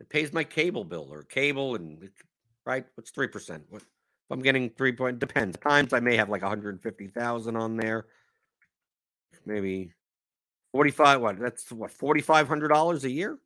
It 0.01 0.11
pays 0.11 0.35
my 0.35 0.45
cable 0.45 0.85
bill 0.85 1.09
or 1.11 1.23
cable 1.23 1.77
and 1.77 2.11
right. 2.67 2.85
What's 2.95 3.11
3%? 3.11 3.63
What 3.71 3.81
if 3.81 3.89
I'm 4.31 4.43
getting 4.43 4.69
three 4.69 4.93
point 4.93 5.19
depends. 5.19 5.57
Times 5.57 5.95
I 5.95 6.01
may 6.01 6.17
have 6.17 6.29
like 6.29 6.43
150,000 6.43 7.57
on 7.57 7.79
there. 7.79 8.05
Maybe 9.47 9.95
45 10.75 11.21
what 11.21 11.39
that's 11.39 11.71
what 11.71 11.97
$4500 11.97 13.05
a 13.05 13.11
year? 13.11 13.39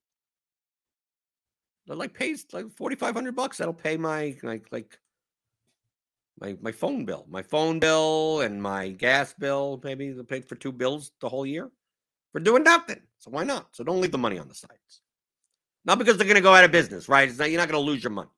That 1.87 1.99
like 1.99 2.15
pays 2.15 2.47
like 2.55 2.71
4500 2.71 3.37
bucks 3.37 3.59
that'll 3.59 3.75
pay 3.75 3.99
my 3.99 4.35
like 4.43 4.67
like 4.73 4.99
my 6.41 6.57
my 6.63 6.73
phone 6.73 7.05
bill, 7.05 7.27
my 7.29 7.43
phone 7.43 7.81
bill 7.81 8.41
and 8.41 8.63
my 8.63 8.89
gas 8.89 9.35
bill. 9.35 9.79
Maybe 9.85 10.11
they 10.11 10.23
paid 10.23 10.47
for 10.47 10.55
two 10.55 10.73
bills 10.73 11.13
the 11.21 11.29
whole 11.29 11.45
year 11.45 11.71
for 12.33 12.41
doing 12.41 12.63
nothing. 12.63 13.03
So 13.19 13.31
why 13.31 13.45
not? 13.45 13.77
So 13.77 13.85
don't 13.85 14.01
leave 14.01 14.13
the 14.13 14.17
money 14.17 14.39
on 14.39 14.49
the 14.49 14.55
sites. 14.55 15.03
Not 15.85 15.99
because 15.99 16.17
they're 16.17 16.27
going 16.27 16.37
to 16.37 16.43
go 16.43 16.55
out 16.55 16.65
of 16.65 16.73
business, 16.73 17.11
right? 17.11 17.29
It's 17.29 17.39
not, 17.39 17.51
you're 17.51 17.61
not 17.61 17.69
going 17.69 17.83
to 17.83 17.91
lose 17.91 18.03
your 18.03 18.11
money. 18.11 18.31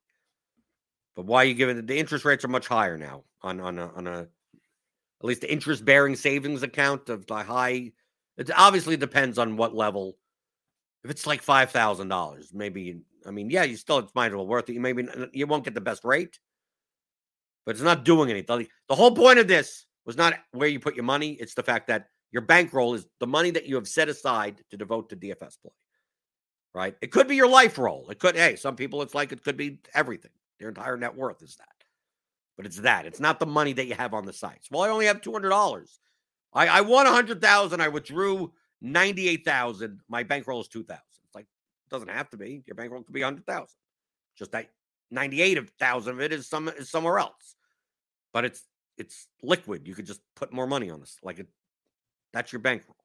But 1.15 1.25
why 1.25 1.43
are 1.43 1.45
you 1.45 1.53
giving 1.53 1.85
the 1.85 1.97
interest 1.97 2.25
rates 2.25 2.43
are 2.43 2.49
much 2.49 2.67
higher 2.67 2.97
now 2.97 3.23
on 3.41 3.61
on 3.61 3.79
a, 3.79 3.87
on 3.93 4.07
a 4.07 4.19
at 4.19 4.27
least 5.23 5.41
the 5.41 5.51
interest 5.51 5.85
bearing 5.85 6.17
savings 6.17 6.61
account 6.61 7.07
of 7.07 7.25
the 7.27 7.35
high. 7.35 7.93
It 8.37 8.49
obviously 8.55 8.97
depends 8.97 9.37
on 9.37 9.57
what 9.57 9.75
level. 9.75 10.17
If 11.03 11.11
it's 11.11 11.25
like 11.25 11.41
five 11.41 11.71
thousand 11.71 12.09
dollars, 12.09 12.51
maybe 12.53 13.01
I 13.25 13.31
mean, 13.31 13.49
yeah, 13.49 13.63
you 13.63 13.75
still 13.75 13.99
it's 13.99 14.15
might 14.15 14.27
as 14.27 14.35
well 14.35 14.47
worth 14.47 14.69
it. 14.69 14.73
You 14.73 14.79
maybe 14.79 15.07
you 15.33 15.47
won't 15.47 15.63
get 15.63 15.73
the 15.73 15.81
best 15.81 16.03
rate, 16.03 16.39
but 17.65 17.75
it's 17.75 17.83
not 17.83 18.05
doing 18.05 18.29
anything. 18.29 18.67
The 18.87 18.95
whole 18.95 19.15
point 19.15 19.39
of 19.39 19.47
this 19.47 19.85
was 20.05 20.17
not 20.17 20.35
where 20.51 20.67
you 20.67 20.79
put 20.79 20.95
your 20.95 21.05
money. 21.05 21.31
It's 21.31 21.53
the 21.53 21.63
fact 21.63 21.87
that 21.87 22.07
your 22.31 22.41
bankroll 22.41 22.93
is 22.93 23.05
the 23.19 23.27
money 23.27 23.51
that 23.51 23.65
you 23.65 23.75
have 23.75 23.87
set 23.87 24.09
aside 24.09 24.61
to 24.71 24.77
devote 24.77 25.09
to 25.09 25.15
DFS 25.15 25.61
play. 25.61 25.71
Right? 26.73 26.95
It 27.01 27.11
could 27.11 27.27
be 27.27 27.35
your 27.35 27.49
life 27.49 27.77
roll. 27.77 28.09
It 28.09 28.19
could, 28.19 28.35
hey, 28.35 28.55
some 28.55 28.77
people 28.77 29.01
it's 29.01 29.13
like 29.13 29.33
it 29.33 29.43
could 29.43 29.57
be 29.57 29.79
everything. 29.93 30.31
Their 30.59 30.69
entire 30.69 30.95
net 30.95 31.15
worth 31.15 31.41
is 31.41 31.57
that. 31.57 31.67
But 32.55 32.65
it's 32.65 32.77
that. 32.77 33.05
It's 33.05 33.19
not 33.19 33.39
the 33.39 33.45
money 33.45 33.73
that 33.73 33.87
you 33.87 33.95
have 33.95 34.13
on 34.13 34.25
the 34.25 34.31
sites. 34.31 34.69
Well, 34.71 34.81
I 34.81 34.89
only 34.89 35.07
have 35.07 35.19
$200. 35.19 35.87
I, 36.53 36.67
I 36.67 36.81
won 36.81 37.05
100000 37.05 37.81
I 37.81 37.87
withdrew 37.87 38.51
98000 38.81 40.01
My 40.09 40.23
bankroll 40.23 40.61
is 40.61 40.67
2000 40.67 41.01
It's 41.25 41.35
like, 41.35 41.45
it 41.45 41.89
doesn't 41.89 42.09
have 42.09 42.29
to 42.31 42.37
be. 42.37 42.63
Your 42.65 42.75
bankroll 42.75 43.03
could 43.03 43.13
be 43.13 43.23
100000 43.23 43.67
Just 44.37 44.51
that 44.51 44.67
98,000 45.11 46.13
of 46.13 46.21
it 46.21 46.33
is 46.33 46.47
some 46.47 46.69
is 46.69 46.89
somewhere 46.89 47.19
else. 47.19 47.55
But 48.33 48.45
it's 48.45 48.63
it's 48.97 49.27
liquid. 49.41 49.87
You 49.87 49.95
could 49.95 50.05
just 50.05 50.21
put 50.35 50.53
more 50.53 50.67
money 50.67 50.89
on 50.89 50.99
this. 50.99 51.17
Like 51.23 51.39
it 51.39 51.47
that's 52.33 52.51
your 52.51 52.61
bankroll. 52.61 52.95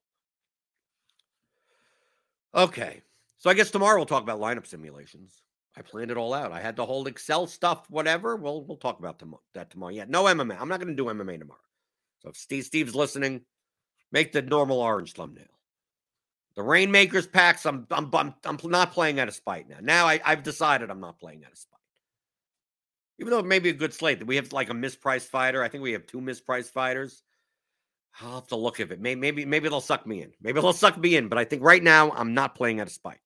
Okay. 2.54 3.02
So 3.38 3.50
I 3.50 3.54
guess 3.54 3.70
tomorrow 3.70 3.96
we'll 3.96 4.06
talk 4.06 4.22
about 4.22 4.40
lineup 4.40 4.66
simulations. 4.66 5.42
I 5.76 5.82
planned 5.82 6.10
it 6.10 6.16
all 6.16 6.32
out. 6.32 6.52
I 6.52 6.60
had 6.60 6.74
the 6.74 6.86
whole 6.86 7.06
Excel 7.06 7.46
stuff, 7.46 7.90
whatever. 7.90 8.36
We'll 8.36 8.64
we'll 8.64 8.78
talk 8.78 8.98
about 8.98 9.22
that 9.54 9.70
tomorrow. 9.70 9.92
Yeah, 9.92 10.06
no 10.08 10.24
MMA. 10.24 10.58
I'm 10.58 10.68
not 10.68 10.80
going 10.80 10.88
to 10.88 10.94
do 10.94 11.04
MMA 11.04 11.38
tomorrow. 11.38 11.60
So 12.26 12.30
if 12.30 12.36
Steve 12.36 12.64
Steve's 12.64 12.94
listening, 12.94 13.42
make 14.10 14.32
the 14.32 14.42
normal 14.42 14.80
orange 14.80 15.12
thumbnail. 15.12 15.46
The 16.56 16.62
Rainmakers 16.62 17.26
packs. 17.26 17.64
I'm 17.64 17.86
I'm 17.90 18.10
I'm, 18.12 18.34
I'm 18.44 18.58
not 18.64 18.92
playing 18.92 19.20
out 19.20 19.28
of 19.28 19.34
spite 19.34 19.68
now. 19.68 19.78
Now 19.80 20.06
I, 20.06 20.20
I've 20.24 20.42
decided 20.42 20.90
I'm 20.90 21.00
not 21.00 21.18
playing 21.18 21.44
out 21.44 21.52
of 21.52 21.58
spite 21.58 21.76
even 23.18 23.30
though 23.30 23.38
it 23.38 23.46
may 23.46 23.58
be 23.58 23.70
a 23.70 23.74
good 23.74 23.94
slate, 23.94 24.26
we 24.26 24.36
have 24.36 24.52
like 24.52 24.70
a 24.70 24.74
mispriced 24.74 25.28
fighter. 25.28 25.62
I 25.62 25.68
think 25.68 25.82
we 25.82 25.92
have 25.92 26.06
two 26.06 26.20
mispriced 26.20 26.70
fighters. 26.70 27.22
I'll 28.20 28.36
have 28.36 28.46
to 28.48 28.56
look 28.56 28.80
at 28.80 28.90
it. 28.90 29.00
Maybe, 29.00 29.20
maybe, 29.20 29.44
maybe 29.44 29.68
they'll 29.68 29.80
suck 29.80 30.06
me 30.06 30.22
in. 30.22 30.32
Maybe 30.40 30.60
they'll 30.60 30.72
suck 30.72 30.96
me 30.98 31.16
in. 31.16 31.28
But 31.28 31.38
I 31.38 31.44
think 31.44 31.62
right 31.62 31.82
now 31.82 32.10
I'm 32.12 32.34
not 32.34 32.54
playing 32.54 32.80
out 32.80 32.86
of 32.86 32.92
spite. 32.92 33.18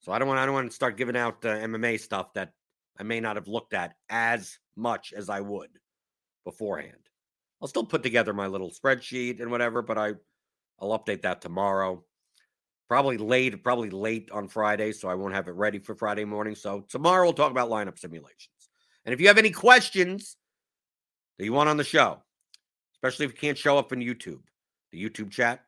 So 0.00 0.12
I 0.12 0.18
don't 0.18 0.28
want. 0.28 0.38
I 0.38 0.46
don't 0.46 0.54
want 0.54 0.70
to 0.70 0.74
start 0.74 0.96
giving 0.96 1.16
out 1.16 1.44
uh, 1.44 1.48
MMA 1.48 2.00
stuff 2.00 2.32
that 2.34 2.52
I 2.98 3.02
may 3.02 3.20
not 3.20 3.36
have 3.36 3.48
looked 3.48 3.74
at 3.74 3.94
as 4.08 4.58
much 4.76 5.12
as 5.12 5.28
I 5.28 5.40
would 5.40 5.70
beforehand. 6.44 7.08
I'll 7.60 7.68
still 7.68 7.84
put 7.84 8.02
together 8.02 8.32
my 8.32 8.46
little 8.46 8.70
spreadsheet 8.70 9.40
and 9.40 9.50
whatever, 9.50 9.82
but 9.82 9.98
I 9.98 10.12
I'll 10.80 10.98
update 10.98 11.22
that 11.22 11.40
tomorrow. 11.40 12.04
Probably 12.88 13.18
late, 13.18 13.62
probably 13.62 13.90
late 13.90 14.30
on 14.30 14.48
Friday, 14.48 14.92
so 14.92 15.08
I 15.08 15.14
won't 15.14 15.34
have 15.34 15.48
it 15.48 15.52
ready 15.52 15.78
for 15.78 15.94
Friday 15.94 16.24
morning. 16.24 16.54
So 16.54 16.80
tomorrow 16.88 17.26
we'll 17.26 17.34
talk 17.34 17.50
about 17.50 17.68
lineup 17.68 17.98
simulations. 17.98 18.70
And 19.04 19.12
if 19.12 19.20
you 19.20 19.26
have 19.26 19.38
any 19.38 19.50
questions 19.50 20.36
that 21.38 21.44
you 21.44 21.52
want 21.52 21.68
on 21.68 21.76
the 21.76 21.84
show, 21.84 22.22
especially 22.94 23.26
if 23.26 23.32
you 23.32 23.38
can't 23.38 23.58
show 23.58 23.76
up 23.76 23.92
in 23.92 24.00
YouTube, 24.00 24.40
the 24.90 25.02
YouTube 25.02 25.30
chat. 25.30 25.64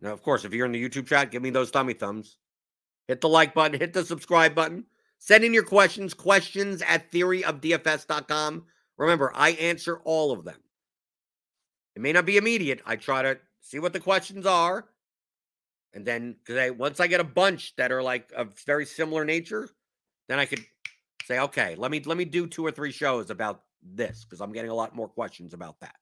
Now, 0.00 0.12
of 0.12 0.22
course, 0.22 0.44
if 0.44 0.52
you're 0.52 0.66
in 0.66 0.72
the 0.72 0.88
YouTube 0.88 1.06
chat, 1.06 1.30
give 1.30 1.42
me 1.42 1.50
those 1.50 1.70
tummy 1.70 1.94
thumbs. 1.94 2.36
Hit 3.08 3.20
the 3.20 3.28
like 3.28 3.54
button, 3.54 3.78
hit 3.78 3.92
the 3.92 4.04
subscribe 4.04 4.54
button. 4.54 4.84
Send 5.18 5.44
in 5.44 5.54
your 5.54 5.62
questions, 5.62 6.12
questions 6.12 6.82
at 6.82 7.10
theoryofdfs.com. 7.10 8.64
Remember, 8.98 9.32
I 9.34 9.50
answer 9.52 10.00
all 10.04 10.32
of 10.32 10.44
them. 10.44 10.58
It 11.96 12.02
may 12.02 12.12
not 12.12 12.26
be 12.26 12.36
immediate. 12.36 12.82
I 12.84 12.96
try 12.96 13.22
to 13.22 13.38
see 13.62 13.78
what 13.78 13.94
the 13.94 14.00
questions 14.00 14.44
are. 14.44 14.84
And 15.94 16.04
then, 16.04 16.36
because 16.38 16.58
I, 16.58 16.70
once 16.70 17.00
I 17.00 17.06
get 17.06 17.20
a 17.20 17.24
bunch 17.24 17.74
that 17.76 17.90
are 17.90 18.02
like 18.02 18.30
of 18.36 18.58
very 18.66 18.84
similar 18.84 19.24
nature, 19.24 19.70
then 20.28 20.38
I 20.38 20.44
could 20.44 20.62
say, 21.24 21.38
okay, 21.38 21.74
let 21.76 21.90
me 21.90 22.02
let 22.04 22.18
me 22.18 22.26
do 22.26 22.46
two 22.46 22.66
or 22.66 22.70
three 22.70 22.92
shows 22.92 23.30
about 23.30 23.62
this 23.82 24.24
because 24.24 24.42
I'm 24.42 24.52
getting 24.52 24.70
a 24.70 24.74
lot 24.74 24.94
more 24.94 25.08
questions 25.08 25.54
about 25.54 25.80
that. 25.80 25.96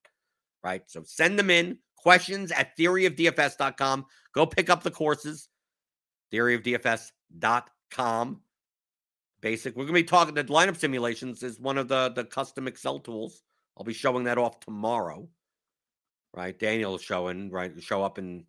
Right. 0.64 0.82
So 0.86 1.04
send 1.04 1.38
them 1.38 1.50
in. 1.50 1.78
Questions 1.96 2.50
at 2.50 2.76
theoryofdfs.com. 2.76 4.06
Go 4.34 4.46
pick 4.46 4.68
up 4.68 4.82
the 4.82 4.90
courses. 4.90 5.48
Theoryofdfs.com. 6.32 8.40
Basic. 9.40 9.76
We're 9.76 9.84
gonna 9.84 9.94
be 9.94 10.02
talking 10.02 10.34
the 10.34 10.42
lineup 10.44 10.76
simulations 10.76 11.44
is 11.44 11.60
one 11.60 11.78
of 11.78 11.86
the 11.86 12.10
the 12.16 12.24
custom 12.24 12.66
Excel 12.66 12.98
tools. 12.98 13.42
I'll 13.78 13.84
be 13.84 13.92
showing 13.92 14.24
that 14.24 14.38
off 14.38 14.58
tomorrow. 14.58 15.28
Right. 16.36 16.58
Daniel's 16.58 17.02
showing, 17.02 17.50
right, 17.50 17.80
show 17.80 18.02
up 18.02 18.18
and 18.18 18.44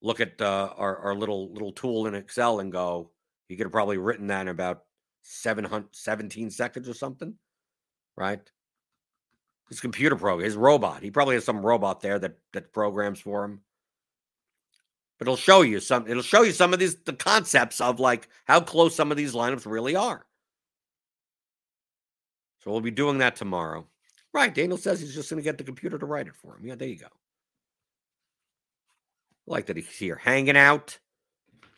look 0.00 0.20
at 0.20 0.40
uh, 0.40 0.72
our, 0.76 0.96
our 0.98 1.14
little 1.14 1.52
little 1.52 1.72
tool 1.72 2.06
in 2.06 2.14
Excel 2.14 2.60
and 2.60 2.72
go, 2.72 3.10
you 3.48 3.56
could 3.56 3.66
have 3.66 3.72
probably 3.72 3.98
written 3.98 4.28
that 4.28 4.42
in 4.42 4.48
about 4.48 4.84
700, 5.22 5.88
17 5.92 6.50
seconds 6.50 6.88
or 6.88 6.94
something, 6.94 7.34
right? 8.16 8.40
His 9.68 9.80
computer 9.80 10.16
program, 10.16 10.44
his 10.44 10.56
robot. 10.56 11.02
He 11.02 11.10
probably 11.10 11.34
has 11.34 11.44
some 11.44 11.64
robot 11.64 12.00
there 12.00 12.18
that 12.18 12.38
that 12.52 12.72
programs 12.72 13.20
for 13.20 13.44
him. 13.44 13.60
But 15.18 15.26
it'll 15.26 15.36
show 15.36 15.62
you 15.62 15.80
some. 15.80 16.06
It'll 16.06 16.22
show 16.22 16.42
you 16.42 16.52
some 16.52 16.72
of 16.72 16.78
these 16.78 16.96
the 17.02 17.12
concepts 17.12 17.80
of 17.80 18.00
like 18.00 18.28
how 18.46 18.60
close 18.60 18.94
some 18.94 19.10
of 19.10 19.16
these 19.16 19.34
lineups 19.34 19.70
really 19.70 19.96
are. 19.96 20.24
So 22.62 22.70
we'll 22.70 22.80
be 22.80 22.90
doing 22.90 23.18
that 23.18 23.36
tomorrow. 23.36 23.86
Right. 24.36 24.54
Daniel 24.54 24.76
says 24.76 25.00
he's 25.00 25.14
just 25.14 25.30
going 25.30 25.42
to 25.42 25.44
get 25.44 25.56
the 25.56 25.64
computer 25.64 25.96
to 25.96 26.04
write 26.04 26.26
it 26.26 26.34
for 26.34 26.54
him. 26.54 26.66
Yeah, 26.66 26.74
there 26.74 26.88
you 26.88 26.98
go. 26.98 27.06
I 27.06 27.10
like 29.46 29.64
that 29.64 29.78
he's 29.78 29.88
here 29.88 30.16
hanging 30.16 30.58
out, 30.58 30.98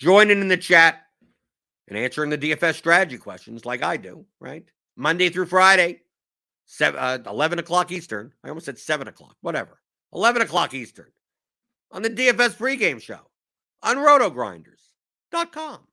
joining 0.00 0.40
in 0.40 0.48
the 0.48 0.56
chat, 0.56 1.04
and 1.86 1.96
answering 1.96 2.30
the 2.30 2.36
DFS 2.36 2.74
strategy 2.74 3.16
questions 3.16 3.64
like 3.64 3.84
I 3.84 3.96
do, 3.96 4.26
right? 4.40 4.64
Monday 4.96 5.28
through 5.28 5.46
Friday, 5.46 6.00
seven, 6.64 6.98
uh, 6.98 7.18
11 7.30 7.60
o'clock 7.60 7.92
Eastern. 7.92 8.32
I 8.42 8.48
almost 8.48 8.66
said 8.66 8.80
7 8.80 9.06
o'clock, 9.06 9.36
whatever. 9.40 9.78
11 10.12 10.42
o'clock 10.42 10.74
Eastern 10.74 11.12
on 11.92 12.02
the 12.02 12.10
DFS 12.10 12.56
pregame 12.56 13.00
show 13.00 13.20
on 13.84 13.98
rotogrinders.com. 13.98 15.86